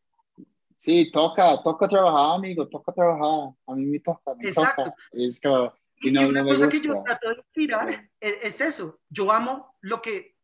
sí, 0.76 1.10
toca, 1.10 1.62
toca 1.62 1.88
trabajar, 1.88 2.36
amigo, 2.36 2.68
toca 2.68 2.92
trabajar, 2.92 3.54
a 3.66 3.74
mí 3.74 3.86
me 3.86 4.00
toca, 4.00 4.34
me 4.34 4.48
Exacto. 4.48 4.84
toca. 4.84 4.96
Es 5.12 5.40
como, 5.40 5.72
y, 6.02 6.10
no, 6.10 6.28
una 6.28 6.44
cosa 6.44 6.68
que 6.68 6.80
yo 6.80 7.02
trato 7.02 7.30
de 7.30 7.36
inspirar 7.36 8.10
es 8.20 8.60
eso, 8.60 9.00
yo 9.08 9.32
amo 9.32 9.76
lo 9.80 10.02
que 10.02 10.36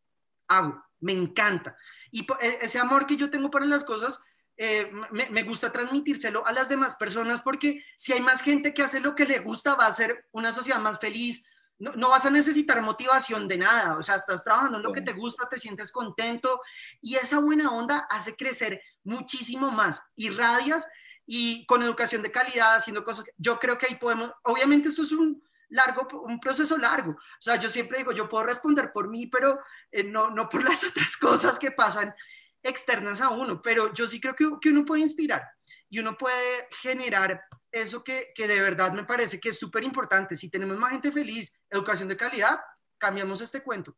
hago, 0.49 0.83
me 1.01 1.13
encanta. 1.13 1.77
Y 2.17 2.27
e, 2.41 2.59
ese 2.63 2.79
amor 2.79 3.07
que 3.07 3.19
yo 3.19 3.29
tengo 3.29 3.51
para 3.51 3.67
las 3.67 3.85
cosas, 3.85 4.19
eh, 4.57 4.91
me, 5.11 5.43
gusta 5.43 5.71
transmitírselo 5.71 6.47
a 6.47 6.53
las 6.53 6.71
demás 6.71 6.97
personas 6.97 7.43
porque 7.43 7.85
si 7.95 8.15
hay 8.15 8.21
más 8.23 8.41
gente 8.41 8.73
que 8.73 8.83
hace 8.83 9.01
lo 9.01 9.15
que 9.15 9.27
le 9.27 9.41
gusta, 9.41 9.75
va 9.75 9.85
a 9.85 9.93
ser 9.93 10.27
una 10.33 10.51
sociedad 10.51 10.81
más 10.81 10.99
feliz. 10.99 11.45
No, 11.79 12.09
vas 12.09 12.25
a 12.25 12.31
necesitar 12.31 12.81
motivación 12.81 13.47
de 13.47 13.59
nada, 13.59 13.99
o 13.99 14.03
sea, 14.03 14.15
estás 14.15 14.43
trabajando 14.43 14.79
en 14.79 14.83
lo 14.83 14.95
que 14.95 15.03
te 15.03 15.13
gusta, 15.13 15.47
te 15.47 15.59
sientes 15.59 15.93
contento 15.93 16.63
y 17.03 17.17
esa 17.17 17.39
buena 17.39 17.71
onda 17.71 18.07
hace 18.09 18.35
crecer 18.35 18.81
muchísimo 19.05 19.71
más, 19.71 20.01
irradias 20.15 20.89
y 21.27 21.67
con 21.67 21.83
educación 21.83 22.23
de 22.23 22.33
calidad, 22.33 22.77
haciendo 22.77 23.05
cosas. 23.05 23.27
Yo 23.37 23.59
creo 23.59 23.77
que 23.77 23.89
ahí 23.89 23.97
podemos, 23.97 24.33
obviamente 24.45 24.89
esto 24.89 25.03
es 25.03 25.13
un 25.13 25.46
largo, 25.69 26.07
un 26.23 26.41
proceso 26.41 26.77
largo. 26.79 27.13
O 27.13 27.43
sea, 27.43 27.57
yo 27.57 27.69
siempre 27.69 27.99
digo, 27.99 28.13
yo 28.13 28.29
puedo 28.29 28.45
responder 28.45 28.93
por 28.93 29.09
mí, 29.09 29.27
pero 29.27 29.59
eh, 29.91 30.05
no, 30.05 30.31
no 30.31 30.49
por 30.49 30.65
las 30.65 30.85
otras 30.89 31.17
cosas 31.17 31.59
que 31.59 31.71
pasan 31.71 32.15
externas 32.63 33.21
a 33.21 33.31
uno, 33.31 33.63
pero 33.63 33.93
yo 33.95 34.07
sí 34.07 34.21
creo 34.21 34.35
que, 34.35 34.51
que 34.61 34.71
uno 34.71 34.85
puede 34.85 35.03
inspirar 35.03 35.43
y 35.89 35.99
uno 35.99 36.17
puede 36.17 36.69
generar 36.83 37.41
eso 37.71 38.03
que, 38.03 38.33
que 38.35 38.49
de 38.49 38.61
verdad 38.61 38.93
me 38.93 39.05
parece 39.05 39.39
que 39.39 39.51
es 39.51 39.59
súper 39.59 39.85
importante. 39.85 40.35
Si 40.35 40.51
tenemos 40.51 40.77
más 40.77 40.93
gente 40.93 41.13
feliz, 41.13 41.53
educación 41.71 42.09
de 42.09 42.17
calidad, 42.17 42.59
cambiamos 42.99 43.41
este 43.41 43.63
cuento. 43.63 43.97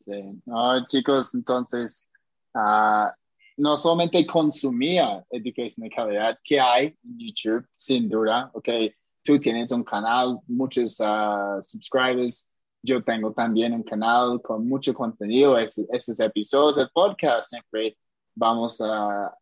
Sí, 0.00 0.42
no, 0.46 0.84
chicos, 0.86 1.34
entonces, 1.34 2.10
uh, 2.54 3.08
no 3.56 3.76
solamente 3.76 4.26
consumía 4.26 5.24
educación 5.30 5.88
de 5.88 5.94
calidad 5.94 6.38
que 6.42 6.60
hay 6.60 6.86
en 7.04 7.18
YouTube, 7.18 7.68
sin 7.76 8.08
duda, 8.08 8.50
ok, 8.54 8.68
tú 9.22 9.38
tienes 9.38 9.72
un 9.72 9.84
canal, 9.84 10.38
muchos 10.46 11.00
uh, 11.00 11.60
subscribers, 11.60 12.52
yo 12.82 13.02
tengo 13.02 13.32
también 13.32 13.72
un 13.72 13.82
canal 13.82 14.40
con 14.42 14.68
mucho 14.68 14.92
contenido, 14.92 15.56
esos 15.56 16.20
episodios 16.20 16.76
del 16.76 16.90
podcast. 16.92 17.50
Siempre 17.50 17.96
vamos 18.34 18.80
a, 18.80 19.32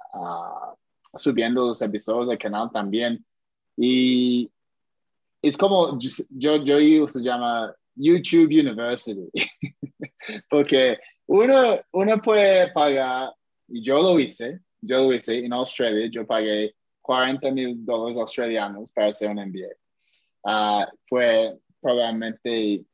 subiendo 1.15 1.67
los 1.67 1.81
episodios 1.81 2.29
del 2.29 2.39
canal 2.39 2.71
también. 2.71 3.25
Y 3.77 4.51
es 5.41 5.57
como, 5.57 5.99
yo, 5.99 6.57
yo 6.57 7.09
se 7.09 7.23
llama 7.23 7.75
YouTube 7.95 8.51
University, 8.51 9.31
porque 10.51 10.99
uno, 11.27 11.81
uno 11.93 12.21
puede 12.21 12.71
pagar, 12.73 13.33
y 13.69 13.81
yo 13.83 14.03
lo 14.03 14.21
hice, 14.21 14.61
yo 14.83 14.99
lo 14.99 15.15
hice 15.15 15.45
en 15.45 15.53
Australia, 15.55 16.09
yo 16.11 16.27
pagué 16.27 16.75
40 17.03 17.51
mil 17.51 17.85
dólares 17.85 18.17
australianos 18.19 18.93
para 18.93 19.09
hacer 19.09 19.31
un 19.31 19.37
MBA. 19.37 19.75
Ah, 20.45 20.89
fue 21.09 21.59
probablemente 21.81 22.85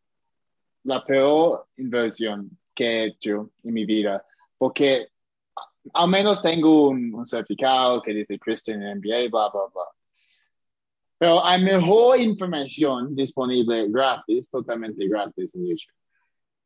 la 0.84 1.04
peor 1.04 1.66
inversión 1.76 2.50
que 2.74 2.84
he 2.84 3.04
hecho 3.06 3.50
en 3.64 3.74
mi 3.74 3.84
vida, 3.84 4.24
porque 4.58 5.08
al 5.92 6.08
menos 6.08 6.42
tengo 6.42 6.88
un, 6.88 7.24
certificado 7.26 8.02
que 8.02 8.12
dice 8.12 8.38
Christian 8.38 8.80
MBA, 8.80 9.28
bla, 9.30 9.48
bla, 9.50 9.62
bla. 9.72 9.84
Pero 11.18 11.44
hay 11.44 11.62
mejor 11.62 12.20
información 12.20 13.14
disponible 13.14 13.88
gratis, 13.88 14.50
totalmente 14.50 15.08
gratis 15.08 15.54
en 15.54 15.66
YouTube. 15.66 15.94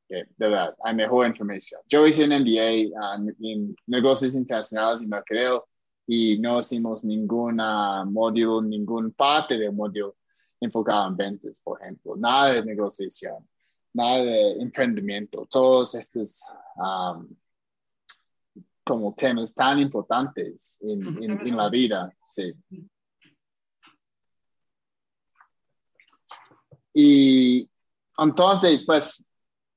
de 0.09 0.27
verdad, 0.39 0.75
hay 0.83 0.95
mejor 0.95 1.27
información. 1.27 1.81
Yo 1.87 2.07
hice 2.07 2.25
un 2.25 2.31
MBA 2.31 2.99
ah, 3.01 3.17
en 3.41 3.77
negocios 3.87 4.35
internacionales 4.35 5.03
y 5.03 5.07
mercadeo 5.07 5.69
y 6.07 6.39
no 6.39 6.61
hicimos 6.61 7.05
ninguna 7.05 8.05
módulo, 8.05 8.63
ningún 8.63 9.13
parte 9.13 9.57
del 9.59 9.73
módulo 9.73 10.17
enfocado 10.61 11.09
en 11.09 11.17
ventas, 11.17 11.61
por 11.61 11.81
ejemplo. 11.81 12.17
Nada 12.17 12.55
de 12.55 12.65
negociación, 12.65 13.49
nada 13.93 14.19
de 14.19 14.53
emprendimiento. 14.61 15.47
Todos 15.51 15.95
estos 15.95 16.43
um, 16.77 17.29
como 18.85 19.15
temas 19.15 19.55
tan 19.55 19.79
importantes 19.79 20.77
en, 20.81 21.23
en 21.23 21.57
la 21.57 21.69
vida, 21.69 22.13
sí. 22.27 22.53
Y 26.93 27.71
entonces, 28.19 28.85
pues, 28.85 29.25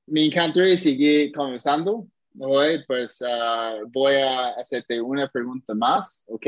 me 0.06 0.26
encantaría 0.26 0.76
seguir 0.76 1.32
conversando. 1.32 2.06
Hoy, 2.38 2.84
pues, 2.86 3.22
ah, 3.26 3.78
voy 3.88 4.14
a 4.16 4.50
hacerte 4.50 5.00
una 5.00 5.28
pregunta 5.28 5.74
más, 5.74 6.24
¿ok? 6.28 6.46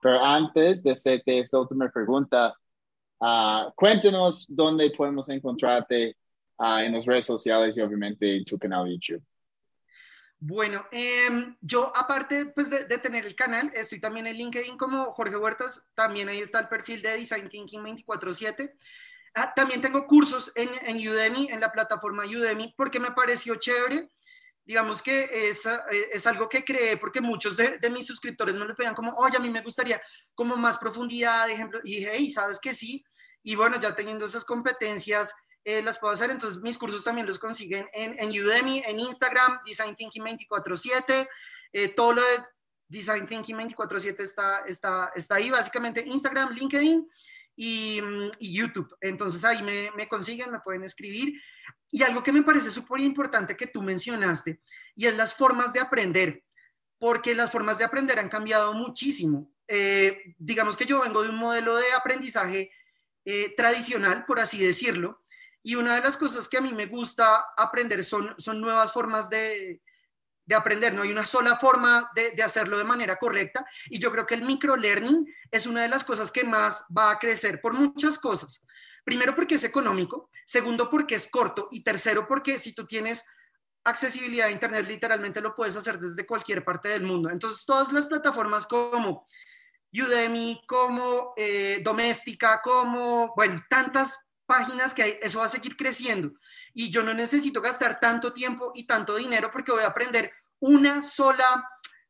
Pero 0.00 0.24
antes 0.24 0.82
de 0.82 0.92
hacerte 0.92 1.38
esta 1.38 1.58
última 1.60 1.88
pregunta, 1.88 2.54
uh, 3.20 3.70
cuéntanos 3.76 4.46
dónde 4.48 4.90
podemos 4.90 5.28
encontrarte 5.28 6.16
uh, 6.58 6.78
en 6.78 6.94
las 6.94 7.06
redes 7.06 7.26
sociales 7.26 7.76
y 7.76 7.82
obviamente 7.82 8.36
en 8.36 8.44
tu 8.44 8.58
canal 8.58 8.86
de 8.86 8.94
YouTube. 8.94 9.22
Bueno, 10.42 10.86
em, 10.90 11.54
yo 11.60 11.92
aparte 11.94 12.46
pues, 12.46 12.70
de, 12.70 12.86
tener 12.98 13.26
el 13.26 13.34
canal, 13.34 13.70
estoy 13.74 14.00
también 14.00 14.26
en 14.26 14.36
LinkedIn 14.36 14.78
como 14.78 15.12
Jorge 15.12 15.36
Huertas, 15.36 15.84
también 15.94 16.30
ahí 16.30 16.40
está 16.40 16.60
el 16.60 16.68
perfil 16.68 17.02
de 17.02 17.18
Design 17.18 17.50
Thinking 17.50 17.82
24/7. 17.82 18.72
Ah, 19.34 19.52
también 19.54 19.82
tengo 19.82 20.06
cursos 20.06 20.50
en, 20.56 20.70
en, 20.82 20.96
Udemy, 21.06 21.48
en 21.50 21.60
la 21.60 21.70
plataforma 21.70 22.24
Udemy, 22.24 22.74
porque 22.76 22.98
me 22.98 23.12
pareció 23.12 23.56
chévere. 23.56 24.08
Digamos 24.70 25.02
que 25.02 25.28
es, 25.32 25.66
eh, 25.66 25.80
es 26.12 26.24
algo 26.28 26.48
que 26.48 26.64
creé 26.64 26.96
porque 26.96 27.20
muchos 27.20 27.56
de, 27.56 27.78
de, 27.78 27.90
mis 27.90 28.06
suscriptores 28.06 28.54
me 28.54 28.64
lo 28.64 28.76
pedían 28.76 28.94
como, 28.94 29.10
oye, 29.14 29.36
a 29.36 29.40
mí 29.40 29.50
me 29.50 29.62
gustaría 29.62 30.00
como 30.32 30.56
más 30.56 30.78
profundidad, 30.78 31.48
de 31.48 31.54
ejemplo, 31.54 31.80
y 31.82 31.96
dije, 31.96 32.12
hey, 32.12 32.30
¿sabes 32.30 32.60
que 32.60 32.72
sí? 32.72 33.04
Y 33.42 33.56
bueno, 33.56 33.80
ya 33.80 33.96
teniendo 33.96 34.26
esas 34.26 34.44
competencias, 34.44 35.34
eh, 35.64 35.82
las 35.82 35.98
puedo 35.98 36.14
hacer. 36.14 36.30
Entonces, 36.30 36.62
mis 36.62 36.78
cursos 36.78 37.02
también 37.02 37.26
los 37.26 37.40
consiguen 37.40 37.84
en, 37.92 38.16
en 38.16 38.28
Udemy, 38.28 38.84
en 38.86 39.00
Instagram, 39.00 39.58
Design 39.66 39.96
Thinking 39.96 40.22
24-7. 40.22 41.28
Eh, 41.72 41.88
todo 41.88 42.12
lo 42.12 42.22
de 42.22 42.44
Design 42.86 43.26
Thinking 43.26 43.56
24-7 43.56 44.20
está, 44.20 44.58
está, 44.68 45.10
está 45.16 45.34
ahí, 45.34 45.50
básicamente 45.50 46.00
Instagram, 46.06 46.52
LinkedIn 46.52 47.08
y, 47.56 48.00
mm, 48.00 48.30
y 48.38 48.54
YouTube. 48.54 48.94
Entonces, 49.00 49.44
ahí 49.44 49.62
me, 49.62 49.90
me, 49.96 50.08
consiguen, 50.08 50.50
me 50.50 50.60
pueden 50.60 50.84
escribir. 50.84 51.40
Y 51.90 52.02
algo 52.02 52.22
que 52.22 52.32
me 52.32 52.42
parece 52.42 52.70
súper 52.70 53.00
importante 53.00 53.56
que 53.56 53.66
tú 53.66 53.82
mencionaste, 53.82 54.60
y 54.94 55.06
es 55.06 55.16
las 55.16 55.34
formas 55.34 55.72
de 55.72 55.80
aprender, 55.80 56.44
porque 56.98 57.34
las 57.34 57.50
formas 57.50 57.78
de 57.78 57.84
aprender 57.84 58.18
han 58.18 58.28
cambiado 58.28 58.72
muchísimo. 58.72 59.52
Eh, 59.66 60.34
digamos 60.38 60.76
que 60.76 60.86
yo 60.86 61.00
vengo 61.00 61.22
de 61.22 61.28
un 61.28 61.36
modelo 61.36 61.76
de 61.76 61.92
aprendizaje 61.92 62.70
tradicional, 63.56 64.24
por 64.24 64.40
así 64.40 64.58
decirlo, 64.58 65.22
y 65.62 65.74
una 65.74 65.94
de 65.94 66.00
las 66.00 66.16
cosas 66.16 66.48
que 66.48 66.56
a 66.56 66.60
mí 66.60 66.72
me 66.72 66.86
gusta 66.86 67.52
aprender 67.56 68.02
son, 68.04 68.34
son 68.38 68.60
nuevas 68.60 68.92
formas 68.92 69.28
de, 69.28 69.82
de 70.50 70.56
aprender, 70.56 70.92
no 70.92 71.02
hay 71.02 71.12
una 71.12 71.24
sola 71.24 71.56
forma 71.58 72.10
de, 72.12 72.42
hacerlo 72.42 72.76
de 72.76 72.82
manera 72.82 73.14
correcta 73.14 73.64
y 73.88 74.00
yo 74.00 74.10
creo 74.10 74.26
que 74.26 74.34
el 74.34 74.42
microlearning 74.42 75.24
es 75.48 75.64
una 75.64 75.82
de 75.82 75.88
las 75.88 76.02
cosas 76.02 76.32
que 76.32 76.42
más 76.42 76.84
va 76.96 77.12
a 77.12 77.20
crecer 77.20 77.60
por 77.60 77.72
muchas 77.72 78.18
cosas. 78.18 78.60
Primero 79.04 79.32
porque 79.36 79.54
es 79.54 79.62
económico, 79.62 80.28
segundo 80.44 80.90
porque 80.90 81.14
es 81.14 81.28
corto 81.28 81.68
y 81.70 81.84
tercero 81.84 82.26
porque 82.26 82.58
si 82.58 82.72
tú 82.72 82.84
tienes 82.84 83.24
accesibilidad 83.84 84.48
a 84.48 84.50
Internet 84.50 84.88
literalmente 84.88 85.40
lo 85.40 85.54
puedes 85.54 85.76
hacer 85.76 86.00
desde 86.00 86.26
cualquier 86.26 86.64
parte 86.64 86.88
del 86.88 87.04
mundo. 87.04 87.30
Entonces 87.30 87.64
todas 87.64 87.92
las 87.92 88.06
plataformas 88.06 88.66
como 88.66 89.28
Udemy, 89.92 90.62
como 90.66 91.32
eh, 91.36 91.80
Doméstica, 91.84 92.60
como, 92.60 93.32
bueno, 93.36 93.64
tantas 93.68 94.18
páginas 94.46 94.92
que 94.94 95.04
hay, 95.04 95.18
eso 95.22 95.38
va 95.38 95.44
a 95.44 95.48
seguir 95.48 95.76
creciendo. 95.76 96.32
Y 96.74 96.90
yo 96.90 97.04
no 97.04 97.14
necesito 97.14 97.60
gastar 97.60 98.00
tanto 98.00 98.32
tiempo 98.32 98.72
y 98.74 98.84
tanto 98.84 99.14
dinero 99.14 99.48
porque 99.52 99.70
voy 99.70 99.84
a 99.84 99.86
aprender 99.86 100.32
una 100.60 101.02
sola, 101.02 101.68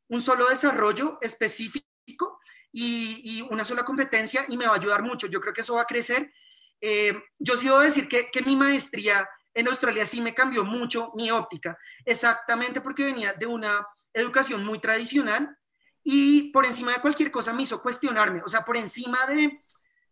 un 0.09 0.21
solo 0.21 0.49
desarrollo 0.49 1.19
específico 1.21 2.41
y, 2.73 3.43
una 3.51 3.65
sola 3.65 3.85
competencia 3.85 4.45
y 4.49 4.57
me 4.57 4.67
va 4.67 4.75
a 4.75 4.77
ayudar 4.77 5.03
mucho. 5.03 5.27
Yo 5.27 5.41
creo 5.41 5.53
que 5.53 5.63
eso 5.63 5.75
va 5.75 5.83
a 5.83 5.87
crecer. 5.87 6.33
Eh, 6.81 7.15
yo 7.39 7.57
sí 7.57 7.67
debo 7.67 7.81
decir 7.81 8.09
que, 8.09 8.31
que 8.31 8.43
mi 8.43 8.57
maestría 8.57 9.29
en 9.55 9.69
Australia 9.69 10.07
sí 10.07 10.21
me 10.21 10.35
cambió 10.35 10.65
mucho 10.65 11.11
mi 11.15 11.31
óptica, 11.31 11.77
exactamente 12.05 12.81
porque 12.81 13.05
venía 13.05 13.33
de 13.33 13.47
una 13.47 13.85
educación 14.15 14.65
muy 14.65 14.79
tradicional 14.79 15.57
y 16.05 16.53
por 16.53 16.65
encima 16.65 16.93
de 16.93 17.01
cualquier 17.01 17.31
cosa 17.31 17.53
me 17.53 17.65
hizo 17.65 17.83
cuestionarme, 17.83 18.41
o 18.45 18.49
sea, 18.49 18.65
por 18.65 18.77
encima 18.77 19.27
de, 19.27 19.61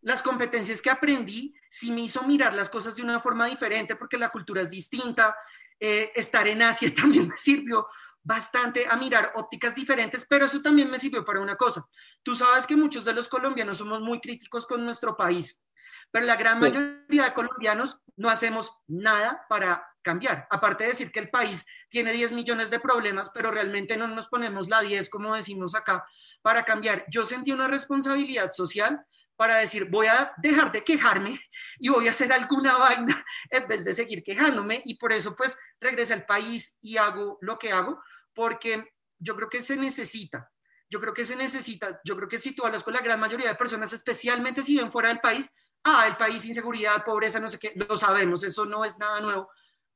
las 0.03 0.23
competencias 0.23 0.81
que 0.81 0.91
aprendí 0.91 1.55
sí 1.69 1.91
me 1.91 2.03
hizo 2.03 2.23
mirar 2.23 2.55
las 2.55 2.71
cosas 2.71 2.97
de 2.97 3.03
una 3.03 3.21
forma 3.21 3.47
diferente 3.47 3.97
porque 3.97 4.17
la 4.17 4.31
cultura 4.31 4.63
es 4.63 4.71
distinta. 4.71 5.37
Eh, 5.81 6.11
estar 6.15 6.47
en 6.49 6.63
Asia 6.63 6.93
también 6.95 7.29
me 7.29 7.37
sirvió 7.37 7.87
bastante 8.29 8.87
a 8.87 8.95
mirar 8.95 9.33
ópticas 9.37 9.75
diferentes, 9.75 10.27
pero 10.29 10.45
eso 10.45 10.61
también 10.61 10.91
me 10.91 10.99
sirvió 10.99 11.25
para 11.25 11.41
una 11.41 11.57
cosa. 11.57 11.83
Tú 12.23 12.35
sabes 12.35 12.67
que 12.67 12.77
muchos 12.77 13.07
de 13.07 13.15
los 13.15 13.27
colombianos 13.27 13.79
somos 13.79 14.03
muy 14.03 14.21
críticos 14.21 14.67
con 14.67 14.85
nuestro 14.85 15.17
país, 15.17 15.65
pero 16.11 16.27
la 16.27 16.37
gran 16.37 16.61
mayoría 16.61 17.25
de 17.25 17.33
colombianos 17.33 17.99
no 18.17 18.29
hacemos 18.29 18.71
nada 18.87 19.47
para 19.49 19.83
cambiar. 20.03 20.47
Aparte 20.51 20.85
de 20.85 20.91
decir 20.91 21.11
que 21.11 21.21
el 21.21 21.31
país 21.31 21.65
tiene 21.89 22.13
10 22.13 22.33
millones 22.33 22.69
de 22.69 22.81
problemas, 22.81 23.31
pero 23.31 23.51
realmente 23.51 23.97
no 23.97 24.07
nos 24.07 24.29
ponemos 24.29 24.69
la 24.69 24.83
10, 24.83 25.09
como 25.09 25.35
decimos 25.35 25.75
acá, 25.75 26.05
para 26.43 26.67
cambiar. 26.67 27.07
Yo 27.11 27.25
sentí 27.25 27.51
una 27.51 27.67
responsabilidad 27.67 28.51
social 28.51 29.01
para 29.37 29.57
decir, 29.57 29.89
voy 29.89 30.09
a 30.09 30.33
dejar 30.37 30.71
de 30.71 30.85
quejarme 30.85 31.41
y 31.79 31.89
voy 31.89 32.09
a 32.09 32.11
hacer 32.11 32.31
alguna 32.31 32.77
vaina 32.77 33.25
en 33.51 33.67
vez 33.67 33.87
de 33.87 33.95
seguir 33.95 34.23
quejándome. 34.23 34.83
Y 34.85 34.99
por 34.99 35.13
eso 35.13 35.35
pues 35.35 35.57
regresé 35.81 36.13
al 36.13 36.27
país 36.27 36.77
y 36.83 36.99
hago 36.99 37.39
lo 37.41 37.59
que 37.59 37.73
hago, 37.73 38.03
porque 38.39 38.85
yo 39.19 39.35
creo 39.35 39.49
que 39.49 39.61
se 39.61 39.77
necesita. 39.77 40.49
Yo 40.89 41.01
creo 41.01 41.13
que 41.13 41.25
se 41.25 41.35
necesita, 41.35 42.01
yo 42.05 42.15
creo 42.15 42.29
que 42.29 42.39
si 42.39 42.55
tú 42.55 42.65
hablas 42.65 42.85
con 42.85 42.95
la 42.95 43.01
gran 43.01 43.19
mayoría 43.19 43.49
de 43.49 43.57
personas, 43.57 43.93
especialmente 43.93 44.63
si 44.63 44.77
ven 44.77 44.93
fuera 44.93 45.09
del 45.09 45.19
país, 45.19 45.51
ah, 45.83 46.07
el 46.07 46.17
país, 46.17 46.47
inseguridad, 46.47 47.05
pobreza, 47.05 47.41
no 47.41 47.49
sé 47.49 47.59
qué, 47.59 47.73
lo 47.75 47.97
sabemos, 47.97 48.45
eso 48.45 48.65
no 48.65 48.85
es 48.85 48.97
nada 48.97 49.21
nuevo. 49.21 49.51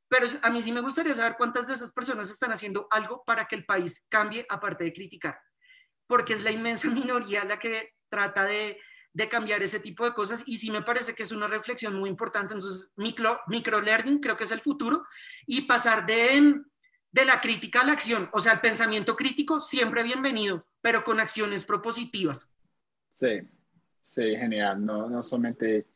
Pero 0.08 0.26
a 0.42 0.50
mí 0.50 0.60
sí 0.60 0.72
me 0.72 0.80
gustaría 0.80 1.14
saber 1.14 1.36
cuántas 1.38 1.68
de 1.68 1.74
esas 1.74 1.92
personas 1.92 2.32
están 2.32 2.50
haciendo 2.50 2.88
algo 2.90 3.22
para 3.24 3.46
que 3.46 3.54
el 3.54 3.64
país 3.64 4.04
cambie, 4.08 4.44
aparte 4.48 4.82
de 4.82 4.92
criticar, 4.92 5.38
porque 6.08 6.32
es 6.32 6.42
la 6.42 6.50
inmensa 6.50 6.88
minoría 6.90 7.44
la 7.44 7.60
que 7.60 7.92
trata 8.10 8.44
de, 8.44 8.76
de 9.12 9.28
cambiar 9.28 9.62
ese 9.62 9.78
tipo 9.78 10.04
de 10.04 10.14
cosas 10.14 10.42
y 10.46 10.56
sí 10.56 10.72
me 10.72 10.82
parece 10.82 11.14
que 11.14 11.22
es 11.22 11.30
una 11.30 11.46
reflexión 11.46 11.94
muy 11.94 12.10
importante. 12.10 12.54
Entonces, 12.54 12.92
micro, 12.96 13.40
micro 13.46 13.80
learning 13.80 14.18
creo 14.18 14.36
que 14.36 14.44
es 14.44 14.52
el 14.52 14.60
futuro 14.60 15.04
y 15.46 15.62
pasar 15.62 16.04
de, 16.04 16.60
de 17.12 17.24
la 17.26 17.40
crítica 17.40 17.82
a 17.82 17.84
la 17.84 17.92
acción, 17.92 18.28
o 18.32 18.40
sea, 18.40 18.54
el 18.54 18.60
pensamiento 18.60 19.14
crítico 19.14 19.60
siempre 19.60 20.02
bienvenido, 20.02 20.66
pero 20.80 21.04
con 21.04 21.20
acciones 21.20 21.62
propositivas. 21.62 22.50
Sí, 23.12 23.42
sí, 24.00 24.34
genial. 24.34 24.84
No, 24.84 25.08
no 25.08 25.22
solamente 25.22 25.86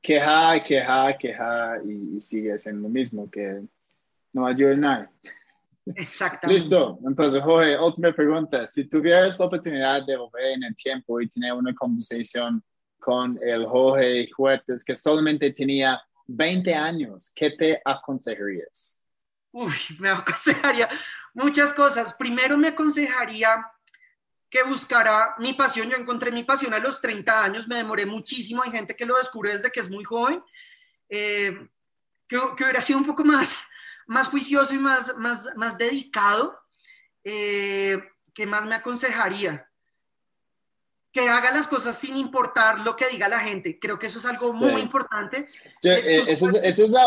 quejar, 0.00 0.64
quejar, 0.64 1.18
quejar 1.18 1.80
y, 1.84 2.16
y 2.16 2.20
sigue 2.20 2.58
siendo 2.58 2.82
lo 2.82 2.88
mismo, 2.88 3.30
que 3.30 3.62
no 4.32 4.46
ayuda 4.46 4.72
a 4.72 4.76
nadie. 4.76 5.08
Exactamente. 5.94 6.62
Listo. 6.62 6.98
Entonces, 7.06 7.42
Jorge, 7.42 7.78
última 7.78 8.12
pregunta. 8.12 8.66
Si 8.66 8.88
tuvieras 8.88 9.38
la 9.38 9.46
oportunidad 9.46 10.06
de 10.06 10.16
volver 10.16 10.52
en 10.52 10.64
el 10.64 10.76
tiempo 10.76 11.20
y 11.20 11.28
tener 11.28 11.52
una 11.52 11.74
conversación 11.74 12.62
con 12.98 13.38
el 13.42 13.66
Jorge 13.66 14.30
Huertas 14.38 14.84
que 14.84 14.94
solamente 14.94 15.52
tenía 15.52 16.00
20 16.28 16.74
años, 16.74 17.32
¿qué 17.34 17.50
te 17.50 17.80
aconsejarías? 17.84 19.01
Uy, 19.52 19.74
me 19.98 20.10
aconsejaría 20.10 20.88
muchas 21.34 21.72
cosas. 21.72 22.12
Primero 22.14 22.58
me 22.58 22.68
aconsejaría 22.68 23.64
que 24.50 24.62
buscara 24.64 25.34
mi 25.38 25.54
pasión. 25.54 25.88
Yo 25.88 25.96
encontré 25.96 26.30
mi 26.30 26.44
pasión 26.44 26.74
a 26.74 26.78
los 26.78 27.00
30 27.00 27.44
años, 27.44 27.68
me 27.68 27.76
demoré 27.76 28.04
muchísimo. 28.04 28.62
Hay 28.62 28.70
gente 28.70 28.96
que 28.96 29.06
lo 29.06 29.16
descubre 29.16 29.52
desde 29.52 29.70
que 29.70 29.80
es 29.80 29.88
muy 29.88 30.04
joven. 30.04 30.42
Eh, 31.08 31.68
que, 32.26 32.38
hubiera 32.38 32.80
sido 32.80 32.98
un 32.98 33.06
poco 33.06 33.24
más 33.24 33.62
más 34.06 34.28
juicioso 34.28 34.74
y 34.74 34.78
más, 34.78 35.16
más, 35.16 35.48
más 35.56 35.78
dedicado, 35.78 36.60
eh, 37.24 38.02
¿qué 38.34 38.46
más 38.46 38.66
me 38.66 38.74
aconsejaría? 38.74 39.68
Que 41.12 41.28
haga 41.28 41.52
las 41.52 41.68
cosas 41.68 41.98
sin 41.98 42.16
importar 42.16 42.80
lo 42.80 42.96
que 42.96 43.08
diga 43.08 43.28
la 43.28 43.40
gente. 43.40 43.78
Creo 43.78 43.98
que 43.98 44.06
eso 44.06 44.18
es 44.18 44.24
algo 44.24 44.52
muy 44.52 44.80
importante. 44.80 45.48
Eh, 45.82 46.24
ese, 46.26 46.46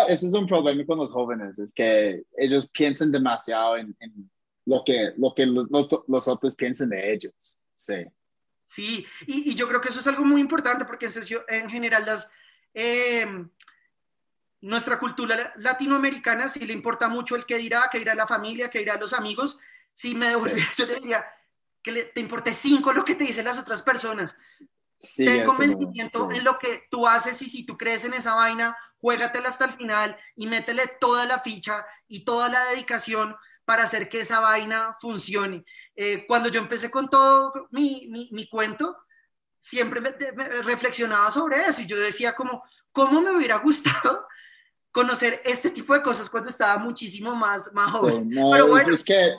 es, 0.08 0.34
un 0.34 0.46
problema 0.46 0.86
con 0.86 1.00
los 1.00 1.12
jóvenes, 1.12 1.58
es 1.58 1.74
que 1.74 2.24
ellos 2.38 2.68
piensan 2.68 3.12
demasiado 3.12 3.78
en, 3.78 3.96
lo 4.66 4.84
que, 4.86 5.14
lo 5.18 5.34
que 5.34 5.46
los, 5.46 5.68
los, 6.08 6.28
otros 6.28 6.56
piensan 6.56 6.90
de 6.90 7.14
ellos. 7.14 7.58
Sí. 7.76 8.06
Sí, 8.68 9.06
y, 9.28 9.52
y, 9.52 9.56
yo 9.56 9.68
creo 9.68 9.80
que 9.80 9.90
eso 9.90 10.00
es 10.00 10.08
algo 10.08 10.24
muy 10.24 10.42
importante 10.42 10.86
porque 10.86 11.08
en, 11.08 11.64
en 11.64 11.70
general 11.70 12.06
las, 12.06 12.30
eh, 12.74 13.26
nuestra 14.66 14.98
cultura 14.98 15.54
latinoamericana 15.58 16.50
sí 16.50 16.60
le 16.66 16.74
importa 16.74 17.08
mucho 17.08 17.36
el 17.36 17.46
que 17.46 17.58
dirá, 17.58 17.88
que 17.92 18.00
dirá 18.00 18.16
la 18.16 18.28
familia, 18.28 18.70
que 18.70 18.80
dirá 18.80 18.98
los 18.98 19.14
amigos. 19.14 19.60
Si 19.94 20.16
me 20.16 20.30
devolviera, 20.30 20.70
yo 20.78 20.88
te 20.88 20.96
diría 20.96 21.26
que 21.86 21.92
le, 21.92 22.06
te 22.06 22.20
importe 22.20 22.52
cinco 22.52 22.92
lo 22.92 23.06
que 23.06 23.14
te 23.14 23.26
dicen 23.26 23.46
las 23.46 23.60
otras 23.60 23.84
personas. 23.84 24.36
Ten 25.18 25.46
convencimiento 25.46 26.32
en 26.32 26.44
lo 26.44 26.58
que 26.58 26.86
tú 26.90 27.06
haces 27.06 27.40
y 27.44 27.48
si 27.48 27.64
tú 27.64 27.78
crees 27.78 28.04
en 28.06 28.16
esa 28.16 28.34
vaina, 28.34 28.76
juégatela 28.98 29.50
hasta 29.50 29.66
el 29.66 29.74
final 29.74 30.18
y 30.36 30.48
métele 30.48 30.98
toda 31.00 31.28
la 31.28 31.42
ficha 31.42 31.86
y 32.08 32.26
toda 32.26 32.50
la 32.50 32.66
dedicación 32.66 33.36
para 33.66 33.84
hacer 33.84 34.10
que 34.10 34.22
esa 34.22 34.40
vaina 34.40 34.98
funcione. 35.00 35.64
Eh, 35.96 36.26
cuando 36.28 36.50
yo 36.50 36.60
empecé 36.60 36.90
con 36.90 37.08
todo 37.08 37.68
mi, 37.70 38.08
mi, 38.10 38.30
mi 38.32 38.50
cuento, 38.50 38.98
siempre 39.60 40.02
me, 40.02 40.10
reflexionaba 40.64 41.30
sobre 41.30 41.68
eso 41.68 41.84
y 41.84 41.86
yo 41.86 42.00
decía 42.00 42.34
como, 42.34 42.64
¿cómo 42.92 43.22
me 43.22 43.36
hubiera 43.36 43.58
gustado 43.58 44.26
conocer 44.92 45.40
este 45.46 45.70
tipo 45.70 45.94
de 45.94 46.02
cosas 46.02 46.32
cuando 46.32 46.50
estaba 46.50 46.82
muchísimo 46.82 47.36
más, 47.36 47.72
más 47.74 47.92
joven. 47.92 48.30
Pero 48.30 48.70
bueno. 48.70 48.94
es, 48.94 49.04
que 49.04 49.36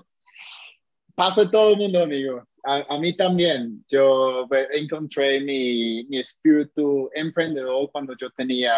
pasa 1.17 1.51
todo 1.51 1.73
el 1.73 1.79
mundo, 1.79 2.03
amigo. 2.03 2.47
A, 2.65 2.99
mí 2.99 3.17
también. 3.17 3.85
Yo 3.89 4.47
encontré 4.73 5.41
mi, 5.41 6.05
mi 6.05 6.19
espíritu 6.19 7.11
emprendedor 7.15 7.91
cuando 7.91 8.15
yo 8.17 8.31
tenía 8.31 8.73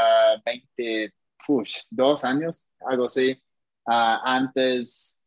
20, 0.47 1.13
push, 1.47 1.83
dos 1.91 2.25
años, 2.25 2.71
algo 2.81 3.07
así. 3.07 3.33
Uh, 3.87 4.21
antes 4.25 5.23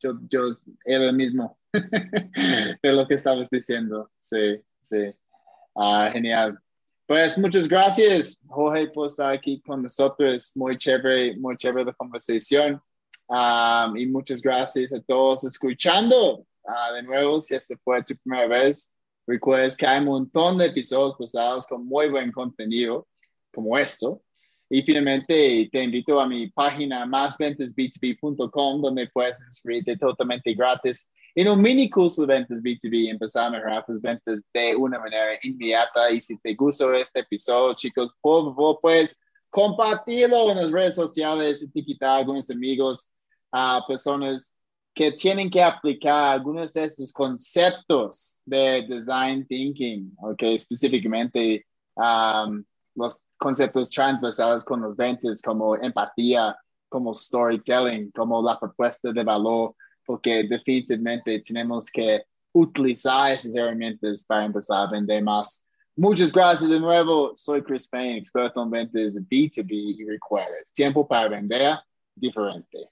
yo, 0.00 0.18
yo 0.28 0.58
era 0.84 1.04
el 1.04 1.14
mismo 1.14 1.56
de 1.72 2.92
lo 2.92 3.06
que 3.08 3.14
estabas 3.14 3.48
diciendo. 3.50 4.10
Sí, 4.20 4.60
sí. 4.82 5.14
Uh, 5.74 6.12
genial. 6.12 6.58
Pues 7.06 7.38
muchas 7.38 7.66
gracias, 7.68 8.40
Jorge, 8.46 8.88
por 8.88 9.08
estar 9.08 9.32
aquí 9.32 9.60
con 9.62 9.82
nosotros. 9.82 10.52
Muy 10.56 10.76
chévere, 10.76 11.36
muy 11.36 11.56
chévere 11.56 11.86
la 11.86 11.92
conversación. 11.94 12.80
Um, 13.28 13.96
y 13.96 14.06
muchas 14.06 14.42
gracias 14.42 14.92
a 14.92 15.00
todos 15.02 15.44
escuchando. 15.44 16.44
Uh, 16.64 16.94
de 16.94 17.02
nuevo, 17.02 17.40
si 17.40 17.54
esta 17.54 17.76
fue 17.82 18.02
tu 18.02 18.14
primera 18.22 18.46
vez, 18.46 18.94
recuerdes 19.26 19.76
que 19.76 19.86
hay 19.86 20.00
un 20.00 20.06
montón 20.06 20.58
de 20.58 20.66
episodios 20.66 21.16
pasados 21.16 21.66
con 21.66 21.86
muy 21.86 22.08
buen 22.08 22.30
contenido, 22.32 23.06
como 23.52 23.76
esto. 23.78 24.22
Y 24.68 24.82
finalmente 24.82 25.68
te 25.72 25.82
invito 25.82 26.20
a 26.20 26.28
mi 26.28 26.48
página 26.48 27.04
másventasb2b.com, 27.04 28.80
donde 28.80 29.08
puedes 29.12 29.40
inscribirte 29.44 29.96
totalmente 29.96 30.54
gratis 30.54 31.10
en 31.34 31.48
un 31.48 31.60
mini 31.60 31.88
curso 31.88 32.22
de 32.22 32.34
ventas 32.34 32.60
B2B, 32.62 33.08
empezar 33.10 33.46
a 33.46 33.50
mejorar 33.50 33.84
tus 33.84 34.00
ventas 34.00 34.42
de 34.52 34.74
una 34.76 34.98
manera 34.98 35.38
inmediata. 35.42 36.10
Y 36.10 36.20
si 36.20 36.38
te 36.38 36.54
gustó 36.54 36.92
este 36.92 37.20
episodio, 37.20 37.74
chicos, 37.74 38.14
por 38.20 38.44
favor, 38.54 38.78
pues 38.82 39.18
compartirlo 39.50 40.50
en 40.50 40.58
las 40.58 40.72
redes 40.72 40.94
sociales, 40.94 41.62
etiquetar 41.62 42.08
a 42.08 42.16
algunos 42.18 42.50
amigos, 42.50 43.12
a 43.52 43.84
personas 43.86 44.56
que 44.94 45.12
tienen 45.12 45.50
que 45.50 45.62
aplicar 45.62 46.32
algunos 46.32 46.72
de 46.72 46.84
esos 46.84 47.12
conceptos 47.12 48.42
de 48.44 48.86
design 48.88 49.46
thinking, 49.46 50.12
ok, 50.18 50.42
específicamente 50.42 51.64
um, 51.96 52.62
los 52.94 53.18
conceptos 53.38 53.88
transversales 53.88 54.64
con 54.64 54.82
los 54.82 54.96
ventas 54.96 55.40
como 55.40 55.76
empatía, 55.76 56.56
como 56.88 57.14
storytelling, 57.14 58.10
como 58.10 58.42
la 58.42 58.58
propuesta 58.58 59.12
de 59.12 59.22
valor, 59.22 59.74
porque 60.04 60.44
definitivamente 60.44 61.40
tenemos 61.40 61.90
que 61.90 62.24
utilizar 62.52 63.32
esas 63.32 63.54
herramientas 63.54 64.24
para 64.26 64.44
empezar 64.44 64.88
a 64.88 64.90
vender 64.90 65.22
más. 65.22 65.66
Muchas 65.96 66.32
gracias 66.32 66.68
de 66.68 66.80
nuevo. 66.80 67.32
Soy 67.36 67.62
Chris 67.62 67.86
Payne, 67.86 68.18
experto 68.18 68.62
en 68.62 68.70
ventas 68.70 69.14
B2B 69.14 69.70
y 69.70 70.04
recuerdes, 70.04 70.72
tiempo 70.72 71.06
para 71.06 71.28
vender 71.28 71.78
diferente. 72.14 72.90